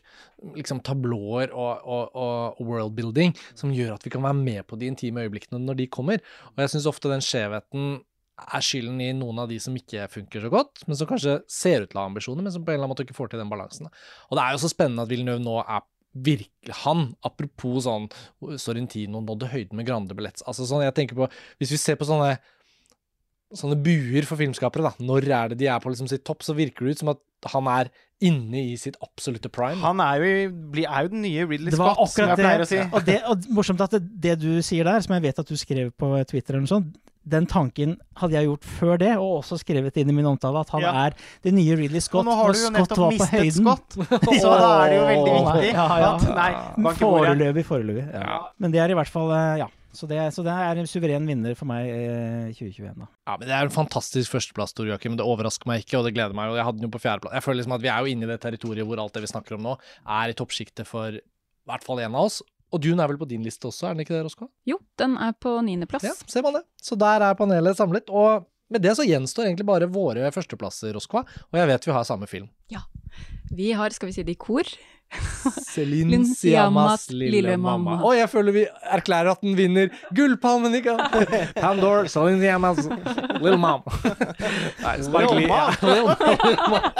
[0.56, 4.88] liksom tablåer og, og, og worldbuilding som gjør at vi kan være med på de
[4.90, 6.22] intime øyeblikkene når de kommer.
[6.54, 8.00] Og jeg syns ofte den skjevheten
[8.40, 11.84] er skylden i noen av de som ikke funker så godt, men som kanskje ser
[11.84, 13.42] ut til å ha ambisjoner, men som på en eller annen måte ikke får til
[13.42, 13.90] den balansen.
[14.30, 18.08] Og det er jo så spennende at Villeneuve nå er virkelig Han, apropos sånn
[18.58, 20.42] Sorrentino nådde høyden med Grande Billets.
[20.42, 21.28] Altså sånn, jeg tenker på
[21.60, 22.34] Hvis vi ser på sånne
[23.56, 24.92] sånne buer for filmskapere, da.
[25.02, 26.44] Når er det de er på liksom sitt topp?
[26.46, 27.90] Så virker det ut som at han er
[28.20, 29.80] inne i sitt absolutte prime.
[29.80, 32.38] Han er jo, i- blir- er jo den nye Ridley Det var Scott, som akkurat
[32.38, 32.68] jeg pleier å det.
[32.68, 32.78] si.
[32.96, 35.56] Og, det, og morsomt at det, det du sier der, som jeg vet at du
[35.56, 36.96] skrev på Twitter eller noe sånt,
[37.30, 40.70] den tanken hadde jeg gjort før det, og også skrevet inn i min omtale, at
[40.70, 40.92] han Ja.
[41.06, 41.10] er
[41.44, 43.64] det nye Ridley Og Scott nå har du jo Scott nettopp mistet høyden.
[43.64, 43.88] Scott,
[44.40, 46.14] så da er det jo veldig viktig Ja, ja.
[46.16, 46.94] at Nei.
[46.96, 48.06] Foreløpig, foreløpig.
[48.12, 48.20] Ja.
[48.24, 48.38] Ja.
[48.58, 49.68] Men det er i hvert fall eh, Ja.
[49.92, 53.08] Så det, så det er en suveren vinner for meg i 2021, da.
[53.26, 55.16] Ja, men Det er en fantastisk førsteplass, Tor Joakim.
[55.18, 56.52] Det overrasker meg ikke, og det gleder meg.
[56.52, 56.58] jo.
[56.60, 57.34] Jeg hadde den jo på fjerdeplass.
[57.34, 59.32] Jeg føler liksom at Vi er jo inne i det territoriet hvor alt det vi
[59.32, 59.74] snakker om nå,
[60.06, 61.22] er i toppsjiktet for i
[61.66, 62.38] hvert fall en av oss.
[62.70, 64.46] Og Dune er vel på din liste også, er den ikke det, Roska?
[64.68, 66.06] Jo, den er på niendeplass.
[66.06, 66.62] Ja, ser man det.
[66.78, 68.06] Så der er panelet samlet.
[68.14, 71.24] Og med det så gjenstår egentlig bare våre førsteplasser, Roskva.
[71.50, 72.46] Og jeg vet vi har samme film.
[72.70, 72.84] Ja.
[73.50, 74.62] Vi har, skal vi si det i kor?
[75.66, 77.96] Celine Siamas lille mamma.
[77.98, 78.64] Å, Og jeg føler vi
[78.94, 81.16] erklærer at den vinner Gullpalmen, i sant?
[81.58, 82.84] Pandor, Celine Siamas
[83.40, 83.82] Little Mom.
[84.84, 86.90] Nei, sparkly Ja, Little Mom.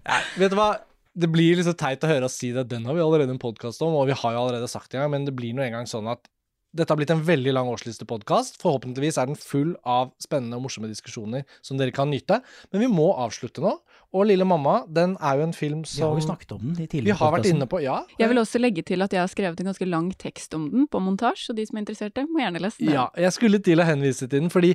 [0.00, 0.72] Nei, vet du hva?
[1.20, 2.68] Det blir litt så teit å høre oss si det.
[2.70, 5.04] Den har vi allerede en podkast om, og vi har jo allerede sagt det en
[5.08, 6.22] gang, men det blir nå engang sånn at
[6.70, 8.60] dette har blitt en veldig lang årslistepodkast.
[8.62, 12.38] Forhåpentligvis er den full av spennende og morsomme diskusjoner som dere kan nyte.
[12.70, 13.72] Men vi må avslutte nå.
[14.10, 16.82] Og Lille mamma, den er jo en film Vi har som jo snakket om den
[16.82, 17.78] i vi har vært inne på.
[17.84, 18.00] Ja.
[18.18, 20.88] Jeg vil også legge til at jeg har skrevet en ganske lang tekst om den
[20.90, 22.94] på montasje, så de som er interesserte, må gjerne lese den.
[22.96, 24.72] Ja, jeg skulle til å henvise til den, fordi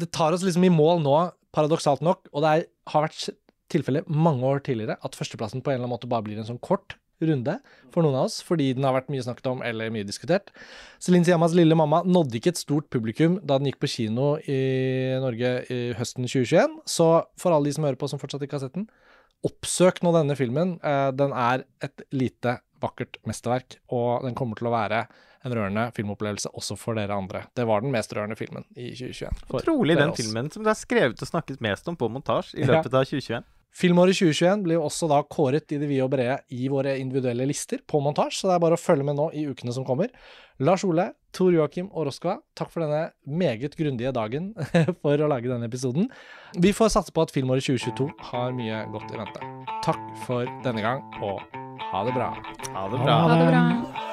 [0.00, 1.14] det tar oss liksom i mål nå,
[1.54, 3.30] paradoksalt nok, og det er, har vært
[3.70, 6.62] tilfelle mange år tidligere at førsteplassen på en eller annen måte bare blir en sånn
[6.62, 6.96] kort
[7.28, 7.56] runde
[7.90, 10.52] for noen av oss, fordi den har vært mye snakket om eller mye diskutert.
[11.02, 14.58] Celine Siamas lille mamma nådde ikke et stort publikum da den gikk på kino i
[15.22, 17.10] Norge i høsten 2021, så
[17.40, 18.88] for alle de som hører på som fortsatt ikke har sett den,
[19.46, 20.76] oppsøk nå denne filmen.
[20.84, 25.04] Eh, Den er et lite, vakkert mesterverk, og den kommer til å være
[25.44, 27.46] en rørende filmopplevelse også for dere andre.
[27.56, 29.38] Det var den mest rørende filmen i 2021.
[29.48, 32.66] for Trolig den filmen som det er skrevet og snakket mest om på montasje i
[32.68, 33.44] løpet av 2021.
[33.70, 37.46] Filmåret 2021 blir jo også da kåret i det vide og brede i våre individuelle
[37.46, 40.10] lister på montasje, så det er bare å følge med nå i ukene som kommer.
[40.60, 44.50] Lars Ole, Tor Joakim og Roskva, takk for denne meget grundige dagen
[45.04, 46.10] for å lage denne episoden.
[46.58, 49.50] Vi får satse på at filmåret 2022 har mye godt i vente.
[49.86, 51.40] Takk for denne gang, og
[51.92, 52.32] ha det bra.
[52.74, 53.20] Ha det Ha bra.
[53.22, 53.50] Ha det.
[53.54, 54.09] bra.